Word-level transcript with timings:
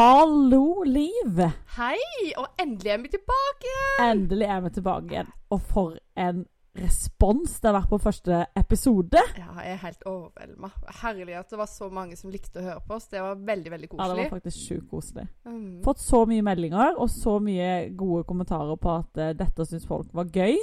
Hallo, 0.00 0.80
Liv! 0.86 1.36
Hei, 1.76 1.98
og 2.40 2.46
endelig 2.62 2.88
er 2.88 3.00
vi 3.02 3.08
tilbake! 3.12 3.72
Endelig 4.00 4.46
er 4.48 4.60
vi 4.64 4.70
tilbake 4.72 5.12
igjen. 5.12 5.32
Og 5.52 5.58
for 5.60 5.98
en 6.16 6.38
respons 6.80 7.58
det 7.60 7.68
har 7.68 7.74
vært 7.76 7.90
på 7.90 7.98
første 8.00 8.38
episode. 8.56 9.20
Ja, 9.36 9.50
jeg 9.58 9.74
er 9.74 9.82
helt 9.82 10.06
overvelda. 10.08 10.70
Herlig 11.02 11.34
at 11.36 11.52
det 11.52 11.58
var 11.60 11.68
så 11.68 11.90
mange 11.92 12.16
som 12.16 12.32
likte 12.32 12.62
å 12.62 12.64
høre 12.64 12.80
på 12.86 12.96
oss. 12.96 13.10
Det 13.12 13.20
var 13.20 13.42
veldig, 13.50 13.72
veldig 13.74 13.90
koselig. 13.90 14.06
Ja, 14.06 14.14
det 14.16 14.22
var 14.22 14.38
faktisk 14.38 14.70
sjukt 14.70 14.86
koselig. 14.88 15.24
Mm. 15.44 15.66
Fått 15.84 16.00
så 16.00 16.22
mye 16.30 16.46
meldinger 16.48 16.96
og 16.96 17.10
så 17.12 17.34
mye 17.44 17.74
gode 18.00 18.22
kommentarer 18.30 18.80
på 18.80 18.94
at 18.94 19.20
uh, 19.20 19.34
dette 19.36 19.66
syns 19.68 19.84
folk 19.90 20.14
var 20.16 20.30
gøy. 20.32 20.56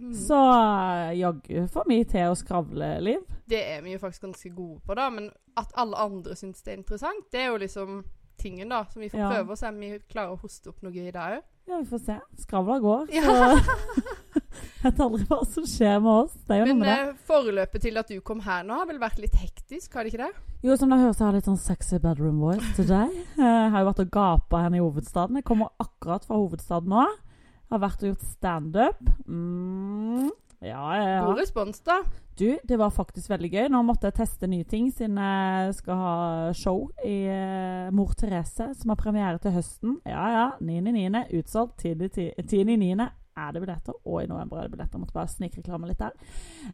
Mm. 0.00 0.14
Så 0.22 0.38
uh, 0.38 1.10
jaggu 1.18 1.66
får 1.74 1.90
vi 1.92 1.98
til 2.14 2.32
å 2.32 2.40
skravle, 2.46 2.88
Liv. 3.04 3.28
Det 3.44 3.60
er 3.74 3.84
vi 3.84 3.92
jo 3.92 4.00
faktisk 4.00 4.24
ganske 4.30 4.54
gode 4.56 4.80
på, 4.88 4.96
da. 4.96 5.10
Men 5.12 5.28
at 5.60 5.76
alle 5.76 6.00
andre 6.00 6.38
syns 6.40 6.64
det 6.64 6.72
er 6.72 6.80
interessant, 6.80 7.28
det 7.28 7.44
er 7.44 7.52
jo 7.52 7.60
liksom 7.60 8.00
tingen, 8.40 8.68
da. 8.72 8.82
Som 8.92 9.02
vi 9.04 9.08
får 9.12 9.20
Ja. 9.20 9.30
prøve 9.34 9.54
å 9.54 9.58
se 9.60 9.68
om 9.68 9.78
vi 9.80 9.90
klarer 10.10 10.34
å 10.34 10.40
hoste 10.40 10.72
opp 10.72 10.82
noe 10.82 10.92
i 10.96 11.10
det 11.10 11.14
òg. 11.20 11.40
Ja, 11.70 11.78
vi 11.78 11.86
får 11.86 12.00
se. 12.06 12.16
Skravla 12.42 12.78
går. 12.82 13.10
Ja. 13.14 13.22
Så 13.22 14.42
jeg 14.80 14.84
vet 14.88 15.00
aldri 15.04 15.24
hva 15.28 15.38
som 15.46 15.64
skjer 15.68 16.00
med 16.02 16.10
oss. 16.24 16.32
Det 16.48 16.56
er 16.56 16.62
jo 16.64 16.66
noe 16.66 16.74
Men 16.74 16.78
med 16.82 16.90
det. 16.90 17.08
eh, 17.14 17.20
forløpet 17.28 17.84
til 17.84 17.98
at 18.00 18.08
du 18.10 18.20
kom 18.26 18.40
her 18.46 18.64
nå, 18.66 18.74
har 18.80 18.86
vel 18.90 18.98
vært 18.98 19.20
litt 19.22 19.36
hektisk, 19.38 19.94
har 19.94 20.04
det 20.04 20.14
ikke 20.14 20.24
det? 20.26 20.32
Jo, 20.64 20.74
som 20.76 20.90
dere 20.90 21.04
hører, 21.04 21.14
så 21.16 21.24
har 21.24 21.32
jeg 21.32 21.40
litt 21.40 21.48
sånn 21.52 21.62
sexy 21.62 21.98
bedroom 22.02 22.40
voice 22.42 22.74
til 22.76 22.88
deg. 22.90 23.14
Eh, 23.40 23.44
Jeg 23.44 23.70
har 23.76 23.84
jo 23.84 23.90
vært 23.92 24.02
og 24.04 24.10
gapa 24.18 24.62
henne 24.64 24.76
i 24.80 24.84
hovedstaden. 24.84 25.36
Jeg 25.40 25.44
kommer 25.48 25.70
akkurat 25.80 26.24
fra 26.26 26.36
hovedstaden 26.40 26.88
nå. 26.90 27.06
Jeg 27.06 27.70
Har 27.70 27.78
vært 27.86 28.02
og 28.02 28.08
gjort 28.10 28.26
standup. 28.26 29.10
Mm. 29.30 30.30
Ja, 30.60 30.96
ja, 30.96 31.04
ja. 31.08 31.20
God 31.24 31.38
respons, 31.40 31.80
da. 31.80 32.02
Du, 32.38 32.58
det 32.68 32.76
var 32.78 32.90
faktisk 32.92 33.30
veldig 33.32 33.48
gøy. 33.52 33.68
Nå 33.72 33.80
måtte 33.84 34.10
jeg 34.10 34.18
teste 34.18 34.48
nye 34.48 34.66
ting, 34.68 34.90
siden 34.92 35.16
jeg 35.16 35.72
skal 35.78 36.00
ha 36.00 36.12
show 36.56 36.82
i 37.04 37.16
eh, 37.32 37.88
Mor 37.96 38.12
Therese, 38.16 38.70
som 38.76 38.92
har 38.92 39.00
premiere 39.00 39.40
til 39.40 39.54
høsten. 39.56 39.96
Ja 40.08 40.26
ja, 40.34 40.44
9.9. 40.60 41.24
Utsolgt. 41.40 41.84
10.9. 41.84 43.08
er 43.40 43.52
det 43.56 43.64
billetter, 43.64 43.96
og 44.04 44.22
i 44.22 44.28
november 44.28 44.60
er 44.60 44.68
det 44.68 44.74
billetter. 44.76 44.98
Jeg 44.98 45.04
måtte 45.06 45.16
bare 45.16 45.32
snikreklame 45.32 45.88
litt 45.88 46.00
der. 46.00 46.16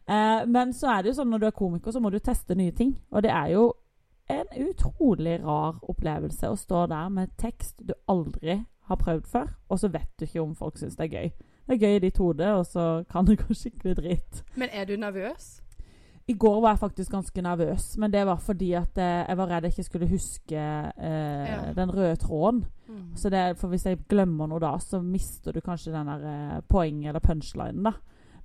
Eh, 0.03 0.43
men 0.51 0.75
så 0.75 0.91
er 0.91 1.03
det 1.03 1.13
jo 1.13 1.19
sånn 1.21 1.31
når 1.31 1.43
du 1.45 1.49
er 1.51 1.59
komiker, 1.63 1.95
så 1.95 2.03
må 2.03 2.11
du 2.11 2.19
teste 2.19 2.59
nye 2.59 2.75
ting. 2.75 2.97
Og 3.15 3.23
det 3.23 3.31
er 3.31 3.55
jo 3.55 3.69
en 4.27 4.67
utrolig 4.67 5.39
rar 5.45 5.79
opplevelse 5.87 6.51
å 6.51 6.59
stå 6.59 6.89
der 6.91 7.07
med 7.13 7.35
tekst 7.39 7.79
du 7.87 7.95
aldri 8.11 8.65
har 8.87 8.99
prøvd 8.99 9.27
før, 9.27 9.51
og 9.71 9.79
så 9.79 9.89
vet 9.91 10.11
du 10.19 10.25
ikke 10.27 10.43
om 10.43 10.55
folk 10.55 10.79
syns 10.79 10.95
det 10.99 11.07
er 11.07 11.15
gøy. 11.21 11.31
Det 11.67 11.75
er 11.75 11.83
gøy 11.87 11.95
i 11.95 12.03
ditt 12.07 12.17
hode, 12.17 12.47
og 12.55 12.65
så 12.65 13.03
kan 13.11 13.25
det 13.27 13.39
gå 13.41 13.53
skikkelig 13.53 13.95
dritt. 13.97 14.43
Men 14.55 14.69
er 14.71 14.85
du 14.85 14.95
nervøs? 14.97 15.61
I 16.27 16.33
går 16.35 16.57
var 16.61 16.73
jeg 16.73 16.79
faktisk 16.79 17.11
ganske 17.11 17.41
nervøs, 17.41 17.97
men 17.97 18.11
det 18.11 18.25
var 18.27 18.35
fordi 18.43 18.73
at 18.75 18.97
eh, 18.99 19.21
jeg 19.29 19.37
var 19.39 19.47
redd 19.47 19.63
jeg 19.63 19.71
ikke 19.77 19.83
skulle 19.87 20.07
huske 20.11 20.57
eh, 20.59 21.45
Ja. 21.47 21.73
den 21.75 21.91
røde 21.95 22.15
tråden. 22.19 22.65
Mm. 22.87 23.15
Så 23.15 23.29
det, 23.29 23.57
for 23.57 23.67
hvis 23.71 23.85
jeg 23.85 23.99
glemmer 24.09 24.47
noe 24.47 24.59
da, 24.59 24.73
så 24.79 24.99
mister 25.03 25.51
du 25.55 25.61
kanskje 25.63 25.93
den 25.95 26.07
der 26.11 26.25
eh, 26.27 26.61
poenget 26.67 27.09
eller 27.13 27.23
punchlinen, 27.23 27.83
da. 27.83 27.93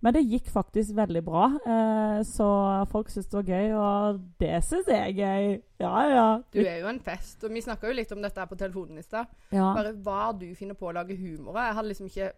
Men 0.02 0.14
det 0.14 0.24
gikk 0.26 0.48
faktisk 0.50 0.96
veldig 0.98 1.20
bra, 1.24 1.44
eh, 1.62 2.22
så 2.26 2.46
folk 2.90 3.10
syntes 3.10 3.28
det 3.30 3.38
var 3.38 3.50
gøy, 3.50 3.74
og 3.78 4.20
det 4.42 4.56
syns 4.66 4.88
jeg 4.90 4.98
er 4.98 5.18
gøy. 5.18 5.60
Ja, 5.82 5.96
ja. 6.10 6.24
Du 6.54 6.58
er 6.62 6.80
jo 6.82 6.88
en 6.90 7.00
fest. 7.00 7.42
Og 7.44 7.50
vi 7.54 7.62
snakka 7.62 7.86
jo 7.90 7.94
litt 7.98 8.10
om 8.14 8.22
dette 8.22 8.42
her 8.42 8.50
på 8.50 8.58
telefonen 8.58 8.98
i 8.98 9.02
stad. 9.06 9.26
ja. 9.54 9.68
Bare 9.74 9.92
hva 9.94 10.32
du 10.38 10.48
finner 10.58 10.74
på 10.78 10.90
å 10.90 10.94
lage 10.94 11.14
humor 11.18 11.54
av. 11.56 11.66
Jeg 11.68 11.74
hadde 11.80 11.88
liksom 11.92 12.06
ikke 12.10 12.32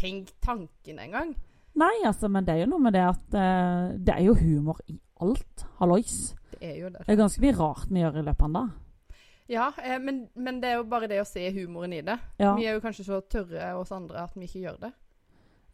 tenkt 0.00 0.34
tanken 0.42 0.98
engang. 1.02 1.34
Nei, 1.78 1.94
altså, 2.08 2.28
men 2.32 2.46
det 2.46 2.56
er 2.56 2.64
jo 2.64 2.72
noe 2.72 2.82
med 2.82 2.96
det 2.96 3.06
at 3.06 3.34
uh, 3.36 3.92
det 3.94 4.16
er 4.16 4.24
jo 4.26 4.34
humor 4.40 4.80
i 4.90 4.98
alt. 5.22 5.66
Hallois. 5.78 6.34
Det 6.50 6.62
er 6.66 6.78
jo 6.80 6.88
det. 6.90 7.04
Det 7.06 7.14
er 7.14 7.20
ganske 7.20 7.42
mye 7.44 7.58
rart 7.58 7.90
vi 7.90 8.02
gjør 8.02 8.18
i 8.20 8.24
løpet 8.26 8.46
av 8.46 8.48
en 8.48 8.56
dag. 8.58 8.78
Ja, 9.50 9.72
eh, 9.82 9.98
men, 9.98 10.28
men 10.34 10.60
det 10.62 10.68
er 10.70 10.76
jo 10.78 10.86
bare 10.86 11.08
det 11.10 11.18
å 11.18 11.26
se 11.26 11.42
humoren 11.50 11.92
i 11.96 12.02
det. 12.06 12.16
Ja. 12.38 12.52
Vi 12.54 12.68
er 12.70 12.76
jo 12.76 12.82
kanskje 12.84 13.06
så 13.08 13.20
tørre 13.26 13.72
oss 13.80 13.90
andre 13.90 14.22
at 14.22 14.36
vi 14.38 14.46
ikke 14.46 14.62
gjør 14.62 14.76
det. 14.84 14.90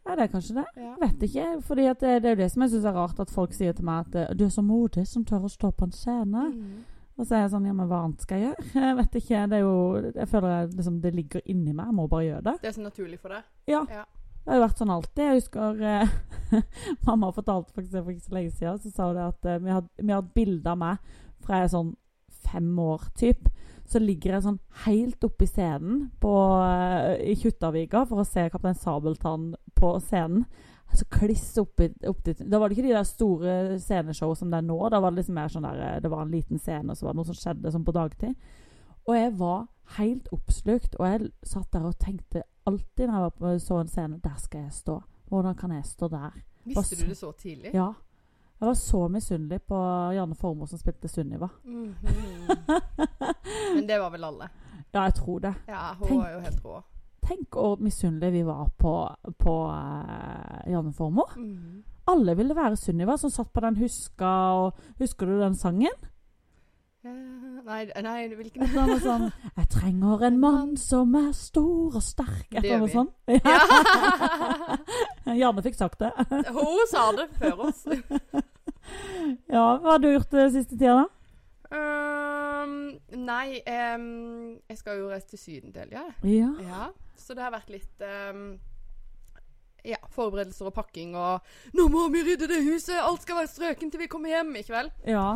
ja, 0.07 0.15
det 0.15 0.23
er 0.23 0.31
kanskje 0.31 0.55
det. 0.55 0.65
Ja. 0.81 0.93
Vet 1.01 1.25
ikke, 1.27 1.47
fordi 1.67 1.85
det, 1.85 2.13
det 2.23 2.29
er 2.31 2.35
jo 2.35 2.41
det 2.41 2.51
som 2.53 2.63
jeg 2.65 2.73
syns 2.73 2.87
er 2.89 2.97
rart, 2.97 3.19
at 3.19 3.33
folk 3.33 3.53
sier 3.53 3.77
til 3.77 3.85
meg 3.85 4.07
at 4.07 4.17
eh, 4.17 4.35
du 4.37 4.47
er 4.47 4.53
så 4.55 4.63
modig 4.65 5.05
som 5.07 5.25
tør 5.25 5.45
å 5.45 5.51
stå 5.51 5.71
på 5.77 5.85
en 5.85 5.93
scene. 5.93 6.47
Mm. 6.55 6.85
Og 7.17 7.25
så 7.25 7.35
er 7.35 7.45
jeg 7.45 7.53
sånn, 7.53 7.69
ja, 7.69 7.73
men 7.77 7.89
hva 7.89 8.01
annet 8.05 8.25
skal 8.25 8.41
jeg 8.41 8.49
gjøre? 8.49 8.65
Jeg 8.87 8.97
vet 8.97 9.15
ikke, 9.21 9.45
det 9.49 9.57
er 9.57 9.63
jo 9.63 9.77
Jeg 10.07 10.27
føler 10.29 10.51
jeg, 10.53 10.67
liksom, 10.77 10.99
det 11.01 11.11
ligger 11.17 11.41
inni 11.45 11.73
meg, 11.73 11.87
jeg 11.89 11.97
må 11.97 12.05
bare 12.11 12.27
gjøre 12.27 12.43
det. 12.49 12.55
Det 12.61 12.69
er 12.69 12.75
så 12.75 12.83
naturlig 12.85 13.21
for 13.21 13.33
deg. 13.33 13.45
Ja. 13.69 13.85
Ja. 13.93 14.03
Det 14.47 14.53
har 14.53 14.61
jo 14.61 14.63
vært 14.63 14.79
sånn 14.79 14.91
alltid. 14.93 15.21
Jeg 15.25 15.39
husker 15.41 15.79
eh, 15.83 16.11
Mamma 17.07 17.33
fortalte 17.35 17.73
faktisk 17.75 17.97
det 17.97 18.03
for 18.05 18.13
ikke 18.13 18.29
så 18.29 18.35
lenge 18.37 18.53
siden. 18.55 18.77
Så 18.79 18.91
sa 18.95 19.07
hun 19.09 19.19
at 19.19 19.43
eh, 19.51 19.57
vi 19.59 19.73
hadde, 19.75 20.05
hadde 20.07 20.37
bilde 20.39 20.71
av 20.71 20.79
meg 20.79 21.09
fra 21.43 21.59
jeg 21.59 21.67
er 21.67 21.73
sånn 21.73 21.89
fem 22.47 22.69
år, 22.79 23.03
typ. 23.19 23.49
Så 23.91 23.99
ligger 23.99 24.37
jeg 24.37 24.45
sånn 24.45 24.61
helt 24.85 25.27
i 25.27 25.49
scenen 25.51 25.99
på, 26.23 26.31
eh, 26.63 27.27
i 27.27 27.35
Kjuttaviga 27.43 28.05
for 28.07 28.23
å 28.23 28.27
se 28.29 28.47
Kaptein 28.53 28.79
Sabeltann 28.79 29.51
på 29.75 29.91
scenen. 30.07 30.47
Så 30.95 31.03
kliss 31.11 31.49
oppi, 31.59 31.89
dit. 31.91 32.47
Da 32.47 32.63
var 32.63 32.69
det 32.69 32.77
ikke 32.77 32.87
de 32.87 32.95
der 32.95 33.07
store 33.11 33.55
sceneshow 33.83 34.31
som 34.31 34.47
det 34.47 34.61
er 34.61 34.69
nå. 34.69 34.79
Da 34.87 35.03
var 35.03 35.11
det 35.11 35.25
liksom 35.25 35.35
mer 35.35 35.51
sånn 35.51 35.67
der 35.67 35.83
eh, 35.83 35.99
Det 35.99 36.15
var 36.15 36.23
en 36.23 36.31
liten 36.31 36.63
scene, 36.63 36.87
og 36.87 36.95
så 36.95 37.09
var 37.09 37.17
det 37.17 37.19
noe 37.19 37.33
som 37.33 37.41
skjedde 37.43 37.75
sånn 37.75 37.87
på 37.87 37.99
dagtid. 37.99 38.53
Og 39.11 39.19
jeg 39.19 39.33
var 39.43 39.65
helt 39.99 40.31
oppslukt, 40.31 40.95
og 40.95 41.11
jeg 41.11 41.33
satt 41.43 41.67
der 41.75 41.91
og 41.91 41.99
tenkte 41.99 42.47
alltid 42.67 43.07
når 43.07 43.13
jeg 43.13 43.23
var 43.23 43.33
på, 43.39 43.53
så 43.63 43.79
en 43.81 43.87
scene 43.91 44.19
Der 44.23 44.35
skal 44.43 44.61
jeg 44.67 44.73
stå. 44.73 44.99
Hvordan 45.29 45.55
kan 45.59 45.71
jeg 45.75 45.85
stå 45.85 46.07
der? 46.11 46.35
Visste 46.65 46.83
så- 46.95 47.01
du 47.03 47.09
det 47.09 47.17
så 47.17 47.31
tidlig? 47.31 47.71
Ja. 47.73 47.87
Jeg 48.59 48.67
var 48.67 48.73
så 48.73 49.07
misunnelig 49.07 49.59
på 49.69 49.77
Janne 50.15 50.35
Formoe 50.35 50.67
som 50.67 50.79
spilte 50.81 51.07
Sunniva. 51.07 51.47
Mhm. 51.63 51.93
Men 53.75 53.87
det 53.87 53.99
var 54.01 54.09
vel 54.09 54.23
alle. 54.23 54.49
Ja, 54.93 55.01
jeg 55.03 55.13
tror 55.17 55.39
det. 55.43 55.53
Ja, 55.67 55.93
hun 55.99 56.07
Tenk. 56.07 56.21
var 56.23 56.29
jo 56.31 56.39
helt 56.39 56.61
rå. 56.65 56.77
Tenk 57.27 57.49
hvor 57.59 57.75
misunnelige 57.83 58.31
vi 58.31 58.43
var 58.47 58.69
på, 58.79 58.93
på 59.37 59.53
uh, 59.67 60.71
Janne 60.71 60.93
Formoe. 60.95 61.27
Mhm. 61.35 61.83
Alle 62.07 62.35
ville 62.39 62.55
være 62.55 62.77
Sunniva, 62.79 63.17
som 63.19 63.29
satt 63.29 63.51
på 63.53 63.59
den 63.65 63.75
huska 63.81 64.29
og 64.55 64.77
Husker 64.99 65.25
du 65.27 65.39
den 65.41 65.55
sangen? 65.59 65.91
Eh, 67.07 67.63
nei, 67.67 67.85
nei, 68.03 68.27
hvilken 68.35 68.61
Et 68.63 68.69
eller 68.69 68.81
annet 68.83 69.03
sånn 69.05 69.25
Jeg 69.59 69.67
trenger 69.73 70.23
en 70.27 70.37
mann 70.41 70.71
som 70.81 71.15
er 71.19 71.31
stor 71.37 71.95
og 71.99 72.03
sterk. 72.03 72.47
Et 72.51 72.61
Det 72.61 72.69
gjør 72.71 72.81
vi. 72.85 72.91
sånt. 72.91 73.13
Ja. 73.31 73.59
Janne 75.41 75.61
fikk 75.65 75.75
sagt 75.79 75.99
det. 76.03 76.11
Hun 76.57 76.83
sa 76.91 77.03
det 77.17 77.27
før 77.39 77.55
oss. 77.69 77.81
Ja, 79.51 79.65
Hva 79.81 79.89
har 79.95 79.99
du 80.03 80.07
gjort 80.13 80.31
den 80.31 80.51
siste 80.55 80.75
tida, 80.77 80.95
da? 81.03 81.07
Um, 81.67 82.93
nei, 83.27 83.59
um, 83.67 84.55
jeg 84.69 84.77
skal 84.79 84.93
jo 85.01 85.09
reise 85.11 85.27
til 85.33 85.39
Syden 85.41 85.73
til 85.75 85.81
helga. 85.83 86.03
Ja. 86.23 86.51
Ja, 86.63 86.83
så 87.19 87.29
det 87.35 87.43
har 87.43 87.51
vært 87.51 87.67
litt 87.73 87.97
um, 88.31 88.53
ja, 89.87 89.97
forberedelser 90.15 90.65
og 90.69 90.73
pakking 90.77 91.11
og 91.19 91.41
'Nå 91.75 91.83
må 91.91 92.05
vi 92.13 92.23
rydde 92.23 92.47
det 92.47 92.61
huset! 92.63 92.95
Alt 93.01 93.21
skal 93.27 93.35
være 93.41 93.51
strøken 93.51 93.91
til 93.91 93.99
vi 93.99 94.07
kommer 94.11 94.29
hjem 94.31 94.55
Ikke 94.55 94.73
vel? 94.77 94.91
ja. 95.07 95.27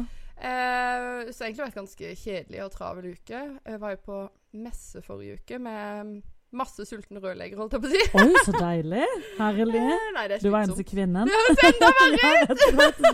Eh, 0.41 1.31
så 1.31 1.45
egentlig 1.45 1.67
vært 1.67 1.77
ganske 1.77 2.11
kjedelig 2.17 2.61
og 2.65 2.71
travel 2.73 3.11
uke. 3.13 3.41
Jeg 3.61 3.81
var 3.81 3.95
jo 3.95 4.03
på 4.07 4.21
messe 4.57 5.01
forrige 5.05 5.37
uke 5.41 5.59
med 5.61 6.21
masse 6.51 6.83
sultne 6.83 7.21
rørleggere, 7.23 7.59
holdt 7.61 7.77
jeg 7.77 7.81
på 7.83 7.87
å 7.87 7.91
si. 7.93 7.99
Oi, 8.19 8.41
så 8.43 8.53
deilig. 8.57 9.05
Herlig. 9.37 9.83
Nei, 10.17 10.23
Du 10.41 10.49
var 10.51 10.65
eneste 10.65 10.83
kvinnen. 10.87 11.29
Det 11.29 11.37
høres 11.37 11.61
enda 11.69 11.91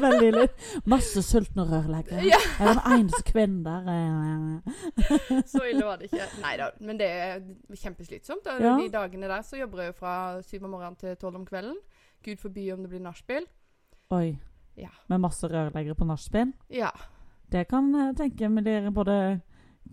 verre 0.02 0.32
ut! 0.48 0.56
Ja, 0.58 0.82
Masse 0.90 1.22
sultne 1.26 1.66
rørleggere. 1.70 2.24
Ja. 2.26 2.40
Jeg 2.42 2.66
var 2.66 2.80
den 2.80 2.96
eneste 2.96 3.22
kvinnen 3.28 3.62
der. 3.68 3.84
Så 5.52 5.62
ille 5.70 5.86
var 5.86 6.02
det 6.02 6.10
ikke. 6.10 6.26
Nei 6.42 6.56
da, 6.64 6.72
men 6.82 6.98
det 7.02 7.10
er 7.14 7.46
kjempeslitsomt. 7.78 8.50
Ja. 8.58 8.74
De 8.82 8.90
dagene 8.96 9.30
der 9.30 9.46
så 9.46 9.60
jobber 9.62 9.84
jeg 9.86 9.94
jo 9.94 10.00
fra 10.00 10.16
syv 10.48 10.66
om 10.66 10.74
morgenen 10.74 10.98
til 11.04 11.14
tolv 11.22 11.38
om 11.44 11.46
kvelden. 11.48 11.78
Gud 12.26 12.42
forby 12.42 12.72
om 12.74 12.82
det 12.88 12.90
blir 12.96 13.04
nachspiel. 13.06 13.46
Oi. 14.18 14.32
Ja. 14.78 14.90
Med 15.12 15.22
masse 15.22 15.46
rørleggere 15.50 15.98
på 15.98 16.06
nachspiel. 16.10 16.56
Ja. 16.74 16.90
Det 17.52 17.68
kan 17.70 17.92
jeg 17.96 18.16
tenke 18.18 18.50
med 18.52 18.66
blir 18.68 18.90
både 18.92 19.18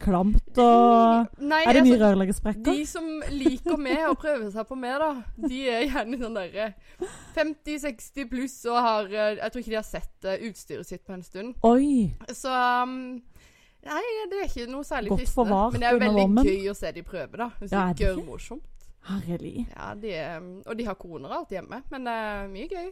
klamt 0.01 0.59
og 0.59 1.43
Nei, 1.43 1.61
Er 1.69 1.77
det 1.77 1.85
mye 1.85 1.95
altså, 1.95 2.09
rørleggersprekker? 2.09 2.67
de 2.67 2.87
som 2.89 3.07
liker 3.31 3.79
meg 3.79 4.01
og 4.09 4.17
prøver 4.19 4.49
seg 4.51 4.67
på 4.69 4.79
meg, 4.79 4.97
da, 5.03 5.11
de 5.49 5.61
er 5.71 5.85
gjerne 5.87 6.19
sånn 6.19 6.39
derre 6.39 6.67
50-60 7.37 8.29
pluss 8.31 8.57
og 8.71 8.81
har 8.81 9.13
eh, 9.13 9.39
Jeg 9.39 9.55
tror 9.55 9.63
ikke 9.63 9.75
de 9.75 9.79
har 9.79 9.87
sett 9.87 10.29
eh, 10.29 10.49
utstyret 10.49 10.89
sitt 10.89 11.05
på 11.07 11.15
en 11.15 11.23
stund. 11.23 11.55
Oi! 11.67 12.11
Så 12.33 12.51
um, 12.51 12.99
Nei, 13.85 14.03
det 14.33 14.41
er 14.41 14.47
ikke 14.49 14.71
noe 14.73 14.87
særlig 14.89 15.13
Godt 15.13 15.27
fristende. 15.27 15.63
Men 15.75 15.83
det 15.83 15.89
er 15.91 15.99
veldig 16.01 16.45
gøy 16.49 16.71
å 16.73 16.77
se 16.79 16.93
de 16.97 17.03
prøve, 17.05 17.37
da. 17.37 17.51
Det 17.61 17.69
Ja, 17.69 17.69
det 17.71 17.83
er 17.85 17.99
det 17.99 18.07
gørr 18.07 18.23
morsomt. 18.27 18.71
Herlig. 19.05 19.67
Ja, 19.69 19.91
de 20.01 20.15
er, 20.17 20.39
um, 20.41 20.55
og 20.65 20.79
de 20.79 20.87
har 20.89 20.97
koner 20.97 21.35
alt 21.37 21.53
hjemme, 21.53 21.83
men 21.93 22.07
det 22.09 22.15
er 22.25 22.47
mye 22.49 22.69
gøy. 22.71 22.87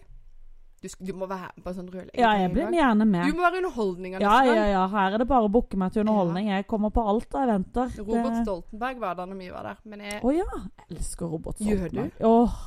Du, 0.83 0.89
du 0.99 1.13
må 1.15 1.29
være 1.31 1.53
med 1.55 1.63
på 1.63 1.71
en 1.71 1.77
sånn 1.77 1.89
rødlegging. 1.93 2.19
Ja, 2.19 2.33
jeg 2.41 2.51
blir 2.51 2.73
gjerne 2.75 3.07
med. 3.07 3.29
Du 3.31 3.39
må 3.39 3.45
være 3.45 3.61
underholdninga 3.61 4.23
Ja, 4.23 4.37
ja, 4.49 4.65
ja. 4.67 4.83
Her 4.91 5.15
er 5.15 5.23
det 5.23 5.29
bare 5.31 5.47
å 5.47 5.53
booke 5.55 5.79
meg 5.79 5.95
til 5.95 6.03
underholdning. 6.03 6.49
Jeg 6.51 6.67
kommer 6.71 6.91
på 6.91 7.05
alt 7.07 7.37
av 7.39 7.45
eventer. 7.47 7.93
Robert 8.03 8.41
Stoltenberg 8.43 9.03
var 9.05 9.21
der 9.21 9.31
når 9.31 9.39
vi 9.45 9.51
var 9.55 9.69
der, 9.71 9.83
men 9.93 10.03
jeg, 10.09 10.19
Å 10.27 10.35
ja. 10.35 10.63
Elsker 10.89 11.31
Robert 11.31 11.63
Gjør 11.63 11.85
Stoltenberg. 11.87 12.27
Åh, 12.27 12.59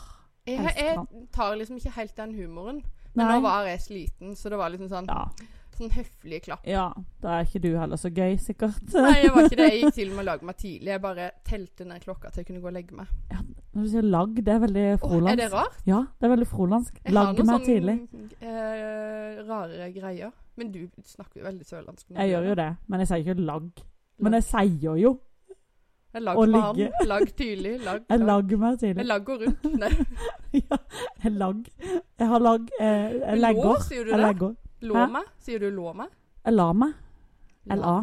jeg, 0.45 0.71
jeg 0.79 1.27
tar 1.35 1.59
liksom 1.59 1.81
ikke 1.81 1.93
helt 1.97 2.15
den 2.21 2.37
humoren. 2.39 2.79
Men 3.15 3.27
Nei. 3.27 3.35
nå 3.35 3.43
var 3.45 3.67
jeg 3.67 3.83
sliten, 3.83 4.35
så 4.39 4.51
det 4.51 4.59
var 4.59 4.71
liksom 4.73 4.91
sånn 4.91 5.11
Ja. 5.11 5.27
Sånn 5.75 5.91
høflig 5.91 6.37
klapp. 6.45 6.63
Ja, 6.63 6.85
da 7.19 7.33
er 7.35 7.47
ikke 7.49 7.59
du 7.59 7.73
heller 7.75 7.99
så 7.99 8.07
gøy, 8.07 8.37
sikkert. 8.39 8.79
Nei, 8.95 9.25
jeg 9.25 9.33
var 9.35 9.49
ikke 9.49 9.57
det. 9.59 9.65
Jeg 9.73 9.79
gikk 9.81 9.97
til 9.97 10.13
og 10.13 10.15
med 10.15 10.23
og 10.23 10.27
lagde 10.29 10.47
meg 10.47 10.59
tidlig. 10.61 10.91
Jeg 10.93 11.01
bare 11.03 11.25
telte 11.43 11.87
ned 11.89 12.05
klokka 12.05 12.31
til 12.31 12.45
jeg 12.45 12.47
kunne 12.47 12.61
gå 12.63 12.69
og 12.71 12.77
legge 12.77 12.95
meg. 12.95 13.11
Når 13.75 13.83
du 13.83 13.89
sier 13.91 14.05
lagg, 14.07 14.35
det 14.45 14.53
er 14.53 14.59
veldig 14.63 14.83
frolandsk. 15.01 15.31
er 15.33 15.35
det 15.41 15.47
rart? 15.51 15.79
Ja, 15.85 15.97
det 16.19 16.25
er 16.27 16.31
veldig 16.31 16.47
frolandsk. 16.47 16.99
Jeg 17.03 17.13
har 17.13 17.33
noen 17.33 17.45
meg 17.45 17.55
sånn, 17.55 17.65
tidlig. 17.67 17.95
eh, 18.41 19.43
rare 19.49 19.89
greier. 19.91 20.31
Men 20.55 20.71
du 20.71 20.79
snakker 21.03 21.41
jo 21.41 21.45
veldig 21.49 21.65
sørlandsk. 21.67 22.05
Jeg 22.15 22.29
gjør 22.31 22.47
jo 22.47 22.55
det, 22.55 22.69
men 22.87 22.99
jeg 23.03 23.07
sier 23.09 23.25
ikke 23.25 23.45
lagg. 23.45 23.71
Men 24.23 24.33
jeg 24.37 24.43
sier 24.47 24.95
jo 25.01 25.19
Jeg 26.15 26.23
lag 26.23 26.37
å 26.39 26.45
med 26.47 26.61
han. 26.61 26.75
ligge. 26.77 27.07
Lag 27.11 27.25
tydelig. 27.35 27.73
Lag, 27.83 28.05
jeg 28.09 28.19
lag. 28.23 28.51
meg 28.57 28.79
Jeg 28.79 28.95
lag 28.95 29.05
lagger 29.07 29.41
rundt. 29.43 29.63
Nei. 29.83 29.89
ja, 30.53 30.77
jeg 31.25 31.31
lag. 31.35 31.65
Jeg 32.19 32.27
har 32.31 32.39
lag 32.39 32.69
Jeg, 32.79 33.19
Jeg 33.27 33.55
Lå, 33.59 33.75
sier 33.83 34.03
du 34.05 34.11
Jeg 34.11 34.17
det? 34.19 34.25
legger. 34.29 34.55
Lå 34.81 35.07
meg? 35.11 35.23
Sier 35.43 35.59
du 35.59 35.69
lå 35.71 35.93
meg? 35.93 36.07
Jeg 36.45 36.53
la 36.55 36.71
meg. 36.73 36.93
LA. 37.67 37.97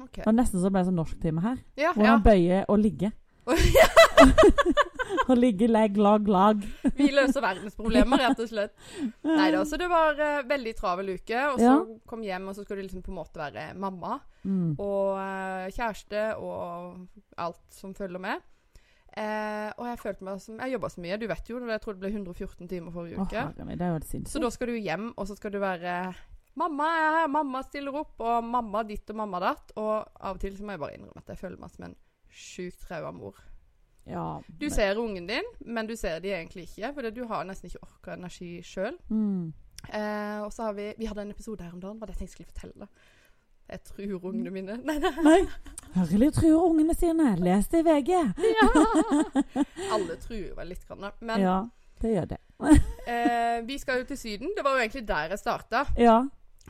Ok. 0.00 0.14
Det 0.16 0.24
var 0.24 0.32
nesten 0.32 0.60
så 0.62 0.70
det 0.70 0.72
ble 0.72 0.84
sånn 0.88 0.96
norsktime 0.96 1.42
her. 1.44 1.58
Ja, 1.76 1.92
Hvor 1.92 2.06
ja. 2.06 2.16
bøyer 2.24 2.64
og 2.70 2.78
ligger. 2.80 3.12
og 5.28 5.36
ligge, 5.38 5.68
legg, 5.70 5.96
lag, 6.00 6.28
lag. 6.28 6.62
Vi 6.96 7.08
løser 7.14 7.42
verdensproblemer, 7.44 8.22
rett 8.24 8.42
og 8.42 8.50
slett. 8.50 8.74
Nei 9.26 9.50
da, 9.54 9.62
så 9.68 9.78
det 9.80 9.88
var 9.90 10.18
uh, 10.18 10.42
veldig 10.48 10.74
travel 10.78 11.14
uke. 11.16 11.40
Og 11.52 11.58
så 11.60 11.70
Ja. 11.70 11.78
kom 12.10 12.22
hjem, 12.26 12.48
og 12.50 12.56
så 12.58 12.64
skal 12.66 12.80
du 12.80 12.84
liksom 12.86 13.04
på 13.06 13.12
en 13.14 13.20
måte 13.22 13.40
være 13.42 13.70
mamma 13.78 14.20
Mm. 14.40 14.70
og 14.80 15.18
uh, 15.20 15.66
kjæreste 15.68 16.20
og 16.40 16.94
alt 17.36 17.60
som 17.76 17.92
følger 17.94 18.22
med. 18.24 18.40
Uh, 19.10 19.68
og 19.74 19.88
jeg 19.88 19.98
følte 19.98 20.24
meg 20.24 20.38
som 20.40 20.60
Jeg 20.62 20.72
jobba 20.76 20.88
så 20.88 21.02
mye. 21.02 21.16
Du 21.18 21.26
vet 21.26 21.48
jo, 21.50 21.58
jeg 21.66 21.80
tror 21.82 21.96
det 21.96 22.00
ble 22.00 22.10
114 22.14 22.68
timer 22.70 22.94
forrige 22.94 23.18
uke. 23.18 23.34
jo 23.90 23.98
Så 24.30 24.40
da 24.40 24.50
skal 24.54 24.70
du 24.70 24.78
hjem, 24.78 25.10
og 25.16 25.26
så 25.26 25.36
skal 25.36 25.52
du 25.52 25.58
være 25.58 26.14
Mamma 26.56 26.84
er 26.84 27.12
her, 27.20 27.28
mamma 27.28 27.62
stiller 27.62 27.94
opp, 27.94 28.18
og 28.20 28.44
mamma 28.44 28.82
ditt 28.82 29.08
og 29.10 29.16
mamma 29.16 29.38
datt. 29.40 29.72
Og 29.76 29.92
av 30.20 30.34
og 30.36 30.40
til 30.40 30.56
så 30.56 30.64
må 30.66 30.74
jeg 30.74 30.80
bare 30.82 30.96
innrømme 30.96 31.22
at 31.22 31.28
jeg 31.32 31.38
føler 31.38 31.60
meg 31.62 31.70
som 31.70 31.84
en 31.86 31.96
sjukt 32.30 32.80
traua 32.86 33.12
mor. 33.14 33.38
Ja, 34.06 34.40
Du 34.48 34.66
men- 34.66 34.70
ser 34.70 34.98
ungen 34.98 35.26
din, 35.28 35.44
men 35.66 35.86
du 35.86 35.96
ser 35.96 36.18
de 36.20 36.28
egentlig 36.32 36.68
ikke, 36.68 36.94
for 36.94 37.10
du 37.10 37.24
har 37.26 37.44
nesten 37.44 37.68
ikke 37.70 37.82
orka 37.82 38.12
energi 38.16 38.60
sjøl. 38.62 38.96
mm. 39.08 39.52
Eh, 39.94 40.40
og 40.44 40.52
så 40.52 40.62
har 40.62 40.72
vi 40.76 40.94
Vi 40.98 41.06
hadde 41.06 41.22
en 41.22 41.30
episode 41.30 41.62
her 41.64 41.72
om 41.72 41.80
dagen, 41.80 41.98
hva 41.98 42.06
det 42.06 42.20
jeg 42.20 42.28
skulle 42.28 42.50
fortelle. 42.52 42.88
Jeg 43.70 43.80
truer 43.84 44.24
ungene 44.24 44.50
mine. 44.50 44.76
Nei, 44.84 44.98
nei. 44.98 45.22
Nei. 45.22 45.46
Hørlig 45.94 46.32
truer 46.34 46.58
ungene 46.66 46.94
sine. 46.94 47.36
Les 47.38 47.68
det 47.68 47.80
i 47.80 47.86
VG. 47.86 48.10
Ja. 48.10 48.68
Alle 49.94 50.16
truer 50.20 50.54
vel 50.56 50.68
litt, 50.68 50.84
grann, 50.88 51.12
men 51.20 51.40
ja, 51.40 51.54
det 52.02 52.12
gjør 52.14 52.28
det. 52.34 52.38
eh, 53.08 53.60
vi 53.66 53.78
skal 53.78 54.02
jo 54.02 54.04
til 54.10 54.18
Syden. 54.18 54.52
Det 54.56 54.64
var 54.64 54.76
jo 54.76 54.82
egentlig 54.84 55.06
der 55.08 55.28
jeg 55.34 55.38
starta. 55.38 55.84
Ja. 55.96 56.18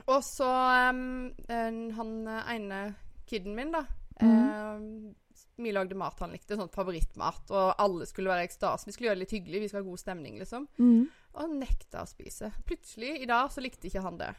Og 0.07 0.23
så 0.25 0.47
um, 0.91 1.33
han 1.49 2.13
eh, 2.29 2.55
ene 2.55 2.95
kiden 3.27 3.55
min, 3.57 3.73
da. 3.73 3.83
Mm. 4.21 4.31
em, 4.31 5.15
vi 5.63 5.73
lagde 5.75 5.99
mat 5.99 6.21
han 6.23 6.35
likte, 6.35 6.59
sånn 6.59 6.73
favorittmat, 6.73 7.51
og 7.53 7.81
alle 7.83 8.07
skulle 8.09 8.33
være 8.33 8.45
i 8.45 8.51
ekstase. 8.51 8.89
Vi 8.89 8.95
skulle 8.97 9.11
gjøre 9.11 9.21
det 9.21 9.25
litt 9.27 9.35
hyggelig, 9.39 9.63
vi 9.63 9.71
skulle 9.71 9.85
ha 9.85 9.91
god 9.91 10.03
stemning, 10.03 10.39
liksom. 10.41 10.69
Mm. 10.81 11.09
Og 11.35 11.43
han 11.45 11.59
nekta 11.63 12.05
å 12.05 12.11
spise. 12.11 12.53
Plutselig, 12.67 13.17
i 13.23 13.29
dag, 13.31 13.51
så 13.53 13.63
likte 13.65 13.91
ikke 13.91 14.05
han 14.05 14.19
det. 14.21 14.33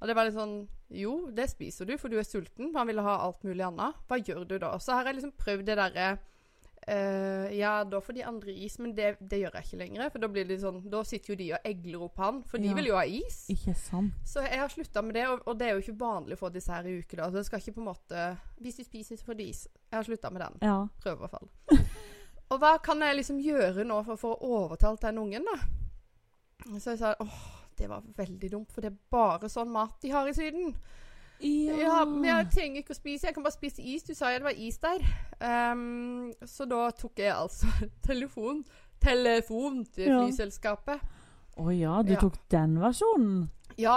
Og 0.00 0.08
det 0.08 0.16
var 0.16 0.26
litt 0.26 0.38
sånn 0.38 0.62
Jo, 0.96 1.28
det 1.36 1.50
spiser 1.52 1.86
du, 1.86 1.94
for 2.00 2.10
du 2.10 2.16
er 2.18 2.26
sulten. 2.26 2.72
Han 2.74 2.88
ville 2.88 3.04
ha 3.04 3.18
alt 3.26 3.44
mulig 3.46 3.62
annet. 3.66 3.98
Hva 4.08 4.18
gjør 4.18 4.46
du 4.48 4.56
da? 4.58 4.72
Så 4.80 4.96
har 4.96 5.06
jeg 5.06 5.20
liksom 5.20 5.36
prøvd 5.38 5.68
det 5.68 5.76
derre 5.78 6.06
eh, 6.86 7.50
Ja, 7.58 7.84
da 7.84 8.00
får 8.00 8.14
de 8.16 8.22
andre 8.24 8.52
is, 8.52 8.78
men 8.78 8.94
det, 8.94 9.16
det 9.20 9.40
gjør 9.42 9.56
jeg 9.58 9.64
ikke 9.66 9.78
lenger. 9.82 10.10
For 10.10 10.18
da 10.22 10.28
blir 10.28 10.44
det 10.48 10.60
sånn 10.62 10.80
Da 10.90 11.02
sitter 11.04 11.32
jo 11.34 11.36
de 11.40 11.48
og 11.56 11.66
egler 11.70 12.02
opp 12.06 12.16
han, 12.22 12.42
for 12.44 12.58
de 12.58 12.68
Ja. 12.68 12.74
vil 12.74 12.86
jo 12.90 12.96
ha 12.96 13.04
is. 13.04 13.42
Ikke 13.52 13.74
sant. 13.76 14.12
Så 14.26 14.42
jeg 14.46 14.58
har 14.58 14.68
slutta 14.68 15.02
med 15.02 15.14
det, 15.14 15.26
og, 15.28 15.42
og 15.46 15.58
det 15.58 15.68
er 15.68 15.74
jo 15.78 15.82
ikke 15.84 15.98
vanlig 16.00 16.36
å 16.38 16.42
få 16.44 16.52
dessert 16.52 16.86
i 16.86 16.98
uke. 17.00 17.16
da. 17.16 17.28
Så 17.30 17.40
det 17.40 17.46
skal 17.46 17.60
ikke 17.60 17.74
på 17.78 17.80
en 17.84 17.90
måte 17.92 18.24
Hvis 18.60 18.76
de 18.76 18.84
spiser, 18.84 19.16
så 19.16 19.24
får 19.24 19.36
de 19.40 19.48
is. 19.50 19.66
Jeg 19.90 19.96
har 19.98 20.04
slutta 20.04 20.30
med 20.30 20.42
den. 20.42 20.58
Ja. 20.62 20.86
Prøver 21.02 21.16
i 21.16 21.20
hvert 21.26 21.30
fall. 21.30 21.48
og 22.50 22.58
hva 22.60 22.72
kan 22.82 23.00
jeg 23.00 23.16
liksom 23.16 23.38
gjøre 23.40 23.84
nå 23.86 24.00
for, 24.16 24.34
å 24.34 24.52
overtalt 24.64 25.00
den 25.02 25.18
ungen, 25.18 25.44
da? 25.46 25.58
Så 26.78 26.90
jeg 26.94 26.98
sa 27.00 27.14
åh, 27.20 27.38
det 27.78 27.86
var 27.88 28.02
veldig 28.16 28.50
dumt, 28.52 28.72
for 28.72 28.82
det 28.84 28.90
er 28.92 28.98
bare 29.10 29.48
sånn 29.48 29.70
mat 29.72 29.94
de 30.02 30.10
har 30.12 30.26
i 30.28 30.34
Syden. 30.36 30.74
Ja, 31.42 32.04
men 32.04 32.24
jeg 32.24 32.48
trenger 32.52 32.82
ikke 32.82 32.92
å 32.94 32.98
spise, 32.98 33.26
jeg 33.26 33.34
kan 33.34 33.42
bare 33.46 33.54
spise 33.56 33.80
is. 33.82 34.02
Du 34.02 34.14
sa 34.14 34.30
jo 34.32 34.38
det 34.42 34.44
var 34.44 34.58
is 34.60 34.78
der. 34.82 35.04
Um, 35.40 36.32
så 36.44 36.66
da 36.68 36.90
tok 36.90 37.18
jeg 37.22 37.32
altså 37.32 37.66
telefon, 38.08 38.64
telefon 39.00 39.84
til 39.94 40.10
Ja. 40.10 40.20
flyselskapet. 40.24 41.00
Å 41.60 41.70
ja, 41.76 42.02
du 42.02 42.12
Ja. 42.12 42.20
tok 42.20 42.36
den 42.52 42.78
versjonen? 42.80 43.48
Ja, 43.80 43.94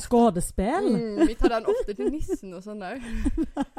Skuespill? 0.00 0.88
mm, 0.96 1.26
vi 1.26 1.34
tar 1.40 1.48
den 1.56 1.66
ofte 1.72 1.94
til 1.96 2.10
nissen 2.12 2.52
og 2.54 2.62
sånn 2.64 2.82
òg. 2.84 3.04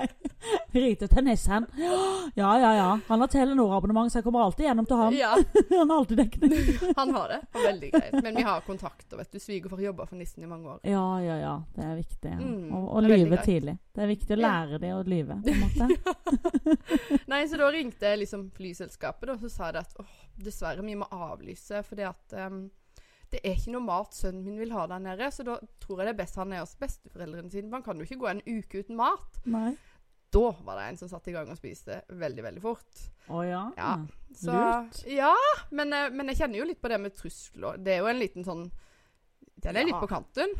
Ringte 0.76 1.08
til 1.10 1.24
nissen. 1.26 1.66
Ja, 1.80 2.50
ja, 2.60 2.72
ja. 2.76 2.88
Han 3.08 3.22
har 3.24 3.28
Telenor-abonnement, 3.32 4.12
så 4.12 4.20
jeg 4.20 4.26
kommer 4.28 4.44
alltid 4.46 4.66
gjennom 4.68 4.86
til 4.90 5.00
ham. 5.00 5.16
Ja, 5.18 5.32
Han 5.80 5.90
har 5.90 5.98
alltid 5.98 6.18
dekning. 6.18 6.54
han 7.00 7.14
har 7.16 7.30
det. 7.34 7.40
var 7.54 7.64
veldig 7.70 7.92
greit. 7.94 8.18
Men 8.24 8.36
vi 8.36 8.46
har 8.46 8.62
kontakter, 8.68 9.18
vet 9.18 9.32
du. 9.32 9.40
Svigerfar 9.40 9.82
jobba 9.82 10.06
for 10.06 10.20
nissen 10.20 10.44
i 10.44 10.50
mange 10.52 10.76
år. 10.76 10.80
Ja, 10.84 11.06
ja, 11.24 11.38
ja. 11.42 11.56
Det 11.76 11.88
er 11.88 11.96
viktig. 12.02 12.34
Ja. 12.36 12.40
Mm, 12.42 12.74
Og, 12.76 12.90
og 12.98 13.08
lyve 13.10 13.42
tidlig. 13.46 13.78
Det 13.96 14.04
er 14.04 14.12
viktig 14.12 14.36
å 14.36 14.42
lære 14.42 14.80
dem 14.84 14.96
å 14.98 15.04
lyve, 15.08 15.40
på 15.46 15.54
en 15.54 15.62
måte. 15.64 17.20
Nei, 17.32 17.42
så 17.48 17.58
da 17.62 17.70
ringte 17.74 18.16
liksom 18.20 18.50
flyselskapet, 18.56 19.30
og 19.36 19.46
så 19.46 19.50
sa 19.54 19.72
de 19.76 19.82
at 19.86 19.96
åh, 20.02 20.16
dessverre, 20.46 20.84
vi 20.86 20.98
må 21.00 21.08
avlyse 21.16 21.80
fordi 21.88 22.04
at 22.08 22.36
ehm, 22.36 22.66
det 23.36 23.42
er 23.44 23.58
ikke 23.58 23.74
noe 23.74 23.84
mat 23.84 24.16
sønnen 24.16 24.46
min 24.46 24.60
vil 24.62 24.72
ha 24.72 24.86
der 24.88 25.02
nede, 25.04 25.28
så 25.34 25.44
da 25.44 25.58
tror 25.84 26.00
jeg 26.00 26.08
det 26.08 26.14
er 26.14 26.22
best 26.22 26.38
han 26.40 26.54
er 26.56 26.64
hos 26.64 26.78
besteforeldrene 26.80 27.52
sine. 27.52 27.72
Man 27.72 27.84
kan 27.84 28.00
jo 28.00 28.08
ikke 28.08 28.22
gå 28.22 28.30
en 28.32 28.44
uke 28.46 28.86
uten 28.86 28.96
mat. 29.00 29.42
Nei. 29.52 29.74
Da 30.36 30.52
var 30.68 30.80
det 30.80 30.86
en 30.90 31.00
som 31.00 31.12
satte 31.12 31.32
i 31.32 31.36
gang 31.36 31.52
og 31.52 31.60
spiste 31.60 32.02
veldig, 32.16 32.44
veldig 32.48 32.64
fort. 32.64 33.04
Å 33.32 33.42
ja. 33.48 33.62
Ja. 33.78 33.92
Så, 34.36 34.56
Lurt. 34.56 35.02
Ja, 35.12 35.34
men, 35.76 35.94
eh, 35.96 36.10
men 36.12 36.32
jeg 36.32 36.42
kjenner 36.42 36.60
jo 36.62 36.70
litt 36.70 36.82
på 36.84 36.92
det 36.92 37.00
med 37.04 37.16
trusler. 37.16 37.80
Det 37.84 37.96
er 37.96 38.02
jo 38.04 38.10
en 38.12 38.20
liten 38.20 38.48
sånn 38.48 38.66
Den 39.64 39.80
er 39.80 39.88
litt 39.88 40.00
på 40.00 40.10
kanten. 40.12 40.52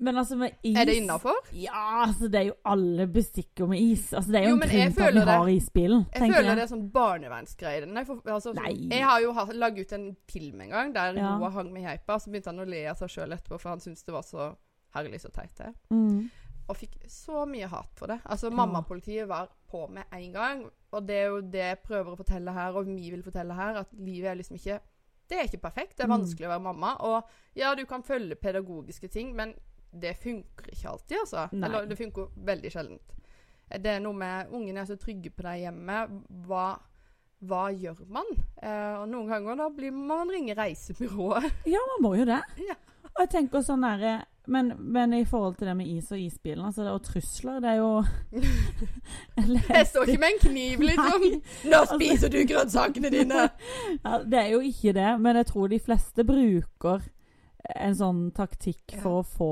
Men 0.00 0.16
altså, 0.16 0.36
med 0.40 0.54
is 0.64 0.76
Er 0.80 0.86
det 0.88 0.94
innafor? 0.96 1.36
Ja, 1.52 2.04
altså 2.06 2.28
det 2.32 2.38
er 2.40 2.46
jo 2.48 2.54
alle 2.64 3.06
bestikker 3.12 3.66
med 3.68 3.78
is. 3.84 4.06
Altså 4.16 4.32
Det 4.32 4.38
er 4.40 4.44
jo, 4.48 4.48
Jo, 4.48 4.54
en 4.54 4.60
grunn 4.60 4.94
til 4.96 5.02
at 5.04 5.14
vi 5.14 5.20
har 5.30 5.48
isbilen. 5.52 6.06
Jeg 6.14 6.20
føler 6.32 6.48
jeg. 6.48 6.56
det 6.56 6.62
er 6.64 6.70
sånn 6.74 6.90
barnevernsgreie. 6.94 7.86
Nei, 7.86 8.04
altså, 8.08 8.54
sånn-. 8.54 8.90
Jeg 8.90 9.04
har 9.04 9.20
jo 9.20 9.32
lagd 9.60 9.78
ut 9.78 9.92
en 9.92 10.16
film 10.32 10.60
en 10.60 10.70
gang 10.70 10.92
der 10.94 11.14
Ja. 11.20 11.36
Noah 11.38 11.52
hang 11.52 11.72
med 11.72 11.82
geipa. 11.84 12.18
Så 12.18 12.30
begynte 12.32 12.46
han 12.54 12.58
å 12.64 12.68
le 12.68 12.86
av 12.90 12.96
seg 12.96 13.08
sjøl 13.12 13.32
etterpå, 13.36 13.60
for 13.60 13.68
han 13.70 13.80
syntes 13.80 14.04
det 14.04 14.12
var 14.14 14.22
så 14.22 14.54
herlig 14.94 15.20
så 15.20 15.30
teit. 15.30 15.54
det. 15.58 15.74
Mm. 15.92 16.30
Og 16.70 16.76
fikk 16.76 16.96
så 17.10 17.44
mye 17.50 17.66
hat 17.68 17.90
for 17.98 18.06
det. 18.06 18.20
Altså, 18.24 18.48
Ja. 18.50 18.56
Mammapolitiet 18.56 19.28
var 19.28 19.48
på 19.70 19.88
med 19.90 20.04
en 20.12 20.32
gang. 20.32 20.70
Og 20.92 21.06
det 21.06 21.14
er 21.16 21.26
jo 21.28 21.40
det 21.42 21.58
jeg 21.60 21.82
prøver 21.86 22.12
å 22.14 22.16
fortelle 22.16 22.52
her, 22.52 22.72
og 22.74 22.86
vi 22.86 23.10
vil 23.10 23.22
fortelle 23.22 23.54
her, 23.54 23.76
at 23.84 23.88
livet 23.98 24.30
er 24.30 24.34
liksom 24.36 24.56
ikke 24.56 24.80
Det 25.30 25.38
er 25.38 25.44
ikke 25.46 25.60
perfekt. 25.62 25.96
Det 25.96 26.00
er 26.04 26.08
Mm. 26.08 26.18
vanskelig 26.24 26.46
å 26.46 26.50
være 26.58 26.62
mamma. 26.62 26.96
Og 27.00 27.22
ja, 27.54 27.72
du 27.76 27.84
kan 27.86 28.02
følge 28.02 28.34
pedagogiske 28.34 29.08
ting, 29.08 29.32
men 29.36 29.54
det 29.92 30.14
funker 30.22 30.70
ikke 30.70 30.88
alltid, 30.88 31.16
altså. 31.22 31.48
Nei. 31.52 31.68
Eller 31.68 31.88
det 31.90 31.98
funker 31.98 32.30
veldig 32.46 32.72
sjeldent. 32.72 33.16
Det 33.70 33.90
er 33.92 34.00
noe 34.02 34.16
med 34.18 34.50
Ungene 34.54 34.82
er 34.82 34.88
så 34.88 34.96
trygge 34.98 35.30
på 35.34 35.44
deg 35.46 35.64
hjemme. 35.66 35.98
Hva, 36.46 36.66
hva 37.46 37.64
gjør 37.70 38.02
man? 38.10 38.30
Eh, 38.62 38.96
og 38.98 39.06
noen 39.10 39.30
ganger 39.30 39.58
da 39.60 39.68
blir 39.74 39.94
man 39.94 40.30
ringe 40.30 40.56
reisebyrået. 40.58 41.50
Ja, 41.74 41.82
man 41.94 42.04
må 42.06 42.16
jo 42.18 42.26
det. 42.28 42.42
Ja. 42.66 42.78
Og 43.10 43.24
jeg 43.24 43.30
tenker 43.32 43.62
sånn 43.66 43.82
der, 43.82 44.24
men, 44.50 44.72
men 44.78 45.14
i 45.14 45.24
forhold 45.28 45.56
til 45.58 45.68
det 45.68 45.74
med 45.76 45.90
is 45.90 46.10
og 46.14 46.18
isbilen 46.22 46.64
altså 46.64 46.84
det, 46.86 46.92
og 46.94 47.02
trusler, 47.04 47.58
det 47.60 47.72
er 47.72 47.80
jo 47.80 47.88
Jeg 49.36 49.62
Jeg 49.76 49.88
står 49.90 50.12
ikke 50.12 50.22
med 50.22 50.30
en 50.30 50.42
kniv, 50.44 50.84
liksom. 50.86 51.24
Nei. 51.26 51.70
Nå 51.72 51.80
spiser 51.90 52.32
du 52.32 52.38
grønnsakene 52.48 53.10
dine! 53.12 53.48
Ja, 54.06 54.20
det 54.22 54.38
er 54.40 54.52
jo 54.54 54.62
ikke 54.64 54.94
det, 54.96 55.10
men 55.20 55.40
jeg 55.42 55.50
tror 55.50 55.70
de 55.74 55.80
fleste 55.82 56.24
bruker 56.26 57.02
en 57.60 57.94
sånn 57.96 58.20
taktikk 58.36 58.94
for 59.02 59.20
å 59.20 59.24
få, 59.26 59.50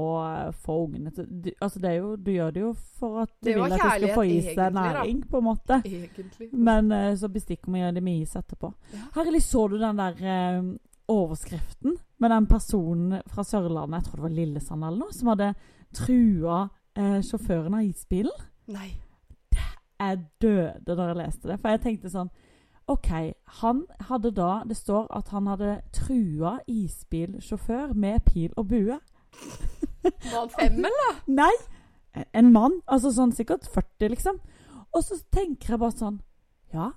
få 0.65 0.77
ungene 0.87 1.13
til 1.15 1.27
du, 1.29 1.49
Altså 1.65 1.81
det 1.83 1.91
er 1.91 1.97
jo, 2.01 2.13
du 2.17 2.31
gjør 2.33 2.55
det 2.55 2.63
jo 2.63 2.73
for 2.99 3.23
at 3.25 3.33
du 3.45 3.51
vil 3.51 3.65
at 3.67 3.75
de 3.75 3.81
skal 3.81 4.15
få 4.17 4.25
i 4.25 4.37
seg 4.41 4.53
egentlig, 4.53 4.75
da. 4.75 4.85
næring, 4.89 5.23
på 5.31 5.41
en 5.41 5.47
måte. 5.47 5.81
Egentlig. 5.85 6.51
Men 6.53 6.93
uh, 6.95 7.13
så 7.21 7.31
bestikker 7.33 7.75
vi 7.75 7.83
det 7.99 8.05
med 8.05 8.23
is 8.25 8.37
etterpå. 8.39 8.73
Ja. 8.95 9.09
Herlig, 9.19 9.43
så 9.45 9.67
du 9.69 9.77
den 9.81 10.01
der 10.01 10.23
uh, 10.25 10.71
overskriften 11.09 11.99
med 12.19 12.35
den 12.35 12.49
personen 12.51 13.21
fra 13.29 13.45
Sørlandet, 13.47 14.01
jeg 14.01 14.09
tror 14.09 14.21
det 14.21 14.27
var 14.29 14.37
Lillesand 14.39 14.89
eller 14.89 15.05
noe, 15.05 15.17
som 15.17 15.33
hadde 15.33 15.53
trua 15.97 16.63
uh, 16.69 17.21
sjåføren 17.25 17.79
av 17.79 17.87
isbilen? 17.87 18.49
Nei. 18.73 18.91
Jeg 19.99 20.19
døde 20.39 20.95
da 20.95 21.09
jeg 21.09 21.19
leste 21.19 21.49
det, 21.51 21.57
for 21.59 21.75
jeg 21.75 21.83
tenkte 21.83 22.13
sånn 22.13 22.29
OK, 22.89 23.09
han 23.61 23.83
hadde 24.09 24.31
da 24.33 24.63
Det 24.69 24.77
står 24.77 25.11
at 25.13 25.29
han 25.35 25.49
hadde 25.51 25.81
trua 25.93 26.59
isbilsjåfør 26.67 27.93
med 27.93 28.23
pil 28.25 28.53
og 28.57 28.71
bue. 28.71 28.97
Var 30.03 30.39
han 30.39 30.55
fem, 30.55 30.79
eller? 30.89 31.19
Nei! 31.41 31.53
En 32.33 32.49
mann. 32.53 32.81
Altså 32.89 33.13
sånn 33.15 33.35
sikkert 33.37 33.69
40, 33.69 34.15
liksom. 34.15 34.41
Og 34.97 35.05
så 35.05 35.21
tenker 35.35 35.75
jeg 35.75 35.83
bare 35.83 35.99
sånn 35.99 36.19
Ja, 36.73 36.91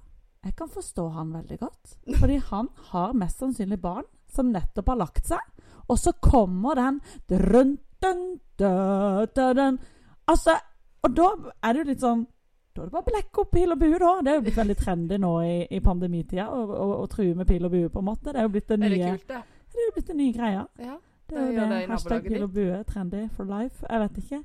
jeg 0.45 0.55
kan 0.57 0.71
forstå 0.71 1.09
han 1.17 1.35
veldig 1.35 1.59
godt. 1.59 1.97
Fordi 2.17 2.39
han 2.49 2.71
har 2.91 3.13
mest 3.17 3.43
sannsynlig 3.43 3.81
barn 3.83 4.07
som 4.31 4.51
nettopp 4.55 4.93
har 4.93 5.01
lagt 5.03 5.27
seg. 5.27 5.43
Og 5.91 5.99
så 5.99 6.13
kommer 6.23 6.79
den 6.79 7.01
drønt, 7.29 7.83
dun, 8.01 8.39
dun, 8.57 9.27
dun, 9.35 9.55
dun. 9.57 9.79
Altså, 10.31 10.55
og 11.03 11.15
da 11.17 11.27
er 11.61 11.73
det 11.73 11.81
jo 11.81 11.89
litt 11.91 12.05
sånn 12.05 12.23
Da 12.71 12.81
er 12.81 12.87
det 12.87 12.93
bare 12.95 13.03
blekk 13.09 13.37
opp 13.43 13.51
pil 13.51 13.71
og 13.73 13.79
bue, 13.81 13.97
da. 13.99 14.11
Det 14.23 14.31
er 14.31 14.37
jo 14.37 14.43
blitt 14.45 14.57
veldig 14.61 14.75
trendy 14.79 15.17
nå 15.19 15.31
i, 15.43 15.55
i 15.75 15.79
pandemitida 15.83 16.45
å, 16.51 17.07
true 17.11 17.33
med 17.35 17.47
pil 17.49 17.65
og 17.67 17.71
bue, 17.73 17.89
på 17.91 17.99
en 17.99 18.05
måte. 18.07 18.31
Det 18.31 18.39
er 18.39 18.47
jo 18.47 18.53
blitt 18.53 18.69
det 18.71 18.77
nye, 18.79 18.89
det 18.95 19.09
kult, 19.17 19.27
det? 19.27 19.41
det 19.73 19.81
er 19.81 19.87
jo 19.89 19.93
blitt 19.97 20.07
den 20.13 20.17
nye 20.21 20.35
greia. 20.37 20.63
Ja. 20.79 20.95
Det 21.27 21.37
er 21.37 21.45
jo 21.49 21.51
det. 21.59 21.67
det 21.73 21.89
Hashtag 21.91 22.23
pil 22.29 22.43
og 22.45 22.53
bue, 22.55 22.79
trendy 22.87 23.25
for 23.35 23.47
life. 23.51 23.85
Jeg 23.89 23.99
vet 24.05 24.17
ikke. 24.23 24.41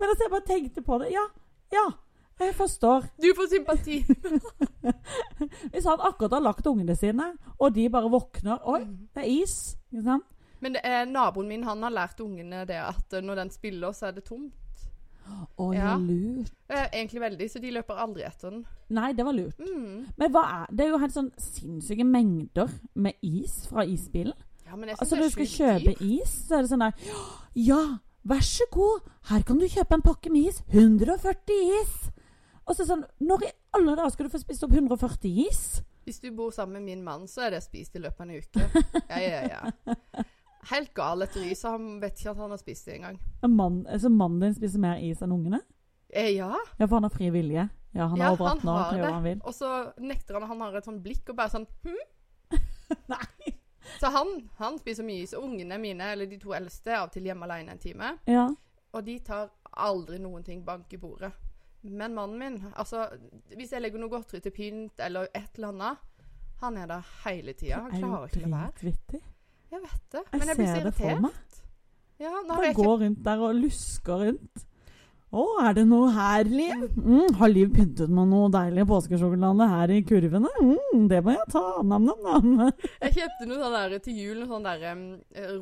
Men 0.00 0.08
altså, 0.12 0.24
jeg 0.26 0.30
bare 0.36 0.46
tenkte 0.48 0.82
på 0.84 0.98
det. 1.02 1.10
Ja, 1.14 1.24
ja. 1.72 1.86
Jeg 2.40 2.54
forstår. 2.56 3.04
Du 3.20 3.26
får 3.36 3.48
sympati. 3.52 3.98
Hvis 5.72 5.84
han 5.84 6.00
akkurat 6.00 6.32
har 6.38 6.40
lagt 6.44 6.66
ungene 6.66 6.96
sine, 6.96 7.26
og 7.58 7.74
de 7.76 7.88
bare 7.92 8.08
våkner 8.12 8.58
Oi, 8.64 8.80
Mm. 8.84 9.08
det 9.14 9.22
er 9.24 9.28
is. 9.42 9.56
Ikke 9.92 10.04
sant? 10.04 10.24
Men 10.60 10.72
det 10.76 10.80
er, 10.84 11.04
naboen 11.08 11.48
min 11.48 11.62
han 11.64 11.82
har 11.82 11.90
lært 11.92 12.20
ungene 12.20 12.64
det 12.68 12.76
at 12.80 13.14
når 13.24 13.34
den 13.34 13.50
spiller, 13.50 13.92
så 13.92 14.06
er 14.08 14.16
det 14.16 14.24
tomt. 14.24 14.52
Å, 15.58 15.74
Ja. 15.74 15.96
lurt. 15.96 16.52
Eh, 16.68 16.86
egentlig 16.92 17.20
veldig, 17.20 17.50
så 17.50 17.60
de 17.60 17.70
løper 17.70 17.94
aldri 17.94 18.22
etter 18.24 18.50
den. 18.50 18.66
Nei, 18.88 19.12
det 19.12 19.24
var 19.24 19.32
lurt. 19.32 19.58
Mm. 19.58 20.06
Men 20.16 20.36
er 20.36 20.66
Det 20.70 20.84
er 20.86 20.88
jo 20.90 20.98
helt 20.98 21.14
sånn 21.14 21.30
sinnssyke 21.38 22.04
mengder 22.04 22.68
med 22.94 23.14
is 23.22 23.66
fra 23.66 23.84
isbilen. 23.84 24.34
Ja, 24.66 24.76
men 24.76 24.88
jeg 24.88 24.96
synes 24.96 25.00
Altså 25.00 25.16
det 25.16 25.20
Når 25.20 25.26
du 25.26 25.30
skal 25.30 25.46
kjøpe 25.46 25.98
dyr. 25.98 26.22
is, 26.22 26.30
så 26.48 26.54
er 26.54 26.62
det 26.62 26.70
sånn 26.70 26.78
der 26.78 26.92
Ja, 27.56 27.98
vær 28.24 28.40
så 28.40 28.64
god, 28.70 29.00
her 29.24 29.42
kan 29.42 29.58
du 29.58 29.66
kjøpe 29.66 29.94
en 29.94 30.02
pakke 30.02 30.30
med 30.30 30.46
is. 30.48 30.62
140 30.68 31.82
is! 31.82 32.10
Og 32.66 32.76
så 32.76 32.86
sånn 32.86 33.04
Når 33.20 33.42
i 33.48 33.52
alle 33.74 33.96
dager 33.96 34.10
skal 34.10 34.26
du 34.28 34.30
få 34.30 34.40
spist 34.40 34.64
opp 34.64 34.72
140 34.72 35.46
is? 35.48 35.82
Hvis 36.04 36.20
du 36.20 36.30
bor 36.34 36.50
sammen 36.50 36.72
med 36.80 36.82
min 36.96 37.02
mann, 37.04 37.26
så 37.28 37.42
er 37.46 37.50
det 37.50 37.62
spist 37.62 37.94
i 37.94 37.98
løpet 37.98 38.20
av 38.20 38.28
en 38.28 38.36
uke. 38.36 38.84
Ja, 39.10 39.18
ja, 39.20 39.40
ja. 39.48 39.94
Helt 40.68 40.92
gal 40.94 41.22
etter 41.24 41.44
is, 41.48 41.62
han 41.64 42.00
vet 42.02 42.18
ikke 42.20 42.34
at 42.34 42.40
han 42.42 42.52
har 42.52 42.60
spist 42.60 42.88
det 42.88 42.98
engang. 42.98 43.20
En 43.42 43.54
mann, 43.56 43.86
altså 43.88 44.10
Mannen 44.12 44.42
din 44.44 44.56
spiser 44.58 44.82
mer 44.82 45.00
is 45.00 45.22
enn 45.24 45.32
ungene? 45.32 45.62
Eh, 46.10 46.34
ja. 46.36 46.52
Ja, 46.76 46.86
for 46.86 46.98
han 46.98 47.06
har 47.08 47.14
fri 47.14 47.30
vilje. 47.32 47.68
Ja, 47.96 48.06
han 48.06 48.18
Ja, 48.20 48.32
over 48.32 48.52
18 48.52 48.68
år, 48.68 48.76
har 48.76 48.90
kan 48.90 48.98
gjøre 48.98 49.06
hva 49.06 49.08
det. 49.08 49.14
han 49.14 49.24
vil. 49.24 49.40
Og 49.44 49.54
så 49.54 49.70
nekter 49.98 50.38
han, 50.38 50.48
han 50.50 50.60
har 50.60 50.76
et 50.78 50.86
sånn 50.90 51.00
blikk 51.02 51.32
og 51.32 51.38
bare 51.38 51.54
sånn 51.54 51.66
hm? 51.86 52.02
Nei. 53.14 53.54
Så 54.00 54.10
han, 54.12 54.34
han 54.60 54.78
spiser 54.78 55.06
mye 55.06 55.24
is. 55.24 55.34
Ungene 55.34 55.78
mine, 55.80 56.12
eller 56.12 56.28
de 56.30 56.38
to 56.38 56.52
eldste, 56.54 56.94
av 56.98 57.08
og 57.08 57.14
til 57.14 57.26
hjemme 57.26 57.48
alene 57.48 57.74
en 57.74 57.82
time. 57.82 58.12
Ja. 58.30 58.46
Og 58.92 59.06
de 59.06 59.16
tar 59.24 59.50
aldri 59.80 60.18
noen 60.22 60.44
ting 60.46 60.62
bank 60.66 60.92
i 60.92 61.00
bordet. 61.00 61.32
Men 61.82 62.14
mannen 62.14 62.38
min, 62.38 62.56
altså 62.76 63.06
Hvis 63.56 63.70
jeg 63.72 63.80
legger 63.80 64.02
noe 64.02 64.12
godteri 64.12 64.42
til 64.44 64.52
pynt 64.52 65.00
eller 65.00 65.30
et 65.32 65.54
eller 65.56 65.70
annet 65.70 66.02
Han 66.60 66.76
er 66.76 66.90
der 66.90 67.06
hele 67.24 67.54
tida. 67.56 67.78
Han 67.86 67.94
er 67.94 68.02
klarer 68.02 68.26
ikke 68.28 68.42
å 68.44 68.50
la 68.50 68.66
være. 68.66 69.20
Jeg 69.70 69.82
vet 69.84 70.02
det. 70.12 70.24
Jeg 70.24 70.40
Men 70.40 70.48
jeg 70.48 70.56
blir 70.58 70.66
så 70.66 70.74
ser 70.74 70.88
det 70.88 70.94
for 70.98 71.22
meg. 71.26 71.38
Ja, 72.20 72.34
jeg 72.36 72.74
ikke 72.74 72.82
gå 72.84 72.96
rundt 73.00 73.22
der 73.24 73.46
og 73.46 73.54
lusker 73.56 74.26
rundt. 74.26 74.66
Å, 75.30 75.42
er 75.62 75.76
det 75.76 75.84
noe 75.86 76.08
her, 76.10 76.48
Liv? 76.50 76.80
Mm, 76.98 77.36
har 77.38 77.52
Liv 77.52 77.68
pyntet 77.70 78.10
med 78.10 78.26
noe 78.32 78.48
deilig 78.50 78.82
påskesjokolade 78.90 79.68
her 79.70 79.92
i 79.94 80.00
kurvene? 80.02 80.50
Mm, 80.58 81.04
det 81.12 81.20
må 81.22 81.36
jeg 81.36 81.46
ta. 81.54 81.62
Nam-nam-nam. 81.86 82.72
Jeg 83.04 83.14
kjøpte 83.14 83.46
noe 83.46 83.60
sånn 83.60 83.76
der 83.76 83.94
til 84.02 84.18
jul, 84.18 84.40
noe 84.40 84.50
sånn 84.50 84.66
der 84.66 84.82
um, 84.90 85.04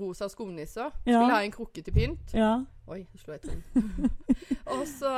rosa 0.00 0.31
skumnisser. 0.33 0.88
Ja. 1.05 1.21
Skulle 1.21 1.37
ha 1.37 1.43
en 1.45 1.53
krukke 1.53 1.85
til 1.85 1.97
pynt. 1.99 2.33
Ja. 2.33 2.55
Oi, 2.88 3.03
slo 3.21 3.37
jeg 3.37 3.45
tom. 3.45 4.09
og 4.73 4.87
så 4.88 5.12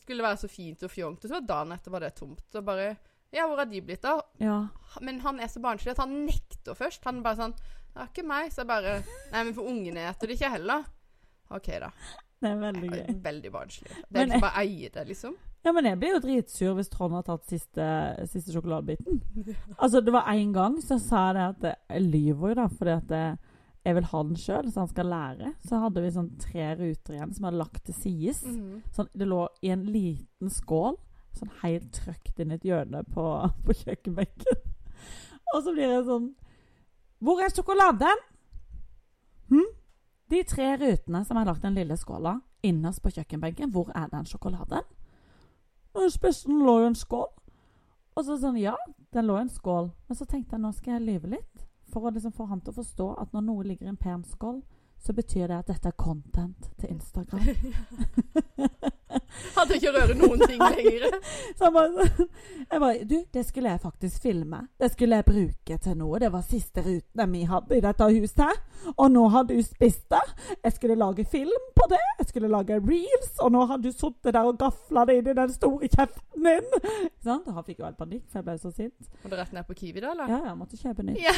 skulle 0.00 0.22
det 0.22 0.24
være 0.30 0.40
så 0.40 0.48
fint 0.48 0.88
og 0.88 0.94
fjongt, 0.94 1.28
og 1.28 1.34
så 1.34 1.44
dagen 1.44 1.76
etter 1.76 1.92
var 1.92 2.06
det 2.06 2.14
tomt. 2.16 2.46
Og 2.56 2.64
bare 2.64 2.94
Ja, 3.36 3.44
hvor 3.44 3.60
har 3.60 3.68
de 3.68 3.84
blitt 3.84 4.08
av? 4.08 4.24
ja. 4.40 4.62
Men 5.04 5.20
han 5.20 5.44
er 5.44 5.52
så 5.52 5.60
barnslig 5.60 5.92
at 5.92 6.00
han 6.00 6.22
nekter 6.24 6.72
først. 6.72 7.04
Han 7.04 7.20
bare 7.20 7.36
sånn 7.42 7.58
Det 7.98 8.04
er 8.04 8.10
ikke 8.12 8.26
meg. 8.30 8.52
Så 8.54 8.62
jeg 8.62 8.70
bare 8.70 8.94
Nei, 9.32 9.42
men 9.42 9.52
for 9.56 9.66
ungene 9.66 10.04
eter 10.06 10.30
det 10.30 10.38
ikke 10.38 10.52
heller. 10.54 10.84
OK, 11.50 11.68
da. 11.82 11.90
Det 12.38 12.50
er 12.52 12.60
veldig 12.60 12.88
gøy. 12.92 13.04
Veldig 13.24 13.50
barnslig. 13.50 13.90
Det 14.06 14.20
er 14.20 14.28
ikke 14.28 14.42
bare 14.44 14.60
å 14.60 14.62
eie 14.62 14.90
det, 14.94 15.04
liksom. 15.08 15.34
Ja, 15.66 15.72
men 15.74 15.88
jeg 15.88 15.98
blir 15.98 16.14
jo 16.14 16.20
dritsur 16.22 16.76
hvis 16.78 16.90
Trond 16.92 17.16
har 17.16 17.24
tatt 17.26 17.48
siste, 17.50 17.88
siste 18.30 18.54
sjokoladebiten. 18.54 19.18
Altså, 19.82 20.00
det 20.04 20.14
var 20.14 20.30
en 20.30 20.52
gang 20.54 20.78
så 20.84 21.00
sa 21.02 21.24
jeg 21.32 21.34
det 21.38 21.72
at 21.74 21.96
Jeg 21.96 22.04
lyver 22.06 22.52
jo, 22.52 22.58
da, 22.60 22.68
fordi 22.78 22.94
at 22.94 23.10
det, 23.10 23.24
jeg 23.88 23.98
vil 23.98 24.08
ha 24.12 24.22
den 24.28 24.38
sjøl, 24.38 24.70
så 24.70 24.84
han 24.84 24.92
skal 24.92 25.10
lære. 25.10 25.52
Så 25.66 25.82
hadde 25.82 26.04
vi 26.04 26.14
sånn 26.14 26.30
tre 26.38 26.70
ruter 26.78 27.18
igjen 27.18 27.34
som 27.34 27.48
hadde 27.48 27.62
lagt 27.64 27.82
til 27.88 27.98
sides. 27.98 28.44
Mhm. 28.46 28.80
Sånn, 28.94 29.10
det 29.18 29.30
lå 29.34 29.42
i 29.66 29.74
en 29.74 29.86
liten 29.90 30.54
skål, 30.54 31.00
sånn 31.40 31.50
helt 31.64 31.90
trøkt 31.96 32.38
inn 32.38 32.54
i 32.54 32.60
et 32.60 32.68
hjørne 32.70 33.02
på, 33.10 33.26
på 33.66 33.78
kjøkkenbenken. 33.82 34.62
Og 35.56 35.64
så 35.64 35.72
blir 35.74 35.88
jeg 35.90 36.06
sånn 36.06 36.30
Hvor 37.18 37.40
er 37.42 37.50
sjokoladen? 37.50 38.20
Hm? 39.48 39.66
De 40.30 40.42
tre 40.44 40.76
rutene 40.76 41.24
som 41.24 41.36
er 41.36 41.48
lagt 41.48 41.64
den 41.64 41.74
lille 41.74 41.96
skåla 41.96 42.38
innerst 42.62 43.02
på 43.02 43.10
kjøkkenbenken, 43.14 43.70
hvor 43.70 43.90
er 43.94 44.08
den 44.12 44.26
sjokoladen? 44.26 44.86
Den 45.94 46.64
lå 46.66 46.80
i 46.82 46.86
en 46.86 46.94
skål. 46.94 47.30
Og 48.16 48.24
så 48.26 48.36
sånn, 48.38 48.58
ja, 48.58 48.74
den 49.14 49.26
lå 49.26 49.38
i 49.38 49.44
en 49.46 49.50
skål. 49.50 49.90
Men 50.08 50.18
så 50.18 50.26
tenkte 50.26 50.56
jeg 50.56 50.62
nå 50.62 50.72
skal 50.74 50.98
jeg 50.98 51.06
lyve 51.06 51.32
litt. 51.36 51.66
For 51.88 52.04
å 52.04 52.12
liksom 52.12 52.34
få 52.36 52.48
han 52.50 52.60
til 52.60 52.74
å 52.74 52.78
forstå 52.80 53.08
at 53.22 53.32
når 53.32 53.46
noe 53.46 53.66
ligger 53.66 53.88
i 53.88 53.92
en 53.94 54.00
pen 54.00 54.24
skål, 54.26 54.60
så 54.98 55.14
betyr 55.14 55.48
det 55.48 55.58
at 55.62 55.70
dette 55.70 55.88
er 55.88 55.98
content 55.98 56.70
til 56.78 56.90
Instagram. 56.92 57.46
Hadde 59.56 59.76
ikke 59.78 59.92
røre 59.94 60.16
noen 60.18 60.42
ting 60.44 60.60
lenger. 60.60 61.06
Så 61.56 61.68
han 61.68 61.74
bare, 61.76 62.08
jeg 62.72 62.80
bare 62.82 63.04
Du, 63.08 63.16
det 63.34 63.44
skulle 63.46 63.72
jeg 63.74 63.82
faktisk 63.82 64.22
filme. 64.22 64.62
Det 64.80 64.90
skulle 64.92 65.20
jeg 65.20 65.26
bruke 65.28 65.78
til 65.84 65.98
noe. 65.98 66.20
Det 66.22 66.30
var 66.32 66.44
siste 66.46 66.84
rutene 66.84 67.28
vi 67.32 67.44
hadde 67.48 67.78
i 67.78 67.84
dette 67.84 68.10
huset 68.12 68.44
her. 68.44 68.60
Og 68.94 69.10
nå 69.12 69.24
har 69.34 69.48
du 69.48 69.56
spist 69.64 70.06
det. 70.12 70.24
Jeg 70.64 70.76
skulle 70.76 70.98
lage 70.98 71.24
film 71.28 71.66
på 71.76 71.88
det. 71.90 72.02
Jeg 72.20 72.30
skulle 72.30 72.52
lage 72.52 72.78
reels. 72.78 73.32
Og 73.44 73.52
nå 73.54 73.64
har 73.70 73.82
du 73.82 73.90
sittet 73.92 74.32
der 74.34 74.48
og 74.48 74.58
gafla 74.60 75.04
det 75.08 75.18
inn 75.20 75.32
i 75.32 75.36
den 75.40 75.52
store 75.54 75.90
kjeften 75.90 76.48
din. 76.48 76.70
Sånn? 77.24 77.44
Da 77.46 77.64
fikk 77.66 77.82
jo 77.82 77.88
helt 77.88 77.98
panikk, 78.00 78.24
for 78.28 78.40
jeg 78.40 78.48
ble 78.48 78.56
så 78.62 78.72
sint. 78.74 79.12
Må 79.24 79.32
du 79.32 79.36
rett 79.38 79.52
ned 79.56 79.66
på 79.68 79.76
Kiwi, 79.78 80.00
da, 80.04 80.14
eller? 80.14 80.32
Ja, 80.32 80.40
jeg 80.50 80.56
måtte 80.60 80.80
kjøpe 80.80 81.06
nytt. 81.06 81.20
Ja, 81.22 81.34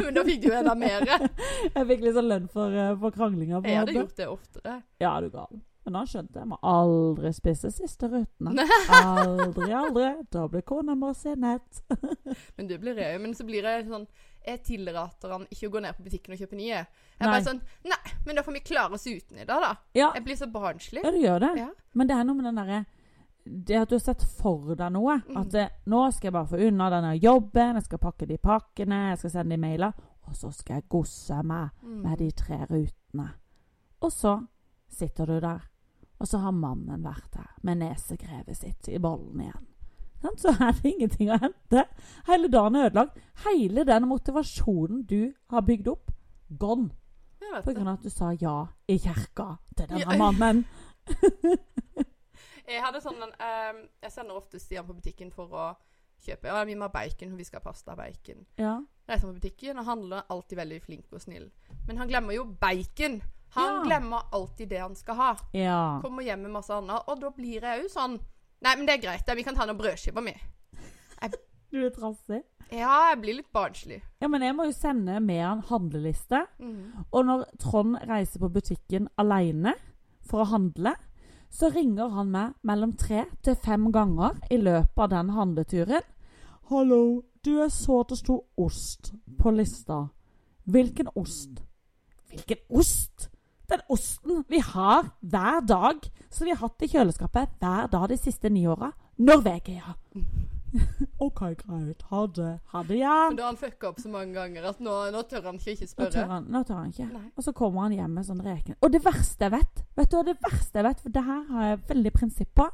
men 0.00 0.14
da 0.16 0.24
fikk 0.26 0.42
du 0.44 0.50
enda 0.54 0.74
mer. 0.78 1.06
Jeg 1.08 1.86
fikk 1.90 2.08
sånn 2.14 2.30
lønn 2.30 2.50
for, 2.52 2.74
eh, 2.74 2.94
for 3.00 3.14
kranglinga. 3.14 3.62
Jeg 3.64 3.80
hadde 3.82 3.96
gjort 3.98 4.18
det 4.20 4.28
oftere. 4.30 4.80
Ja, 5.02 5.14
du 5.20 5.30
gal. 5.34 5.62
Men 5.84 5.94
han 5.98 6.06
skjønte 6.08 6.38
jeg 6.40 6.48
må 6.48 6.56
aldri 6.64 7.30
spise 7.36 7.68
siste 7.70 8.08
rutene. 8.08 8.64
Aldri, 8.94 9.66
aldri. 9.76 10.06
Da 10.32 10.46
blir 10.48 10.62
kona 10.64 10.94
vår 10.96 11.12
sinnet. 11.18 11.82
Men 12.56 12.70
det 12.70 12.78
blir 12.80 12.96
jeg. 12.96 13.20
Men 13.20 13.34
så 13.36 13.44
blir 13.44 13.66
jeg 13.68 13.84
sånn 13.90 14.06
Jeg 14.46 14.62
tillater 14.64 15.34
han 15.34 15.44
ikke 15.52 15.68
å 15.68 15.74
gå 15.74 15.82
ned 15.84 15.96
på 15.98 16.06
butikken 16.06 16.32
og 16.34 16.40
kjøpe 16.40 16.56
nye. 16.56 16.80
Jeg 16.80 17.20
Nei. 17.20 17.28
bare 17.28 17.44
sånn 17.44 17.60
Nei, 17.88 18.00
men 18.26 18.36
da 18.36 18.42
får 18.46 18.56
vi 18.56 18.62
klare 18.64 18.96
oss 18.96 19.04
uten 19.06 19.38
i 19.40 19.44
dag, 19.48 19.60
da. 19.62 19.70
Ja, 19.96 20.08
Jeg 20.16 20.24
blir 20.24 20.36
så 20.40 20.48
barnslig. 20.52 21.04
ja, 21.04 21.10
du 21.12 21.20
gjør 21.20 21.40
det. 21.44 21.52
Ja. 21.60 21.68
Men 21.94 22.08
det 22.10 22.16
er 22.16 22.24
noe 22.28 22.36
med 22.40 22.48
den 22.48 22.58
derre 22.62 22.80
Det 23.68 23.76
at 23.82 23.88
du 23.92 23.94
har 23.98 24.02
sett 24.06 24.24
for 24.40 24.72
deg 24.74 24.92
noe. 24.96 25.18
Mm. 25.28 25.36
At 25.42 25.52
det, 25.52 25.66
nå 25.92 26.00
skal 26.16 26.30
jeg 26.30 26.36
bare 26.38 26.48
få 26.54 26.60
unna 26.68 26.88
denne 26.96 27.12
jobben, 27.20 27.76
jeg 27.76 27.84
skal 27.90 28.00
pakke 28.00 28.26
de 28.32 28.38
pakkene, 28.40 29.02
jeg 29.12 29.20
skal 29.20 29.34
sende 29.36 29.52
de 29.56 29.60
mailer. 29.60 29.92
Og 30.24 30.32
så 30.40 30.48
skal 30.56 30.80
jeg 30.80 30.88
gosse 30.88 31.42
meg 31.44 31.68
Mm. 31.84 32.00
med 32.08 32.18
de 32.24 32.30
tre 32.32 32.62
rutene. 32.70 33.28
Og 34.00 34.10
så 34.12 34.38
sitter 34.88 35.26
du 35.26 35.40
der, 35.44 35.60
og 36.24 36.28
så 36.30 36.38
har 36.40 36.54
mannen 36.56 37.02
vært 37.04 37.34
der 37.36 37.50
med 37.68 37.82
nesegrevet 37.82 38.56
sitt 38.56 38.88
i 38.88 38.98
bollen 39.02 39.42
igjen. 39.44 39.66
Så 40.40 40.54
er 40.56 40.70
det 40.78 40.88
ingenting 40.94 41.28
å 41.34 41.36
hente. 41.42 41.82
Hele 42.30 42.48
dagen 42.48 42.78
er 42.80 42.86
ødelagt. 42.88 43.18
Hele 43.44 43.84
den 43.84 44.06
motivasjonen 44.08 45.02
du 45.10 45.34
har 45.52 45.64
bygd 45.68 45.90
opp, 45.92 46.14
gone. 46.48 46.94
På 47.60 47.74
grunn 47.76 47.90
av 47.92 47.98
at 47.98 48.06
du 48.06 48.10
sa 48.10 48.30
ja 48.40 48.54
i 48.88 48.96
kirka 49.04 49.50
til 49.76 49.90
denne 49.90 50.00
Ja. 50.00 50.16
mannen. 50.16 50.64
Jeg 52.64 52.80
hadde 52.80 53.02
sånn 53.04 53.20
en, 53.20 53.34
um, 53.36 53.82
Jeg 54.02 54.12
sender 54.14 54.38
ofte 54.38 54.58
Stian 54.62 54.86
på 54.88 54.96
butikken 54.96 55.30
for 55.34 55.52
å 55.52 55.66
kjøpe 56.24 56.48
Ja, 56.48 56.62
vi 56.64 56.74
må 56.78 56.88
ha 56.88 56.92
bacon, 56.94 57.36
vi 57.36 57.44
skal 57.44 57.60
ha 57.60 57.68
pasta 57.68 57.94
bacon. 57.98 58.46
Ja. 58.56 58.78
Reiser 59.08 59.28
på 59.28 59.36
butikken 59.36 59.78
og 59.82 59.84
handler 59.90 60.24
alltid 60.32 60.56
veldig 60.62 60.80
flink 60.86 61.12
og 61.12 61.20
snill. 61.20 61.50
Men 61.86 62.00
han 62.00 62.08
glemmer 62.08 62.32
jo 62.38 62.46
bacon. 62.48 63.20
Han 63.54 63.74
Ja. 63.74 63.82
glemmer 63.84 64.22
alltid 64.32 64.68
det 64.68 64.80
han 64.80 64.96
skal 64.96 65.14
ha. 65.14 65.36
ja. 65.52 66.00
Kommer 66.02 66.22
hjem 66.22 66.42
med 66.42 66.50
masse 66.50 66.74
annet, 66.74 67.02
og 67.06 67.20
da 67.20 67.30
blir 67.30 67.60
jeg 67.62 67.82
jo 67.82 67.88
sånn 67.88 68.18
Nei, 68.64 68.76
men 68.76 68.86
det 68.86 68.94
er 68.94 69.02
greit, 69.02 69.36
vi 69.36 69.42
kan 69.44 69.54
ta 69.54 69.66
noen 69.66 69.76
brødskiver 69.76 70.22
med. 70.24 70.38
Du 71.74 71.80
er 71.82 71.90
trassig. 71.90 72.38
Ja, 72.70 73.10
jeg 73.10 73.18
blir 73.20 73.34
litt 73.40 73.50
barnslig. 73.52 73.96
Ja, 74.22 74.28
men 74.30 74.44
jeg 74.46 74.54
må 74.54 74.68
jo 74.68 74.72
sende 74.76 75.16
med 75.20 75.40
han 75.42 75.62
handleliste. 75.66 76.44
Mm. 76.62 77.04
Og 77.10 77.26
når 77.26 77.42
Trond 77.58 77.96
reiser 78.06 78.38
på 78.38 78.50
butikken 78.54 79.08
alene 79.18 79.74
for 80.22 80.44
å 80.44 80.48
handle, 80.52 80.94
så 81.50 81.72
ringer 81.74 82.14
han 82.14 82.30
meg 82.30 82.54
mellom 82.62 82.94
tre 82.98 83.24
til 83.42 83.58
fem 83.58 83.90
ganger 83.94 84.38
i 84.54 84.60
løpet 84.62 85.02
av 85.02 85.10
den 85.10 85.34
handleturen. 85.34 86.06
'Hallo, 86.70 87.22
du, 87.44 87.58
jeg 87.58 87.70
så 87.74 88.00
at 88.00 88.08
det 88.14 88.18
sto 88.18 88.38
ost 88.56 89.12
på 89.38 89.50
lista. 89.50 90.08
Hvilken 90.64 91.10
ost?' 91.14 91.60
Hvilken 92.30 92.62
ost? 92.70 93.28
Den 93.70 93.80
osten 93.88 94.44
vi 94.48 94.60
har 94.60 95.06
hver 95.20 95.60
dag, 95.64 96.04
som 96.30 96.44
vi 96.44 96.52
har 96.52 96.60
hatt 96.66 96.82
i 96.84 96.88
kjøleskapet 96.92 97.54
hver 97.62 97.88
dag 97.92 98.08
de 98.12 98.18
siste 98.20 98.50
ni 98.52 98.66
åra. 98.68 98.90
Norvegia. 99.18 99.94
OK, 101.22 101.40
greit. 101.60 102.02
Ha 102.10 102.26
det. 102.26 102.50
Ha 102.72 102.82
det, 102.82 102.96
ja. 102.98 103.14
Men 103.30 103.36
da 103.38 103.46
har 103.46 103.52
han 103.52 103.60
fucka 103.60 103.88
opp 103.92 104.00
så 104.02 104.10
mange 104.10 104.34
ganger 104.34 104.66
at 104.68 104.80
nå, 104.82 104.94
nå 105.14 105.22
tør 105.30 105.46
han 105.48 105.60
ikke 105.60 105.76
ikke 105.76 105.86
Nå 105.86 105.92
spørre. 105.92 106.12
tør 106.16 106.32
han, 106.34 106.48
nå 106.50 106.62
tør 106.66 106.80
han 106.80 106.90
ikke. 106.90 107.06
Nei. 107.12 107.28
Og 107.38 107.46
så 107.46 107.54
kommer 107.56 107.86
han 107.86 107.94
hjem 107.94 108.16
med 108.18 108.26
sånn 108.26 108.42
reken. 108.44 108.76
Og 108.82 108.92
det 108.94 109.04
verste 109.04 109.46
jeg 109.46 109.54
vet 109.54 109.84
Vet 109.94 110.10
du 110.10 110.16
hva 110.18 110.24
det 110.26 110.36
verste 110.42 110.80
jeg 110.80 110.86
vet? 110.88 111.04
For 111.04 111.14
det 111.14 111.22
her 111.28 111.44
har 111.52 111.68
jeg 111.70 111.82
veldig 111.92 112.12
prinsipp 112.18 112.50
på. 112.58 112.66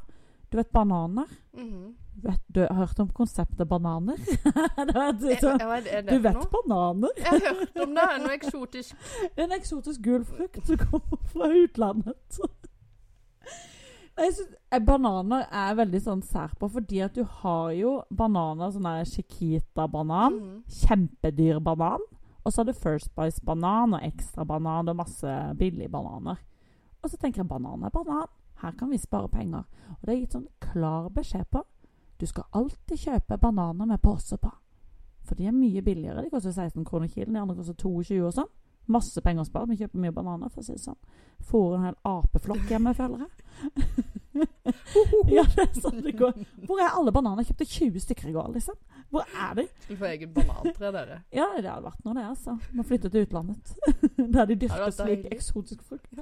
Du 0.50 0.57
vet 0.59 0.71
bananer? 0.75 1.26
Mhm. 1.54 1.95
Vet, 2.23 2.40
du 2.52 2.61
har 2.66 2.75
hørt 2.75 2.99
om 3.00 3.09
konseptet 3.16 3.69
bananer? 3.71 4.16
det 5.23 5.37
sånn, 5.40 5.61
er, 5.62 5.87
er 5.88 6.02
du 6.09 6.19
vet 6.21 6.35
noe? 6.37 6.49
bananer? 6.52 7.14
Jeg 7.16 7.26
har 7.30 7.54
hørt 7.61 7.78
om 7.85 7.95
det. 7.97 8.07
Noe 8.25 8.35
eksotisk. 8.35 8.97
Det 9.23 9.30
er 9.38 9.47
en 9.47 9.54
eksotisk 9.57 10.02
gul 10.04 10.25
frukt 10.28 10.59
som 10.66 10.76
kommer 10.83 11.23
fra 11.33 11.49
utlandet. 11.62 12.40
Jeg 14.21 14.35
synes, 14.37 14.50
eh, 14.75 14.80
Bananer 14.85 15.47
er 15.49 15.76
veldig 15.78 16.00
sånn 16.04 16.21
sær 16.26 16.50
på, 16.61 16.69
fordi 16.69 16.99
at 17.07 17.14
du 17.16 17.23
har 17.40 17.71
jo 17.73 17.92
bananer, 18.12 18.69
sånn 18.75 18.85
der 18.85 19.07
Chiquita-banan, 19.09 20.35
Mhm. 20.37 20.59
kjempedyr 20.83 21.61
banan, 21.64 22.02
og 22.45 22.52
så 22.52 22.61
har 22.61 22.69
du 22.69 22.75
First 22.76 23.14
Bice-banan 23.16 23.95
og 23.97 24.02
ekstra 24.04 24.45
banan 24.45 24.90
og 24.92 24.97
masse 24.99 25.33
billige 25.57 25.88
bananer. 25.88 26.37
Og 27.02 27.09
så 27.09 27.16
tenker 27.16 27.40
jeg 27.40 27.49
banan 27.49 27.85
er 27.88 27.95
banan. 27.95 28.28
Her 28.62 28.73
kan 28.79 28.90
vi 28.90 28.99
spare 28.99 29.29
penger. 29.29 29.64
Og 29.97 30.07
det 30.07 30.14
er 30.14 30.21
gitt 30.21 30.37
sånn 30.37 30.49
klar 30.61 31.09
beskjed 31.14 31.49
på. 31.52 31.64
Du 32.21 32.26
skal 32.29 32.49
alltid 32.52 33.00
kjøpe 33.00 33.38
bananer 33.40 33.88
med 33.88 34.02
pose 34.05 34.37
på. 34.37 34.50
For 35.25 35.38
de 35.38 35.47
er 35.49 35.57
mye 35.57 35.83
billigere. 35.85 36.25
De 36.25 36.33
koster 36.33 36.52
16 36.52 36.85
kroner 36.85 37.09
kilen, 37.09 37.35
de 37.35 37.40
andre 37.40 37.57
koster 37.57 37.76
22 37.79 38.21
og 38.26 38.35
sånn. 38.37 38.50
Masse 38.90 39.23
penger 39.23 39.45
å 39.45 39.49
spare. 39.49 39.71
Vi 39.71 39.79
kjøper 39.81 40.02
mye 40.02 40.14
bananer, 40.14 40.50
for 40.50 40.62
å 40.62 40.67
si 40.67 40.75
det 40.75 40.83
sånn. 40.83 40.99
Får 41.47 41.76
en 41.76 41.87
hel 41.87 41.99
apeflokk 42.11 42.73
hjemme, 42.73 42.95
føler 42.97 43.25
jeg. 43.25 43.31
ja, 45.37 45.45
det 45.55 45.67
er 45.67 45.76
sånn 45.79 46.00
det 46.05 46.17
går. 46.19 46.40
Hvor 46.67 46.83
er 46.83 46.97
alle 46.97 47.14
bananer? 47.14 47.45
Jeg 47.45 47.52
kjøpte 47.52 47.69
20 47.71 48.05
stykker 48.07 48.33
i 48.33 48.35
går, 48.35 48.50
liksom. 48.57 48.79
Hvor 49.11 49.26
er 49.35 49.55
de? 49.59 49.67
Skulle 49.83 49.99
få 49.99 50.05
eget 50.05 50.35
banantre, 50.35 50.93
dere. 50.95 51.17
Ja, 51.35 51.47
det 51.57 51.67
hadde 51.67 51.83
vært 51.88 52.05
noe, 52.07 52.14
det, 52.14 52.26
altså. 52.31 52.57
Må 52.79 52.85
flytte 52.87 53.11
til 53.11 53.26
utlandet. 53.26 53.73
Der 54.35 54.47
de 54.47 54.57
dyrker 54.62 54.93
slik 54.95 55.25
eksotiske 55.33 55.35
eksotisk 55.35 55.83
frukt. 55.88 56.12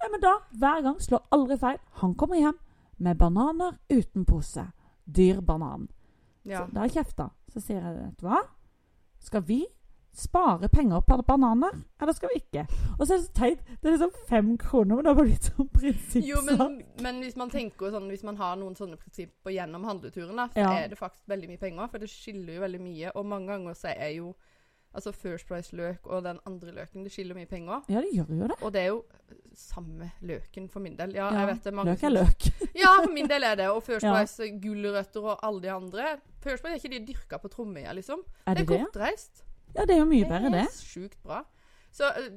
Nei, 0.00 0.08
men 0.12 0.22
da, 0.22 0.32
hver 0.56 0.80
gang, 0.86 0.96
slår 1.02 1.26
aldri 1.36 1.58
feil. 1.60 1.78
Han 2.00 2.14
kommer 2.16 2.40
hjem 2.40 2.56
med 3.04 3.18
bananer 3.20 3.76
uten 3.92 4.24
pose. 4.24 4.64
Dyr 5.04 5.40
banan. 5.44 5.88
Ja. 6.46 6.64
Så 6.64 6.74
da 6.74 6.88
kjefta. 6.88 7.28
Så 7.52 7.60
sier 7.60 7.82
jeg, 7.82 7.98
vet 7.98 8.20
du 8.20 8.28
hva? 8.30 8.40
Skal 9.22 9.44
vi 9.46 9.60
spare 10.16 10.68
penger 10.72 11.00
på 11.04 11.18
bananer, 11.28 11.74
eller 12.00 12.12
skal 12.16 12.30
vi 12.32 12.40
ikke? 12.40 12.62
Og 12.98 13.06
så 13.06 13.14
er 13.14 13.18
det 13.18 13.26
så 13.26 13.32
teit. 13.36 13.60
Det 13.82 13.90
er 13.90 13.96
liksom 13.98 14.14
fem 14.30 14.56
kroner, 14.58 14.96
men 14.96 15.04
det 15.04 15.10
har 15.12 15.18
bare 15.18 15.28
blitt 15.28 15.50
sånn 15.52 15.68
prinsippsak. 15.74 16.24
Jo, 16.30 16.40
men, 16.46 16.82
men 17.04 17.20
hvis 17.22 17.36
man 17.36 17.50
tenker 17.52 17.90
sånn 17.92 18.08
Hvis 18.08 18.24
man 18.24 18.36
har 18.40 18.56
noen 18.56 18.74
sånne 18.78 18.96
prinsipper 18.96 19.52
gjennom 19.52 19.84
handleturen, 19.84 20.36
da, 20.36 20.48
så 20.54 20.64
Ja. 20.64 20.72
er 20.84 20.88
det 20.88 20.98
faktisk 20.98 21.28
veldig 21.28 21.48
mye 21.52 21.58
penger. 21.60 21.88
For 21.92 21.98
det 21.98 22.08
skiller 22.10 22.54
jo 22.54 22.60
veldig 22.64 22.80
mye. 22.80 23.12
Og 23.14 23.26
mange 23.26 23.46
ganger 23.52 23.74
så 23.74 23.92
er 23.96 24.14
jo 24.16 24.34
Altså 24.96 25.10
First 25.12 25.44
Price-løk 25.46 26.06
og 26.08 26.22
den 26.24 26.38
andre 26.48 26.72
løken 26.72 27.02
Det 27.04 27.10
skiller 27.12 27.34
mye 27.36 27.44
penger. 27.50 27.82
Ja, 27.92 28.00
det 28.00 28.14
gjør 28.16 28.30
jo 28.32 28.46
det. 28.48 28.54
Og 28.64 28.72
det 28.72 28.80
er 28.80 28.86
jo 28.86 29.02
samme 29.54 30.10
løken 30.24 30.70
for 30.72 30.80
min 30.80 30.96
del. 30.96 31.12
Ja, 31.14 31.26
Ja, 31.32 31.40
jeg 31.42 31.50
vet 31.50 31.64
det 31.64 31.74
mange 31.74 31.90
Løk 31.92 32.04
er 32.08 32.14
løk. 32.14 32.46
Ja, 32.82 32.94
for 33.02 33.12
min 33.12 33.28
del 33.28 33.44
er 33.44 33.56
det. 33.60 33.68
Og 33.68 33.82
First 33.84 34.04
Ja. 34.06 34.14
Price, 34.16 34.48
gulrøtter 34.62 35.20
og 35.34 35.38
alle 35.44 35.60
de 35.66 35.70
andre 35.74 36.06
First 36.40 36.62
Price 36.64 36.72
er 36.76 36.80
ikke 36.80 36.94
de 36.98 37.12
dyrka 37.12 37.38
på 37.42 37.48
Tromøya, 37.52 37.92
liksom. 37.92 38.22
Er 38.46 38.54
Det 38.54 38.66
det 38.68 38.78
er 38.80 38.84
kortreist. 38.86 39.42
Ja, 39.74 39.84
det 39.84 39.94
er 39.96 39.98
jo 39.98 40.06
mye 40.08 40.24
bedre, 40.28 40.50
det. 40.50 40.60
er 40.68 40.78
sjukt 40.78 41.18
bra. 41.22 41.42
Så 41.92 42.04
eh, 42.04 42.30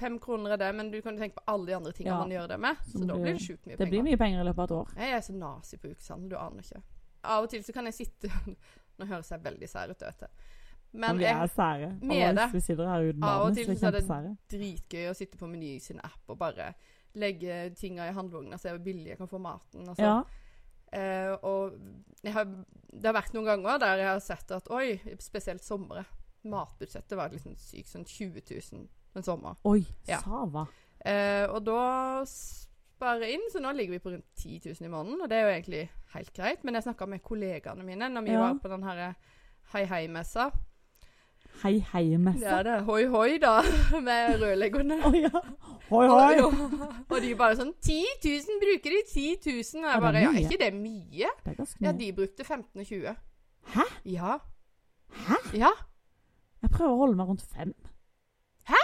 fem 0.00 0.18
kroner 0.18 0.50
er 0.56 0.56
det, 0.56 0.74
men 0.74 0.90
du 0.90 1.00
kan 1.02 1.14
jo 1.16 1.20
tenke 1.22 1.36
på 1.38 1.44
alle 1.52 1.66
de 1.66 1.74
andre 1.76 1.92
tingene 1.92 2.14
Ja. 2.14 2.20
man 2.20 2.30
gjør 2.30 2.48
det 2.48 2.60
med. 2.60 2.76
Så 2.86 2.98
Som 2.98 3.06
da 3.08 3.14
blir 3.14 3.32
det 3.36 3.42
sjukt 3.44 3.66
mye 3.66 3.76
Det 3.76 3.88
blir 3.88 4.02
mye 4.02 4.16
penger 4.16 4.40
i 4.40 4.44
løpet 4.48 4.58
av 4.58 4.64
et 4.64 4.76
år. 4.80 4.94
Jeg 4.96 5.12
er 5.16 5.20
så 5.20 5.32
nazi 5.36 5.76
på 5.76 5.88
ukeshandel, 5.92 6.30
du 6.30 6.36
aner 6.36 6.62
ikke. 6.62 6.82
Av 7.24 7.44
og 7.44 7.50
til 7.50 7.62
så 7.62 7.72
kan 7.76 7.84
jeg 7.84 7.94
sitte 7.94 8.30
Nå 9.00 9.06
høres 9.06 9.30
jeg 9.30 9.42
veldig 9.44 9.68
sær 9.68 9.90
ut, 9.90 10.00
vet 10.02 10.20
du. 10.20 10.26
Men 10.92 11.16
Men 11.16 11.18
vi 11.18 11.24
er 11.30 11.46
sære. 11.46 11.90
Med 12.02 12.36
det. 12.36 12.48
Vi 12.52 12.60
sitter 12.60 12.88
her 12.88 13.04
uten 13.08 13.22
Av 13.24 13.42
og 13.46 13.54
til 13.54 13.76
så 13.78 13.86
er 13.86 13.92
det- 13.92 14.36
dritgøy 14.50 15.10
å 15.10 15.14
sitte 15.14 15.38
på 15.38 15.46
Meny 15.48 15.78
sin 15.80 16.00
app 16.02 16.28
og 16.28 16.38
bare 16.38 16.74
legge 17.14 17.70
tinga 17.74 18.08
i 18.08 18.12
handlevogna 18.12 18.58
så 18.58 18.68
er 18.74 18.78
billig 18.78 19.08
jeg 19.14 19.18
kan 19.18 19.28
få 19.28 19.38
maten. 19.38 19.88
Og, 19.88 19.96
så. 19.96 20.02
Ja. 20.02 20.24
Eh, 20.92 21.32
og 21.46 21.72
har, 22.26 22.44
det 22.92 23.04
har 23.06 23.14
vært 23.14 23.32
noen 23.34 23.46
ganger 23.46 23.78
der 23.78 23.96
jeg 24.02 24.08
har 24.08 24.20
sett 24.20 24.50
at 24.50 24.70
oi, 24.70 24.98
spesielt 25.22 25.62
somre 25.64 26.04
Matbudsjettet 26.44 27.16
var 27.18 27.28
liksom 27.32 27.56
sykt, 27.56 27.88
sånn 27.92 28.04
20 28.08 28.42
000 28.72 28.86
en 29.16 29.22
sommer. 29.26 29.56
Oi, 29.68 29.82
Ja. 30.08 30.20
Sava. 30.22 30.66
Eh, 31.04 31.46
og 31.50 31.64
da 31.64 32.22
sparer 32.28 33.28
inn, 33.32 33.46
så 33.52 33.60
nå 33.60 33.72
ligger 33.76 33.96
vi 33.96 34.02
på 34.04 34.10
rundt 34.12 34.26
10 34.36 34.60
000 34.80 34.86
i 34.86 34.92
måneden. 34.92 35.20
Og 35.24 35.28
det 35.28 35.36
er 35.38 35.46
jo 35.48 35.54
egentlig 35.56 35.82
helt 36.14 36.32
greit. 36.36 36.64
Men 36.64 36.74
jeg 36.74 36.84
snakka 36.88 37.06
med 37.08 37.22
kollegaene 37.22 37.84
mine 37.84 38.08
når 38.12 38.22
vi 38.26 38.30
Ja. 38.32 38.40
var 38.40 38.54
på 38.62 38.68
den 38.68 38.82
herre 38.82 39.14
Hei 39.72 39.84
Hei-messa. 39.86 40.50
Hei, 41.62 41.78
hei-messe. 41.92 42.40
Det 42.40 42.52
er 42.52 42.62
det. 42.62 42.84
Hoi 42.86 43.04
hoi, 43.06 43.38
da, 43.38 43.60
med 44.08 44.40
rødleggerne. 44.40 44.96
oh, 45.04 45.16
ja. 45.16 45.30
Hoi, 45.90 46.06
hoi. 46.06 46.40
Og, 46.40 46.54
og 47.10 47.20
de 47.20 47.34
bare 47.34 47.56
sånn 47.58 47.74
10 47.82 47.96
000 48.24 48.60
bruker 48.62 48.94
de! 48.94 49.00
10 49.10 49.36
000! 49.74 49.84
Og 49.84 49.90
jeg 49.90 50.00
bare 50.06 50.22
Ja, 50.22 50.30
er 50.30 50.38
ikke 50.46 50.60
det 50.62 50.72
mye? 50.78 51.30
Det 51.44 51.52
er 51.52 51.58
ganske 51.58 51.84
Ja, 51.84 51.92
de 51.92 52.12
brukte 52.16 52.44
15 52.46 52.80
og 52.80 52.86
20. 52.86 53.16
Hæ? 53.74 53.84
Ja. 54.14 54.38
Hæ? 55.26 55.38
Ja. 55.58 55.72
Jeg 56.62 56.70
prøver 56.74 56.92
å 56.94 57.00
holde 57.04 57.16
meg 57.16 57.28
rundt 57.30 57.42
fem. 57.54 57.72
Hæ? 58.68 58.80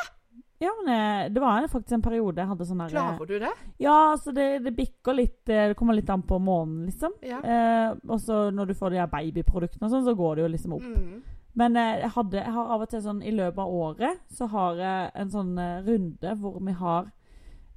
Ja, 0.58 0.70
men 0.78 0.88
eh, 0.88 1.28
det 1.28 1.40
var 1.42 1.66
faktisk 1.68 1.92
en 1.92 2.02
periode 2.02 2.40
jeg 2.40 2.48
hadde 2.48 2.64
sånn 2.64 2.78
der 2.80 2.86
eh, 2.88 2.94
Klarer 2.96 3.28
du 3.28 3.38
det? 3.42 3.50
Ja, 3.84 3.96
så 4.16 4.32
det, 4.32 4.46
det 4.64 4.72
bikker 4.78 5.12
litt 5.18 5.50
eh, 5.52 5.66
Det 5.68 5.76
kommer 5.76 5.92
litt 5.98 6.08
an 6.08 6.22
på 6.24 6.38
måneden, 6.40 6.86
liksom. 6.88 7.12
Ja. 7.28 7.42
Eh, 7.44 7.90
og 8.08 8.20
så 8.24 8.46
når 8.56 8.70
du 8.70 8.74
får 8.78 8.94
de 8.94 9.02
her 9.02 9.10
babyproduktene 9.12 9.84
og 9.84 9.92
sånn, 9.92 10.06
så 10.08 10.14
går 10.16 10.36
det 10.38 10.46
jo 10.46 10.52
liksom 10.54 10.76
opp. 10.78 10.86
Mm. 10.88 11.18
Men 11.60 11.76
eh, 11.76 11.98
jeg, 12.06 12.10
hadde, 12.16 12.40
jeg 12.40 12.54
har 12.56 12.72
av 12.72 12.86
og 12.86 12.88
til 12.94 13.04
sånn 13.04 13.20
i 13.28 13.34
løpet 13.36 13.60
av 13.66 13.76
året 13.82 14.24
så 14.32 14.48
har 14.54 14.80
jeg 14.80 15.12
en 15.22 15.30
sånn 15.36 15.52
eh, 15.60 15.76
runde 15.90 16.34
hvor 16.40 16.56
vi 16.64 16.72
har 16.80 17.10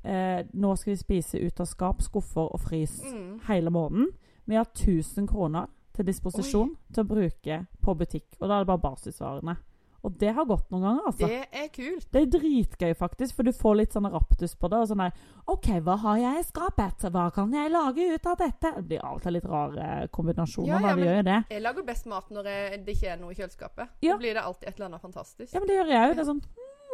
eh, 0.03 0.41
Nå 0.53 0.73
skal 0.79 0.93
vi 0.93 0.99
spise 1.03 1.39
ut 1.43 1.59
av 1.59 1.67
skap, 1.67 2.01
skuffer 2.07 2.47
og 2.47 2.63
frys 2.63 3.01
Mm. 3.12 3.39
hele 3.51 3.69
måneden. 3.75 4.07
Vi 4.47 4.55
har 4.55 4.65
1000 4.71 5.27
kroner 5.27 5.67
til 5.95 6.05
disposisjon 6.07 6.77
til 6.93 7.03
å 7.03 7.07
bruke 7.12 7.65
på 7.83 7.95
butikk. 7.99 8.38
Og 8.39 8.47
da 8.47 8.55
er 8.55 8.63
det 8.63 8.71
bare 8.71 8.85
basisvarene. 8.88 9.57
Og 10.03 10.13
det 10.19 10.29
har 10.31 10.45
gått 10.47 10.69
noen 10.71 10.85
ganger, 10.85 11.07
altså. 11.09 11.27
Det 11.27 11.39
er 11.51 11.67
kult. 11.75 12.05
Det 12.13 12.21
er 12.21 12.29
dritgøy, 12.31 12.93
faktisk, 12.95 13.35
for 13.35 13.43
du 13.43 13.51
får 13.51 13.75
litt 13.81 13.95
sånn 13.95 14.07
raptus 14.13 14.53
på 14.55 14.69
det. 14.71 14.79
Og 14.79 14.88
sånn 14.91 15.01
der 15.03 15.12
OK, 15.51 15.67
hva 15.83 15.97
har 16.05 16.21
jeg 16.21 16.39
i 16.39 16.45
skapet? 16.47 17.03
Hva 17.12 17.25
kan 17.35 17.51
jeg 17.53 17.73
lage 17.73 18.05
ut 18.13 18.29
av 18.31 18.38
dette? 18.39 18.71
Det 18.77 18.85
blir 18.88 19.19
til 19.25 19.35
litt 19.35 19.49
rare 19.49 20.07
kombinasjoner, 20.15 20.69
Ja, 20.71 20.79
ja. 20.79 20.95
Det 20.95 20.95
men- 20.95 21.07
gjør 21.09 21.23
det. 21.27 21.38
Jeg 21.51 21.62
lager 21.65 21.83
best 21.83 22.05
mat 22.07 22.29
når 22.31 22.45
jeg, 22.51 22.85
det 22.85 22.95
ikke 22.95 23.12
er 23.12 23.17
noe 23.19 23.31
i 23.31 23.35
kjøleskapet. 23.35 23.89
Ja. 24.01 24.13
Da 24.13 24.17
blir 24.23 24.33
det 24.33 24.43
alltid 24.43 24.67
et 24.69 24.75
eller 24.75 24.85
annet 24.89 25.01
fantastisk. 25.01 25.53
Ja, 25.53 25.59
men 25.59 25.67
det 25.67 25.75
gjør 25.75 25.88
jeg 25.93 26.09
òg. 26.09 26.15
Det 26.15 26.23
er 26.23 26.31
sånn 26.31 26.43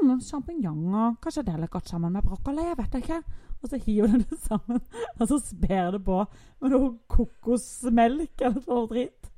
mm, 0.02 0.20
Sjampinjonger 0.22 1.16
Kanskje 1.22 1.44
det 1.46 1.54
er 1.56 1.68
godt 1.68 1.88
sammen 1.90 2.12
med 2.14 2.24
brokkoli? 2.24 2.66
Jeg 2.66 2.78
vet 2.78 2.98
ikke. 3.04 3.22
Og 3.64 3.70
så 3.70 3.78
hiver 3.86 4.08
du 4.08 4.26
det 4.30 4.40
sammen, 4.40 4.82
og 5.20 5.28
så 5.30 5.40
sper 5.42 5.92
det 5.96 6.02
på 6.06 6.18
med 6.62 6.72
noe 6.74 6.90
kokosmelk 7.08 8.42
eller 8.42 8.66
noe 8.68 8.88
dritt. 8.92 9.32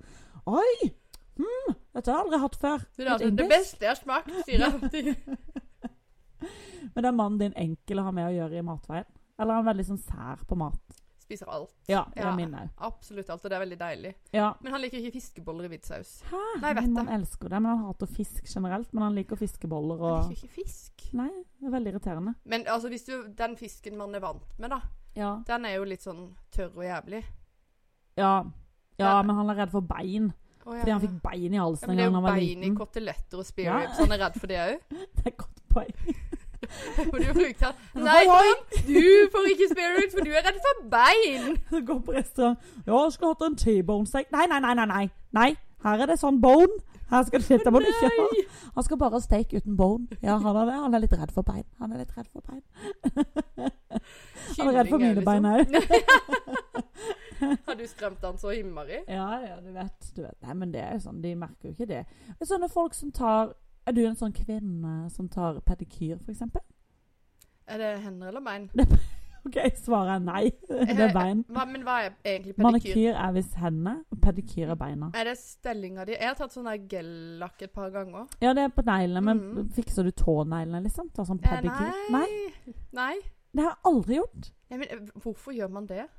Oi! 0.48 0.92
Mm, 1.38 1.76
dette 1.94 2.12
har 2.12 2.18
jeg 2.18 2.26
aldri 2.26 2.40
hatt 2.44 2.56
før. 2.62 2.86
Det, 2.98 3.08
er 3.08 3.32
det 3.42 3.50
beste 3.50 3.86
jeg 3.86 3.92
har 3.94 4.00
smakt, 4.00 4.32
sier 4.46 4.60
jeg 4.60 4.74
alltid. 4.74 5.16
Men 6.96 7.06
er 7.06 7.12
mannen 7.16 7.40
din 7.42 7.54
enkel 7.58 8.00
å 8.02 8.08
ha 8.08 8.12
med 8.16 8.30
å 8.30 8.34
gjøre 8.36 8.58
i 8.60 8.66
matveien? 8.66 9.06
Eller 9.38 9.54
er 9.54 9.60
han 9.62 9.68
veldig 9.68 9.86
sånn 9.92 10.00
sær 10.02 10.42
på 10.50 10.58
mat? 10.58 10.96
Spiser 11.28 11.50
alt. 11.52 11.74
Ja, 11.92 12.06
det 12.16 12.24
Ja. 12.24 12.32
min 12.36 12.54
òg. 12.56 12.70
Absolutt 12.88 13.30
alt, 13.30 13.44
og 13.44 13.52
det 13.52 13.56
er 13.58 13.64
veldig 13.66 13.78
deilig. 13.82 14.14
Ja. 14.34 14.54
Men 14.62 14.72
han 14.72 14.82
liker 14.82 14.98
ikke 15.02 15.18
fiskeboller 15.20 15.66
i 15.66 15.72
hvit 15.74 15.86
saus. 15.86 16.22
Hæ? 16.32 16.40
Nei, 16.62 16.74
vet 16.74 16.84
Min 16.86 16.94
det. 16.96 17.04
mann 17.04 17.10
elsker 17.20 17.50
det, 17.50 17.60
men 17.62 17.66
han 17.78 17.86
hater 17.86 18.08
fisk 18.08 18.48
generelt. 18.48 18.94
Men 18.94 19.04
han 19.04 19.16
liker 19.16 19.36
fiskeboller 19.36 20.00
og 20.02 20.22
Han 20.24 20.30
liker 20.32 20.48
ikke 20.48 20.56
fisk. 20.64 21.10
Nei, 21.14 21.28
det 21.60 21.68
er 21.68 21.72
veldig 21.76 21.94
irriterende. 21.94 22.36
Men 22.46 22.64
altså, 22.68 22.88
hvis 22.90 23.04
du, 23.06 23.28
den 23.28 23.58
fisken 23.58 23.98
man 23.98 24.16
er 24.16 24.20
vant 24.24 24.58
med, 24.60 24.70
da, 24.70 24.82
Ja. 25.16 25.44
den 25.46 25.66
er 25.66 25.76
jo 25.76 25.84
litt 25.84 26.02
sånn 26.02 26.36
tørr 26.52 26.72
og 26.78 26.84
jævlig. 26.84 27.24
Ja, 28.18 28.44
ja 28.98 29.06
Ja. 29.18 29.22
men 29.24 29.36
han 29.36 29.50
er 29.50 29.56
redd 29.66 29.72
for 29.72 29.82
bein. 29.82 30.34
Å, 30.68 30.74
ja. 30.76 30.80
Fordi 30.82 30.92
han 30.92 31.02
fikk 31.06 31.14
bein 31.24 31.54
i 31.54 31.56
ja, 31.56 31.64
halsen 31.64 31.88
men 31.88 31.94
en 31.94 31.98
det 31.98 32.04
er 32.04 32.10
jo 32.10 32.16
han 32.18 32.24
var 32.26 32.36
bein 32.36 32.64
i 32.68 32.72
koteletter 32.76 33.38
og 33.40 33.46
Ja. 33.46 33.48
spareribs. 33.52 34.02
Han 34.02 34.12
er 34.12 34.20
redd 34.26 34.36
for 34.42 34.48
det 34.52 34.58
òg. 34.64 34.98
Det 35.18 35.24
er 35.32 35.36
godt 35.40 35.62
poeng. 35.72 35.94
For 36.98 37.22
du 37.22 37.28
brukte 37.38 37.70
han. 37.70 37.76
Nei! 38.08 38.24
Du 38.88 39.06
får 39.32 39.46
ikke 39.54 39.68
spirit 39.72 40.12
for 40.12 40.26
du 40.26 40.32
er 40.36 40.44
redd 40.44 40.58
for 40.66 40.82
bein! 40.92 41.56
Så 41.70 41.80
går 41.88 42.00
på 42.04 42.16
restaurant. 42.18 42.60
Ja, 42.88 42.98
jeg 43.06 43.14
skulle 43.16 43.32
hatt 43.36 43.46
en 43.48 43.56
T-bone 43.62 44.10
steak. 44.10 44.28
Nei, 44.36 44.48
nei, 44.52 44.60
nei, 44.66 44.74
nei, 44.76 44.88
nei. 44.92 45.04
Nei, 45.38 45.48
her 45.86 46.04
er 46.04 46.12
det 46.12 46.18
sånn 46.20 46.42
bone. 46.44 46.82
Her 47.08 47.24
skal 47.24 47.40
det 47.40 47.48
sitte, 47.48 47.72
må 47.72 47.80
du 47.80 47.88
ikke 47.88 48.10
ha. 48.18 48.26
Han 48.76 48.84
skal 48.84 49.00
bare 49.00 49.16
ha 49.16 49.22
steak 49.24 49.54
uten 49.56 49.78
bone. 49.80 50.18
Ja, 50.20 50.36
han 50.44 50.58
er 50.60 50.68
det. 50.68 50.76
Han 50.82 50.98
er 50.98 51.06
litt 51.06 51.16
redd 51.16 51.32
for 51.32 51.48
bein. 51.48 51.64
Han 51.80 51.94
er 51.96 52.02
litt 52.04 52.12
redd 52.18 52.28
for 52.34 52.44
bein. 52.44 52.66
Han 54.58 54.68
er 54.68 54.74
redd 54.82 54.90
for 54.92 55.00
mine 55.06 55.24
bein 55.24 55.48
liksom- 55.48 55.88
Har 57.68 57.76
du 57.76 57.86
skremt 57.88 58.22
han 58.22 58.38
så 58.38 58.52
innmari? 58.56 59.04
Ja, 59.08 59.28
ja, 59.46 59.60
du 59.62 59.72
vet, 59.76 60.10
du 60.16 60.22
vet. 60.24 60.38
Nei, 60.42 60.54
men 60.54 60.72
det 60.74 60.82
er 60.82 60.94
jo 60.98 61.04
sånn, 61.10 61.22
de 61.22 61.36
merker 61.36 61.70
jo 61.70 61.76
ikke 61.76 61.88
det. 61.88 62.06
Det 62.30 62.42
er 62.42 62.52
sånne 62.54 62.70
folk 62.74 62.94
som 62.98 63.12
tar 63.12 63.54
Er 63.88 63.94
du 63.96 64.02
en 64.06 64.18
sånn 64.20 64.34
kvinne 64.36 65.10
som 65.10 65.30
tar 65.32 65.62
pedikyr, 65.64 66.18
eksempel? 66.28 66.62
Er 67.68 67.78
det 67.80 67.92
hender 68.04 68.28
eller 68.34 68.42
bein? 68.44 68.66
OK, 69.48 69.56
svaret 69.80 70.18
er 70.18 70.24
nei. 70.26 70.50
Det 70.68 71.06
er 71.06 71.14
bein. 71.16 71.46
Hva, 71.48 71.64
men 71.70 71.86
hva 71.88 71.94
er 72.04 72.10
egentlig 72.28 72.56
pedikyr? 72.58 72.66
Manikyr 72.66 73.16
er 73.16 73.32
visst 73.38 73.56
hendene, 73.56 73.94
og 74.12 74.20
pedikyr 74.26 74.74
er 74.74 74.80
beina. 74.82 75.08
Er 75.16 75.30
det 75.30 75.38
stellinga 75.40 76.04
di? 76.10 76.18
Jeg 76.18 76.28
har 76.28 76.36
tatt 76.36 76.52
sånn 76.58 76.68
gellakk 76.92 77.64
et 77.64 77.72
par 77.72 77.94
ganger. 77.96 78.28
Ja, 78.44 78.52
det 78.58 78.66
er 78.68 78.74
på 78.76 78.84
neglene, 78.88 79.24
men 79.24 79.40
Mhm. 79.54 79.70
fikser 79.78 80.04
du 80.04 80.12
tåneglene, 80.12 80.84
liksom? 80.84 81.14
Ta 81.16 81.24
sånn 81.24 81.40
Eh, 81.44 81.48
pedikyr? 81.48 82.12
nei. 82.12 82.76
Nei. 82.92 83.16
Det 83.56 83.64
har 83.64 83.72
jeg 83.72 83.84
aldri 83.94 84.16
gjort. 84.20 84.52
Nei, 84.70 84.78
men 84.84 84.88
eh, 84.92 85.06
hvorfor 85.24 85.56
gjør 85.56 85.72
man 85.72 85.86
det? 85.88 86.10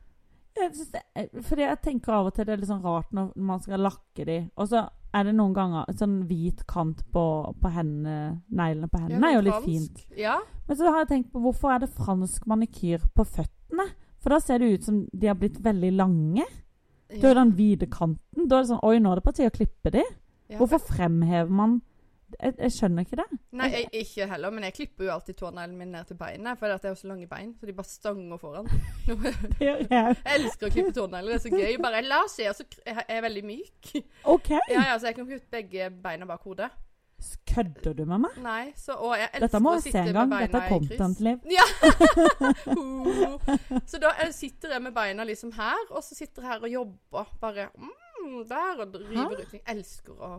Jeg 0.57 1.29
fordi 1.47 1.63
jeg 1.63 1.81
tenker 1.85 2.15
av 2.17 2.29
og 2.31 2.35
til 2.35 2.47
det 2.47 2.55
er 2.55 2.63
litt 2.63 2.71
sånn 2.71 2.85
rart 2.85 3.13
når 3.15 3.31
man 3.49 3.61
skal 3.63 3.83
lakke 3.85 4.25
de. 4.27 4.39
Og 4.59 4.71
så 4.71 4.87
er 5.15 5.29
det 5.29 5.35
noen 5.39 5.55
ganger 5.57 5.99
sånn 5.99 6.19
hvit 6.29 6.65
kant 6.69 7.05
på, 7.15 7.25
på 7.63 7.73
hendene. 7.73 8.41
Neglene 8.49 8.91
på 8.91 9.01
hendene 9.03 9.31
er 9.31 9.39
jo 9.39 9.45
litt 9.47 9.67
fint. 9.67 10.05
Ja. 10.19 10.39
Men 10.69 10.81
så 10.81 10.91
har 10.91 11.05
jeg 11.05 11.11
tenkt 11.13 11.33
på 11.33 11.43
hvorfor 11.45 11.75
er 11.75 11.85
det 11.85 11.91
fransk 11.97 12.49
manikyr 12.51 13.07
på 13.17 13.27
føttene? 13.27 13.89
For 14.19 14.35
da 14.35 14.41
ser 14.43 14.61
det 14.61 14.73
ut 14.73 14.89
som 14.89 15.03
de 15.13 15.31
har 15.31 15.39
blitt 15.39 15.61
veldig 15.65 15.93
lange. 15.97 16.47
Da 17.09 17.31
er 17.31 17.39
den 17.39 17.55
hvite 17.57 17.89
kanten. 17.89 18.49
Da 18.49 18.59
er 18.59 18.67
det 18.67 18.73
sånn 18.73 18.85
Oi, 18.85 18.99
nå 19.01 19.13
er 19.13 19.21
det 19.21 19.29
på 19.29 19.37
tide 19.37 19.53
å 19.53 19.55
klippe 19.55 19.93
de. 19.95 20.05
Ja. 20.49 20.59
Hvorfor 20.61 20.83
fremhever 20.83 21.53
man 21.53 21.79
jeg, 22.37 22.55
jeg 22.59 22.73
skjønner 22.75 23.07
ikke 23.07 23.19
det. 23.21 23.27
Nei, 23.59 23.69
jeg, 23.73 23.87
ikke 24.03 24.27
heller, 24.31 24.53
men 24.55 24.67
jeg 24.69 24.75
klipper 24.77 25.07
jo 25.09 25.13
alltid 25.15 25.39
tåneglene 25.39 25.79
mine 25.79 25.95
ned 25.97 26.11
til 26.11 26.19
beinet, 26.21 26.59
for 26.61 26.69
jeg 26.71 26.81
har 26.85 26.99
så 27.01 27.09
lange 27.11 27.29
bein, 27.31 27.55
så 27.61 27.69
de 27.69 27.77
bare 27.79 27.91
stanger 27.93 28.43
foran. 28.43 28.69
Jeg. 29.69 29.87
Jeg 29.91 30.17
elsker 30.35 30.69
å 30.69 30.73
klippe 30.75 30.93
tånegler, 30.97 31.33
det 31.33 31.39
er 31.39 31.47
så 31.47 31.55
gøy. 31.55 31.79
Bare 31.83 32.03
la 32.05 32.21
oss 32.27 32.37
se, 32.39 32.49
og 32.51 32.59
så 32.59 32.67
k- 32.69 32.85
jeg 32.87 33.07
er 33.17 33.25
veldig 33.25 33.45
myk. 33.49 33.95
OK. 34.35 34.53
Ja, 34.69 34.85
ja, 34.91 34.99
så 34.99 35.09
jeg 35.11 35.17
kan 35.19 35.31
kutte 35.31 35.51
begge 35.57 35.89
beina 36.05 36.29
bak 36.29 36.45
hodet. 36.47 36.69
Kødder 37.49 37.97
du 37.99 38.05
med 38.07 38.21
meg? 38.23 38.37
Nei, 38.45 38.73
så, 38.79 38.95
og 38.95 39.17
jeg 39.19 39.27
elsker 39.33 39.47
Dette 39.49 39.61
må 39.65 39.73
jeg 39.75 39.83
se 39.89 40.03
en 40.05 40.13
gang. 40.15 40.35
Dette 40.39 40.61
er 40.61 40.67
i 40.67 40.71
content, 40.71 41.23
Liv. 41.27 41.39
Ja! 41.51 41.65
så 43.91 43.99
da 44.03 44.13
jeg 44.21 44.35
sitter 44.37 44.77
jeg 44.77 44.85
med 44.85 44.95
beina 44.95 45.27
liksom 45.27 45.51
her, 45.57 45.81
og 45.91 46.05
så 46.07 46.15
sitter 46.15 46.45
jeg 46.45 46.53
her 46.53 46.63
og 46.69 46.71
jobber. 46.71 47.33
Bare 47.43 47.67
mm, 47.75 48.39
der 48.49 48.85
og 48.85 48.95
driver 48.95 49.35
ut 49.41 49.57
Jeg 49.57 49.65
Elsker 49.75 50.15
å, 50.15 50.31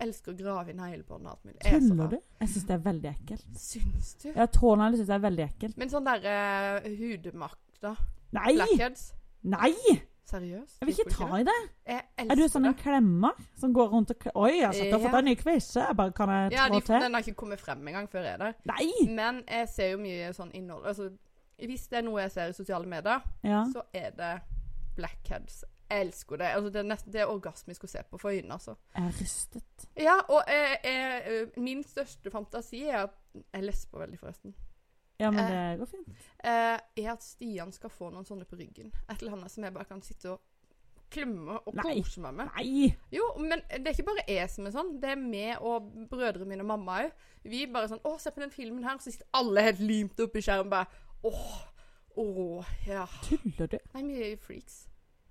elsker 0.00 0.32
å 0.32 0.36
grave 0.38 0.70
i 0.70 0.74
neglebånd 0.78 1.26
og 1.26 1.30
alt 1.32 1.44
mulig. 1.44 1.58
Jeg 1.64 1.74
er 1.74 1.80
så 1.80 1.88
Tuller 1.94 2.08
du? 2.12 2.18
Jeg 2.40 2.48
syns 2.52 2.66
det 2.68 2.74
er 2.74 2.82
veldig 2.84 3.08
ekkelt. 3.14 3.46
Syns 3.58 4.12
du? 4.22 4.28
Ja, 4.36 4.46
Tånegler 4.46 4.96
syns 5.00 5.08
jeg 5.08 5.16
er 5.18 5.24
veldig 5.24 5.44
ekkelt. 5.48 5.76
Men 5.80 5.90
sånn 5.90 6.04
derre 6.06 6.36
uh, 6.84 6.92
hudmakt, 7.00 7.80
da. 7.82 7.94
Nei! 8.36 8.54
Blackheads. 8.54 9.08
Nei! 9.42 9.72
Seriøst? 10.28 10.82
Jeg 10.82 10.86
vil 10.90 10.98
ikke 10.98 11.12
ta 11.14 11.28
i 11.40 11.44
det. 11.48 11.54
Jeg 11.88 12.02
elsker 12.20 12.32
Er 12.34 12.36
du 12.36 12.48
sånn 12.52 12.66
en 12.68 12.74
det. 12.74 12.82
klemmer 12.82 13.38
som 13.56 13.72
går 13.72 13.86
rundt 13.94 14.10
og 14.12 14.18
kle- 14.20 14.34
Oi, 14.36 14.50
jeg 14.58 14.66
har 14.66 14.98
fått 15.00 15.06
Ja. 15.14 15.18
en 15.18 15.24
ny 15.24 15.34
kvise. 15.40 15.80
Jeg 15.86 15.96
bare, 15.96 16.12
kan 16.12 16.28
jeg 16.28 16.52
Ja, 16.52 16.66
trå 16.68 16.74
de, 16.74 16.80
til? 16.84 17.00
den 17.00 17.14
har 17.16 17.22
ikke 17.22 17.34
kommet 17.40 17.60
frem 17.64 17.88
engang 17.88 18.08
før 18.12 18.26
jeg 18.26 18.34
er 18.34 18.42
der. 18.42 18.54
Nei! 18.68 18.90
Men 19.08 19.40
jeg 19.48 19.68
ser 19.72 19.90
jo 19.94 19.98
mye 20.02 20.28
sånn 20.36 20.52
innhold 20.52 20.84
Altså, 20.84 21.08
hvis 21.58 21.88
det 21.88 21.98
er 21.98 22.02
noe 22.10 22.20
jeg 22.20 22.30
ser 22.36 22.48
i 22.52 22.52
sosiale 22.52 22.86
medier, 22.86 23.24
Ja. 23.42 23.64
så 23.72 23.82
er 23.94 24.10
det 24.10 24.34
blackheads. 24.96 25.64
Jeg 25.90 26.06
elsker 26.06 26.36
det. 26.36 26.44
Altså, 26.54 26.70
det, 26.70 26.76
er 26.80 26.82
nesten, 26.88 27.12
det 27.12 27.20
er 27.20 27.26
orgasmisk 27.32 27.84
å 27.84 27.88
se 27.88 28.02
på 28.10 28.18
for 28.20 28.30
øynene, 28.30 28.52
altså. 28.58 28.74
Jeg 28.94 29.06
er 29.06 29.14
rystet. 29.20 29.86
Ja, 29.96 30.16
og 30.28 30.42
eh, 30.48 30.76
eh, 30.84 31.46
min 31.56 31.82
største 31.84 32.30
fantasi 32.30 32.82
er 32.88 33.06
at 33.06 33.14
Jeg 33.54 33.62
lesber 33.64 33.98
veldig, 34.04 34.18
forresten. 34.18 34.54
Ja, 35.20 35.30
men 35.30 35.40
Eh. 35.44 35.70
det 35.72 35.78
går 35.78 35.86
fint. 35.86 36.08
Eh, 36.44 36.78
er 37.04 37.12
at 37.12 37.22
Stian 37.22 37.72
skal 37.72 37.90
få 37.90 38.10
noen 38.10 38.24
sånne 38.24 38.44
på 38.44 38.56
ryggen. 38.56 38.92
Et 39.10 39.20
eller 39.22 39.32
annet 39.32 39.50
som 39.50 39.64
jeg 39.64 39.74
bare 39.74 39.84
kan 39.84 40.02
sitte 40.02 40.30
og 40.30 40.40
klemme 41.10 41.58
og 41.66 41.74
Nei. 41.74 41.94
kose 42.02 42.20
meg 42.20 42.34
med. 42.34 42.50
Nei! 42.56 42.94
Jo, 43.10 43.22
men 43.38 43.62
det 43.70 43.86
er 43.86 43.94
ikke 43.96 44.04
bare 44.10 44.24
jeg 44.28 44.50
som 44.50 44.66
er 44.66 44.70
sånn. 44.76 45.00
Det 45.00 45.10
er 45.10 45.16
meg 45.16 45.56
og 45.62 45.88
brødrene 46.10 46.46
mine 46.46 46.60
og 46.60 46.66
mamma 46.66 46.98
òg. 47.06 47.12
Vi 47.44 47.66
bare 47.66 47.88
sånn 47.88 48.02
'Å, 48.04 48.18
se 48.20 48.30
på 48.30 48.40
den 48.40 48.50
filmen 48.50 48.84
her.' 48.84 48.98
Så 48.98 49.10
sitter 49.12 49.26
alle 49.32 49.62
helt 49.62 49.80
limt 49.80 50.20
opp 50.20 50.36
i 50.36 50.40
skjermen 50.40 50.70
bare 50.70 50.86
'Åh, 51.24 51.64
åh, 52.16 52.64
ja'. 52.86 53.06
Tuller 53.24 53.66
du? 53.66 53.78
Nei, 53.94 54.02
vi 54.02 54.32
er 54.32 54.36
freaks. 54.36 54.87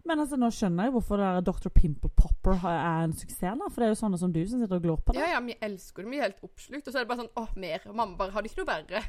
Men 0.08 0.24
altså, 0.24 0.40
nå 0.40 0.48
skjønner 0.56 0.88
jeg 0.88 0.94
hvorfor 0.96 1.20
det 1.20 1.28
der 1.28 1.48
Dr. 1.50 1.72
Pimple 1.76 2.12
Popper 2.16 2.62
er 2.72 3.04
en 3.04 3.16
suksess. 3.18 3.60
da 3.60 3.68
For 3.68 3.84
det 3.84 3.90
er 3.90 3.94
jo 3.94 4.00
sånne 4.00 4.20
som 4.22 4.32
du 4.32 4.40
som 4.48 4.62
sitter 4.62 4.80
og 4.80 4.86
glor 4.86 5.02
på 5.04 5.16
det. 5.16 5.24
Ja, 5.24 5.34
ja, 5.36 5.42
vi 5.44 5.58
elsker 5.68 6.06
det. 6.06 6.12
Vi 6.14 6.22
er 6.22 6.30
helt 6.30 6.44
oppslukt. 6.48 6.88
Og 6.88 6.94
så 6.94 7.02
er 7.02 7.04
det 7.04 7.12
bare 7.12 7.26
sånn 7.26 7.34
'Åh, 7.36 7.56
mer'. 7.60 7.88
Og 7.90 7.96
mamma 7.96 8.16
bare 8.18 8.32
'Har 8.32 8.42
det 8.42 8.52
ikke 8.52 8.64
noe 8.64 8.72
verre?' 8.72 9.04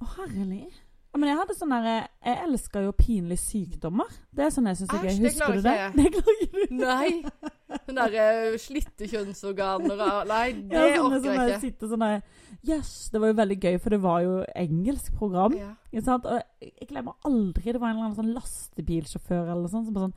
Å, 0.00 0.06
herlig. 0.16 0.72
Men 1.16 1.30
jeg 1.30 1.38
hadde 1.38 1.54
sånn 1.56 1.70
derre 1.72 1.94
Jeg 2.20 2.40
elsker 2.44 2.84
jo 2.84 2.92
pinlige 2.96 3.40
sykdommer. 3.40 4.10
Det 4.34 4.44
er 4.44 4.50
sånn 4.52 4.68
jeg 4.68 4.80
syns 4.82 4.92
er 4.92 5.06
gøy. 5.06 5.14
Husker 5.24 5.56
du 5.56 5.62
det? 5.64 5.76
Det 5.98 6.10
klarer 6.14 6.42
ikke 6.44 6.66
du. 6.68 6.74
Nei. 6.82 7.78
Sånne 7.86 8.04
uh, 8.12 8.58
slitte 8.60 9.08
kjønnsorganer 9.08 10.02
Nei, 10.28 10.44
det 10.70 10.82
Ja, 10.82 10.98
sånne 11.00 11.20
orker 11.20 11.38
jeg 11.38 11.54
ikke. 11.54 11.62
sitter 11.64 11.92
sånn 11.92 12.04
der 12.04 12.20
Yes, 12.68 12.92
det 13.12 13.20
var 13.22 13.30
jo 13.30 13.36
veldig 13.38 13.56
gøy, 13.62 13.76
for 13.78 13.94
det 13.94 14.00
var 14.02 14.22
jo 14.24 14.32
engelsk 14.58 15.12
program. 15.16 15.54
Ja. 15.54 15.68
Og 15.94 16.28
jeg 16.60 16.88
glemmer 16.90 17.14
aldri 17.28 17.70
Det 17.70 17.80
var 17.80 17.92
en 17.92 18.00
eller 18.00 18.08
annen 18.08 18.18
sånn 18.18 18.32
lastebilsjåfør 18.34 19.52
eller 19.54 19.72
sånn 19.72 19.86
som 19.86 19.96
bare 19.96 20.08
sånn 20.08 20.16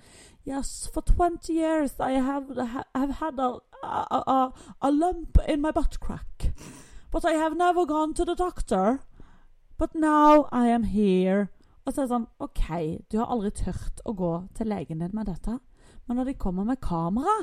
Yes, 0.49 0.89
for 0.91 1.05
20 1.05 1.53
years 1.53 1.93
I 2.01 2.17
have, 2.17 2.49
have 2.97 3.19
had 3.21 3.39
a, 3.39 3.51
a, 3.85 4.21
a, 4.25 4.39
a 4.81 4.89
lump 4.89 5.37
in 5.47 5.61
my 5.61 5.69
butt 5.71 5.99
crack. 6.01 6.49
But 7.11 7.25
I 7.25 7.33
have 7.37 7.55
never 7.57 7.85
gone 7.85 8.15
to 8.15 8.25
the 8.25 8.35
doctor. 8.35 8.99
But 9.81 9.95
now 9.95 10.45
I 10.53 10.67
am 10.69 10.83
here. 10.83 11.47
Og 11.85 11.93
så 11.93 12.03
er 12.03 12.05
det 12.05 12.13
sånn 12.13 12.27
OK, 12.45 12.65
du 13.09 13.15
har 13.17 13.31
aldri 13.33 13.49
tørt 13.57 14.01
å 14.05 14.13
gå 14.13 14.33
til 14.53 14.69
legen 14.69 14.99
din 15.01 15.15
med 15.17 15.25
dette. 15.25 15.55
Men 16.05 16.19
når 16.19 16.27
de 16.29 16.35
kommer 16.43 16.67
med 16.67 16.77
kamera, 16.85 17.33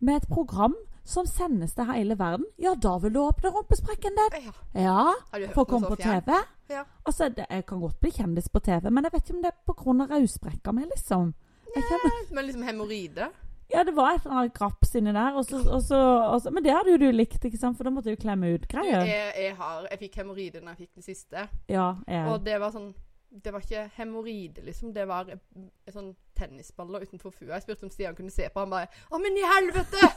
med 0.00 0.22
et 0.22 0.28
program 0.30 0.72
som 1.04 1.28
sendes 1.28 1.74
til 1.76 1.90
hele 1.90 2.16
verden, 2.16 2.46
ja, 2.56 2.72
da 2.72 2.94
vil 3.02 3.12
du 3.12 3.20
åpne 3.20 3.52
rumpesprekken 3.52 4.16
din. 4.16 4.48
ja. 4.80 5.12
For 5.52 5.66
å 5.66 5.68
komme 5.68 5.92
på? 5.92 5.98
TV? 6.00 6.32
Ja. 6.72 6.86
Altså, 7.04 7.28
det, 7.28 7.44
Jeg 7.50 7.66
kan 7.68 7.84
godt 7.84 8.00
bli 8.00 8.14
kjendis 8.16 8.48
på 8.48 8.64
TV, 8.64 8.88
men 8.88 9.04
jeg 9.04 9.12
vet 9.12 9.28
ikke 9.28 9.36
om 9.36 9.44
det 9.44 9.52
er 9.52 9.60
pga. 9.68 10.08
rausbrekka 10.14 10.72
mi, 10.72 10.88
liksom. 10.88 11.34
Kjenner, 11.76 12.16
Men 12.32 12.48
liksom 12.48 12.64
hemoroide? 12.64 13.28
Ja, 13.70 13.82
det 13.84 13.92
var 13.96 14.14
et 14.14 14.24
eller 14.24 14.36
annet 14.40 14.54
graps 14.56 14.94
inni 14.96 15.12
der, 15.12 15.34
og 15.36 15.44
så, 15.44 15.58
og 15.60 15.82
så, 15.84 15.98
og 16.24 16.38
så, 16.42 16.52
men 16.54 16.64
det 16.64 16.72
hadde 16.72 16.94
jo 16.94 17.00
du 17.02 17.10
likt, 17.12 17.42
ikke 17.44 17.60
sant? 17.60 17.76
For 17.76 17.84
da 17.84 17.92
måtte 17.92 18.14
jo 18.14 18.20
klemme 18.20 18.54
ut 18.54 18.64
greier. 18.70 19.04
jeg, 19.04 19.34
jeg, 19.36 19.56
har, 19.58 19.84
jeg 19.90 20.00
fikk 20.06 20.16
hemoroide 20.22 20.62
når 20.62 20.72
jeg 20.74 20.86
fikk 20.86 20.94
den 21.00 21.06
siste. 21.06 21.44
Ja, 21.68 21.90
jeg, 22.08 22.24
Og 22.32 22.40
det 22.46 22.56
var 22.62 22.72
sånn 22.74 22.94
Det 23.28 23.52
var 23.52 23.60
ikke 23.60 23.82
hemoroide, 23.98 24.62
liksom. 24.64 24.94
Det 24.96 25.04
var 25.04 25.28
en 25.28 25.92
sånn 25.92 26.14
tennisballer 26.38 27.04
utenfor 27.04 27.34
fua. 27.34 27.58
Jeg 27.58 27.66
spurte 27.66 27.84
om 27.84 27.92
Stian 27.92 28.16
kunne 28.16 28.32
se 28.32 28.48
på. 28.48 28.62
Han 28.62 28.72
bare 28.72 28.88
'Å, 28.88 29.20
men 29.20 29.36
i 29.36 29.44
helvete!' 29.44 30.08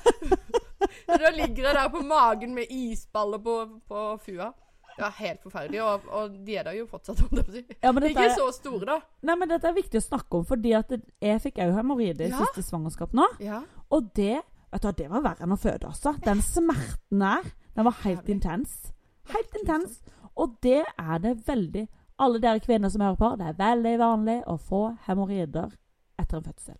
Da 1.12 1.30
ligger 1.36 1.68
jeg 1.68 1.76
der 1.76 1.90
på 1.92 2.00
magen 2.08 2.56
med 2.56 2.72
isballer 2.72 3.38
på, 3.44 3.56
på 3.88 4.06
fua. 4.24 4.54
Var 5.00 5.14
helt 5.18 5.42
forferdelig. 5.44 5.82
Og, 5.84 6.08
og 6.12 6.34
de 6.46 6.56
er 6.58 6.64
der 6.68 6.72
jo 6.78 6.86
fortsatt. 6.90 7.22
om 7.24 7.44
si. 7.52 7.64
ja, 7.84 7.92
men 7.92 8.04
Ikke 8.10 8.26
er, 8.28 8.36
så 8.38 8.50
store, 8.54 8.86
da. 8.86 8.98
nei, 9.24 9.36
men 9.40 9.50
dette 9.50 9.68
er 9.70 9.74
viktig 9.78 9.98
å 10.02 10.04
snakke 10.06 10.38
om, 10.42 10.46
fordi 10.46 10.74
at 10.78 10.92
jeg 11.22 11.42
fikk 11.42 11.62
òg 11.64 11.74
hemoroider 11.80 12.26
i 12.28 12.30
Ja. 12.30 12.38
siste 12.46 12.64
svangerskap 12.70 13.14
nå. 13.14 13.26
Ja. 13.40 13.62
Og 13.92 14.12
det 14.16 14.42
vet 14.72 14.82
du, 14.82 14.92
det 15.04 15.10
var 15.12 15.22
verre 15.26 15.44
enn 15.44 15.52
å 15.56 15.60
føde, 15.60 15.88
altså. 15.88 16.14
Den 16.26 16.42
smerten 16.42 17.20
der, 17.20 17.50
den 17.76 17.86
var 17.88 17.98
helt 18.04 18.22
Herlig. 18.22 18.36
intens. 18.36 18.94
Helt 19.32 19.56
intens. 19.62 20.02
Og 20.36 20.58
det 20.64 20.84
er 20.98 21.18
det 21.20 21.38
veldig 21.48 21.88
Alle 22.22 22.38
dere 22.40 22.60
kvinner 22.62 22.90
som 22.94 23.02
hører 23.02 23.16
på, 23.18 23.30
det 23.40 23.48
er 23.48 23.54
veldig 23.58 23.98
vanlig 24.00 24.36
å 24.46 24.54
få 24.62 24.98
hemoroider 25.08 25.72
etter 26.20 26.38
en 26.38 26.44
fødsel. 26.44 26.76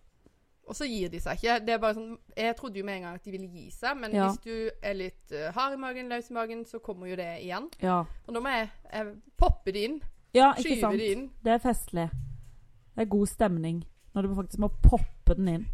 Og 0.72 0.76
så 0.78 0.86
gir 0.88 1.10
de 1.12 1.18
seg 1.20 1.36
ikke. 1.36 1.58
Det 1.66 1.74
er 1.74 1.80
bare 1.82 1.94
sånn, 1.98 2.14
Jeg 2.36 2.56
trodde 2.56 2.80
jo 2.80 2.84
med 2.88 2.96
en 2.96 3.02
gang 3.04 3.18
at 3.18 3.24
de 3.26 3.34
ville 3.34 3.48
gi 3.52 3.66
seg, 3.74 3.96
men 4.00 4.14
Ja. 4.16 4.30
hvis 4.30 4.40
du 4.46 4.70
er 4.82 4.94
litt 4.96 5.34
uh, 5.36 5.50
hard 5.52 5.76
i 5.76 5.80
magen, 5.82 6.08
løs 6.08 6.30
i 6.30 6.36
magen, 6.38 6.64
så 6.64 6.80
kommer 6.80 7.10
jo 7.12 7.16
det 7.20 7.28
igjen. 7.44 7.68
Ja, 7.82 7.98
Og 8.26 8.34
da 8.34 8.40
må 8.40 8.48
jeg, 8.54 8.70
jeg 8.92 9.12
poppe 9.36 9.72
det 9.76 9.82
inn. 9.90 9.98
ja 10.34 10.54
ikke 10.56 10.62
Skyve 10.70 10.80
sant? 10.80 10.98
det 10.98 11.10
inn. 11.12 11.26
Det 11.44 11.52
er 11.52 11.58
festlig. 11.60 12.08
Det 12.96 13.04
er 13.04 13.10
god 13.12 13.26
stemning 13.28 13.82
når 14.14 14.26
du 14.26 14.34
faktisk 14.36 14.58
må 14.64 14.68
poppe 14.82 15.34
den 15.36 15.48
inn. 15.48 15.66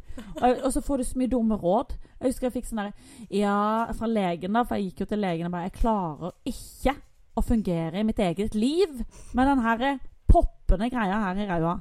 Og, 0.43 0.61
og 0.67 0.73
så 0.75 0.81
får 0.83 0.97
du 0.99 1.05
så 1.05 1.19
mye 1.19 1.31
dumme 1.31 1.55
råd. 1.59 1.95
Jeg 2.21 2.33
husker 2.33 2.47
jeg 2.49 2.57
fikk 2.59 2.69
sånn 2.73 2.81
derre 2.83 3.29
Ja, 3.31 3.87
fra 3.95 4.07
legen, 4.11 4.53
da, 4.59 4.65
for 4.67 4.75
jeg 4.79 4.91
gikk 4.91 5.05
jo 5.05 5.07
til 5.13 5.23
legen 5.23 5.47
og 5.47 5.53
bare 5.55 5.69
Jeg 5.71 5.77
klarer 5.79 6.33
ikke 6.47 6.95
å 7.39 7.45
fungere 7.47 8.01
i 8.01 8.07
mitt 8.07 8.19
eget 8.19 8.55
liv 8.59 8.97
med 9.35 9.47
den 9.47 9.63
her 9.63 9.99
poppende 10.27 10.91
greia 10.91 11.21
her 11.23 11.39
i 11.39 11.47
ræva. 11.47 11.77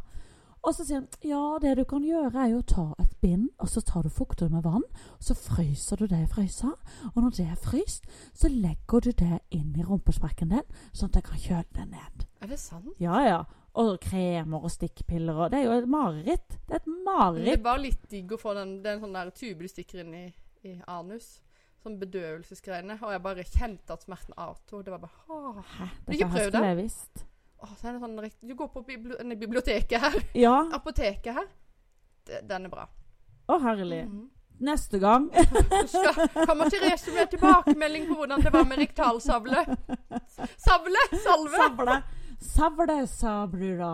Og 0.66 0.74
så 0.76 0.84
sier 0.84 1.00
han 1.00 1.08
ja, 1.24 1.42
det 1.62 1.76
du 1.80 1.84
kan 1.88 2.04
gjøre, 2.04 2.34
er 2.34 2.50
jo 2.52 2.62
å 2.62 2.68
ta 2.68 2.86
et 3.04 3.14
bind, 3.24 3.50
og 3.62 3.70
så 3.72 3.84
tar 3.86 4.08
du 4.08 4.10
fukter 4.14 4.50
med 4.52 4.66
vann. 4.66 4.84
Og 5.18 5.28
så 5.30 5.36
fryser 5.38 6.02
du 6.02 6.08
det 6.10 6.24
i 6.24 6.32
frysa, 6.32 6.74
og 7.14 7.20
når 7.22 7.38
det 7.38 7.46
er 7.52 7.62
fryst, 7.62 8.08
så 8.36 8.52
legger 8.52 9.06
du 9.06 9.12
det 9.22 9.40
inn 9.56 9.76
i 9.78 9.86
rumpesprekken 9.86 10.52
din, 10.56 10.66
sånn 10.92 11.12
at 11.12 11.20
det 11.20 11.24
kan 11.30 11.44
kjøle 11.44 11.70
det 11.78 11.88
ned. 11.94 12.28
Er 12.42 12.52
det 12.52 12.60
sant? 12.62 12.92
Ja, 13.02 13.22
ja. 13.26 13.40
Og 13.78 14.00
kremer 14.02 14.64
og 14.66 14.72
stikkpiller 14.74 15.38
og 15.38 15.52
Det 15.54 15.60
er 15.60 15.68
jo 15.68 15.76
et 15.78 15.90
mareritt. 15.90 16.56
Det 16.66 16.80
er 16.80 16.82
et 16.82 16.94
mareritt. 17.06 17.46
det 17.46 17.60
er 17.60 17.66
var 17.68 17.82
litt 17.82 18.08
digg 18.10 18.34
å 18.34 18.40
få 18.42 18.56
den, 18.58 18.80
den 18.82 19.04
sånn 19.04 19.14
der 19.14 19.30
tube 19.38 19.68
du 19.68 19.70
stikker 19.70 20.02
inn 20.02 20.16
i, 20.18 20.26
i 20.66 20.74
anus. 20.90 21.36
Sånn 21.86 22.00
bedøvelsesgreiene. 22.02 22.98
Og 23.06 23.14
jeg 23.14 23.24
bare 23.28 23.46
kjente 23.46 23.94
at 23.94 24.06
smerten 24.08 24.34
avtok. 24.34 24.82
Det 24.88 24.96
var 24.96 25.04
bare 25.06 25.30
åh. 25.30 25.62
Hæ, 25.78 25.90
jeg 26.08 26.18
ikke 26.18 26.32
prøvd 26.34 26.58
det? 26.58 26.88
Så 27.78 27.88
er 27.90 27.98
det 27.98 28.02
sånn 28.02 28.48
Du 28.50 28.56
går 28.56 28.68
på 28.74 28.82
bibli 28.88 29.36
biblioteket 29.36 30.00
her. 30.02 30.16
Ja. 30.38 30.56
Apoteket 30.78 31.34
her. 31.36 31.48
D- 32.28 32.42
den 32.48 32.66
er 32.66 32.70
bra. 32.74 32.88
Å, 33.48 33.60
herlig. 33.64 34.06
Mhm. 34.08 34.26
Neste 34.60 34.98
gang 34.98 35.28
skal, 35.92 36.16
kommer 36.48 36.66
Therese 36.74 37.12
med 37.14 37.30
tilbakemelding 37.30 38.08
på 38.10 38.16
hvordan 38.18 38.42
det 38.42 38.50
var 38.56 38.64
med 38.66 38.80
riktalsavle? 38.82 39.60
Savle! 40.58 41.04
Salve! 41.22 41.60
Savle. 41.62 41.98
Savle, 42.42 42.96
sa 43.08 43.36
brura. 43.48 43.92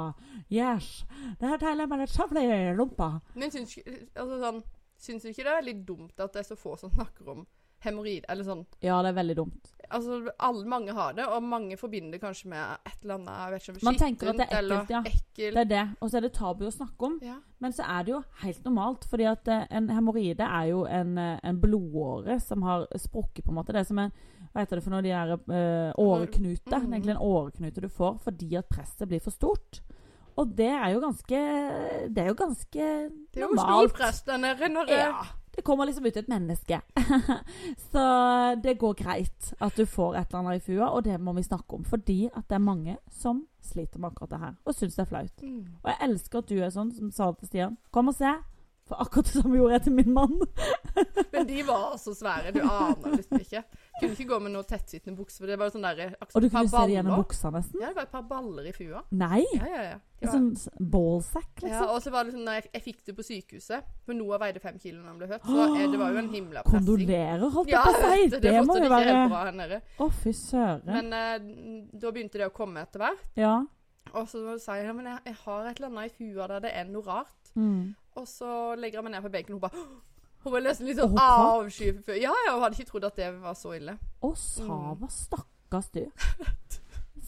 Yes. 0.50 1.04
Det 1.40 1.50
her 1.52 1.60
teller 1.60 1.88
med 1.92 2.06
et 2.06 2.14
savle 2.16 2.46
i 2.48 2.72
rumpa. 2.78 3.10
Men 3.36 3.52
syns, 3.52 3.76
ikke- 3.78 4.08
altså, 4.16 4.40
sånn, 4.40 4.64
syns 5.04 5.24
du 5.28 5.30
ikke 5.34 5.44
det 5.50 5.58
er 5.58 5.68
litt 5.68 5.84
dumt 5.88 6.16
at 6.24 6.32
det 6.32 6.46
er 6.46 6.48
så 6.54 6.56
få 6.60 6.78
som 6.80 6.92
snakker 6.96 7.28
om 7.36 7.44
hemoroid? 7.86 8.26
Eller 8.30 8.48
sånn 8.48 8.66
Ja, 8.84 9.02
det 9.04 9.14
er 9.14 9.18
veldig 9.22 9.38
dumt. 9.38 9.72
Altså, 9.94 10.20
alle, 10.42 10.64
mange 10.66 10.94
har 10.98 11.14
det, 11.14 11.26
og 11.30 11.44
mange 11.46 11.78
forbinder 11.78 12.16
det 12.16 12.22
kanskje 12.24 12.50
med 12.50 12.88
et 12.88 13.04
eller 13.04 13.20
annet 13.20 13.34
jeg 13.38 13.54
vet 13.54 13.68
ikke, 13.68 13.86
Man 13.86 14.00
tenker 14.00 14.32
at 14.32 14.40
det 14.40 14.48
er 14.48 14.64
ekkelt, 14.64 14.94
ja. 14.96 15.02
Ekkel. 15.06 15.58
Det 15.58 15.64
er 15.64 15.70
det. 15.70 15.84
Og 16.00 16.10
så 16.10 16.18
er 16.18 16.26
det 16.26 16.34
tabu 16.34 16.64
å 16.66 16.74
snakke 16.74 17.10
om. 17.10 17.18
Ja. 17.22 17.38
Men 17.62 17.76
så 17.76 17.86
er 17.86 18.08
det 18.08 18.14
jo 18.16 18.22
helt 18.42 18.66
normalt, 18.66 19.06
fordi 19.12 19.28
at 19.30 19.52
eh, 19.54 19.66
en 19.78 19.92
hemoroide 19.94 20.48
er 20.48 20.70
jo 20.72 20.86
en, 20.90 21.18
eh, 21.22 21.36
en 21.44 21.60
blodåre 21.62 22.40
som 22.42 22.66
har 22.66 22.88
sprukket, 22.98 23.44
på 23.46 23.54
en 23.54 23.60
måte. 23.60 23.76
Det 23.76 23.84
er 23.84 23.92
som 23.92 24.02
en 24.02 24.16
hva 24.54 24.62
heter 24.62 24.78
det 24.78 24.84
for 24.86 24.94
noe, 24.94 25.02
de 25.02 25.10
der 25.10 25.32
øh, 25.34 25.92
åreknute. 25.98 26.70
Mm. 26.70 26.84
er 26.92 26.98
egentlig 26.98 27.16
en 27.16 27.26
åreknute 27.26 27.82
du 27.82 27.90
får 27.90 28.20
fordi 28.22 28.52
at 28.60 28.70
presset 28.70 29.10
blir 29.10 29.22
for 29.24 29.34
stort. 29.34 29.82
Og 30.38 30.50
det 30.58 30.70
er 30.70 30.90
jo 30.94 31.00
ganske 31.02 31.40
Det 32.10 32.22
er 32.24 32.28
jo 32.32 32.38
ganske 32.38 32.86
normalt. 32.86 33.34
Det 33.34 33.42
er 33.42 33.48
jo 33.50 33.58
stor 33.62 33.92
press 33.98 34.22
der 34.26 34.38
nede 34.42 34.58
renorert. 34.62 34.90
Ja. 34.90 35.43
Det 35.56 35.62
kommer 35.62 35.86
liksom 35.86 36.06
ut 36.06 36.18
et 36.18 36.28
menneske. 36.28 36.80
så 37.92 38.06
det 38.64 38.78
går 38.82 38.94
greit 38.94 39.52
at 39.62 39.78
du 39.78 39.86
får 39.86 40.16
et 40.18 40.32
eller 40.32 40.40
annet 40.40 40.62
i 40.62 40.66
fua, 40.66 40.88
og 40.90 41.04
det 41.06 41.20
må 41.22 41.34
vi 41.38 41.44
snakke 41.46 41.78
om. 41.78 41.84
Fordi 41.86 42.26
at 42.34 42.48
det 42.50 42.58
er 42.58 42.64
mange 42.64 42.98
som 43.12 43.44
sliter 43.62 44.00
med 44.00 44.12
akkurat 44.12 44.34
det 44.34 44.40
her, 44.40 44.56
og 44.66 44.76
syns 44.76 44.96
det 44.98 45.06
er 45.06 45.12
flaut. 45.12 45.44
mm. 45.44 45.68
Og 45.84 45.92
jeg 45.92 46.10
elsker 46.10 46.42
at 46.42 46.50
du 46.50 46.58
er 46.58 46.74
sånn 46.74 46.92
som 46.96 47.12
sa 47.14 47.30
til 47.38 47.52
Stian. 47.52 47.78
Kom 47.92 48.10
og 48.10 48.18
se. 48.18 48.34
For 48.90 49.00
akkurat 49.00 49.30
det 49.30 49.38
samme 49.38 49.56
gjorde 49.56 49.78
jeg 49.78 49.84
til 49.86 49.96
min 49.96 50.14
mann. 50.14 50.42
Men 51.34 51.48
de 51.48 51.62
var 51.68 51.94
også 51.94 52.16
svære. 52.18 52.52
Du 52.52 52.60
aner 52.60 53.16
liksom 53.16 53.40
ikke. 53.40 53.64
Kunne 54.00 54.16
ikke 54.16 54.26
gå 54.32 54.40
med 54.42 54.54
noe 54.56 54.66
tettsittende 54.66 55.20
bukser, 55.20 55.44
for 55.44 55.52
det 55.52 55.58
var 55.62 55.70
sånn 55.74 55.84
der 55.86 56.16
Og 56.26 56.42
du 56.42 56.48
kunne 56.50 56.70
se 56.72 56.80
det 56.90 56.96
gjennom 56.96 57.20
buksa 57.22 57.52
nesten. 57.54 57.82
Ja, 57.82 57.92
det 57.92 58.00
var 58.00 58.08
et 58.08 58.14
par 58.16 58.24
baller 58.30 58.66
i 58.70 58.74
fua. 58.74 59.04
Nei! 59.14 59.44
Ja, 59.54 59.68
ja, 59.70 59.84
ja. 59.92 60.00
Sånn 60.24 60.48
ballsack, 60.80 61.52
liksom? 61.60 61.70
Ja, 61.74 61.84
og 61.92 62.00
så 62.02 62.14
var 62.14 62.26
det 62.26 62.34
sånn, 62.34 62.48
jeg, 62.56 62.70
jeg 62.74 62.84
fikk 62.86 63.02
det 63.10 63.16
på 63.18 63.26
sykehuset, 63.28 63.90
for 64.08 64.18
Noah 64.18 64.40
veide 64.42 64.62
fem 64.64 64.80
kilo 64.80 65.02
når 65.02 65.10
han 65.12 65.20
ble 65.20 65.30
født, 65.34 65.50
så 65.50 65.66
jeg, 65.76 65.90
det 65.92 66.00
var 66.00 66.16
jo 66.16 66.22
en 66.24 66.30
himla 66.32 66.64
pressing. 66.64 66.88
Kondolerer, 66.88 67.44
holdt 67.58 67.74
jeg 67.74 67.76
Ja, 67.76 67.84
på 67.84 67.92
å 67.94 68.14
si. 68.14 68.30
det, 68.48 68.54
må 68.70 68.78
jo 68.80 68.92
være 68.94 69.82
Å. 69.84 70.08
Å, 70.08 70.10
fy 70.24 70.34
søren. 70.40 70.86
Men 70.88 71.18
eh, 71.20 71.84
da 72.00 72.14
begynte 72.16 72.40
det 72.40 72.48
å 72.48 72.56
komme 72.56 72.86
etter 72.88 73.04
hvert. 73.04 73.28
Ja. 73.38 73.58
Og 74.14 74.30
så 74.32 74.58
sa 74.64 74.80
jeg 74.80 74.88
ja, 74.90 74.96
men 74.96 75.12
jeg, 75.12 75.22
jeg 75.28 75.38
har 75.44 75.68
et 75.70 75.78
eller 75.78 75.92
annet 75.92 76.10
i 76.10 76.16
fua 76.18 76.48
der 76.56 76.66
det 76.66 76.74
er 76.80 76.90
noe 76.90 77.06
rart. 77.06 77.54
Mm. 77.60 77.94
Og 78.20 78.26
så 78.30 78.50
legger 78.80 79.02
jeg 79.02 79.08
meg 79.10 79.16
ned 79.18 79.26
på 79.28 79.34
benken, 79.34 79.58
og 79.58 79.60
hun 79.60 79.68
bare 79.68 79.86
Hun 80.44 80.52
var 80.54 80.64
nesten 80.66 80.88
litt 80.90 80.98
sånn 81.00 81.18
avsky. 81.20 81.92
Ja, 82.20 82.34
ja, 82.48 82.54
hun 82.56 82.64
hadde 82.66 82.76
ikke 82.80 82.90
trodd 82.92 83.06
at 83.08 83.16
det 83.20 83.30
var 83.42 83.54
så 83.56 83.74
ille. 83.78 83.98
Å, 84.22 84.34
Sava, 84.36 85.08
stakkars 85.10 85.90
du. 85.96 86.06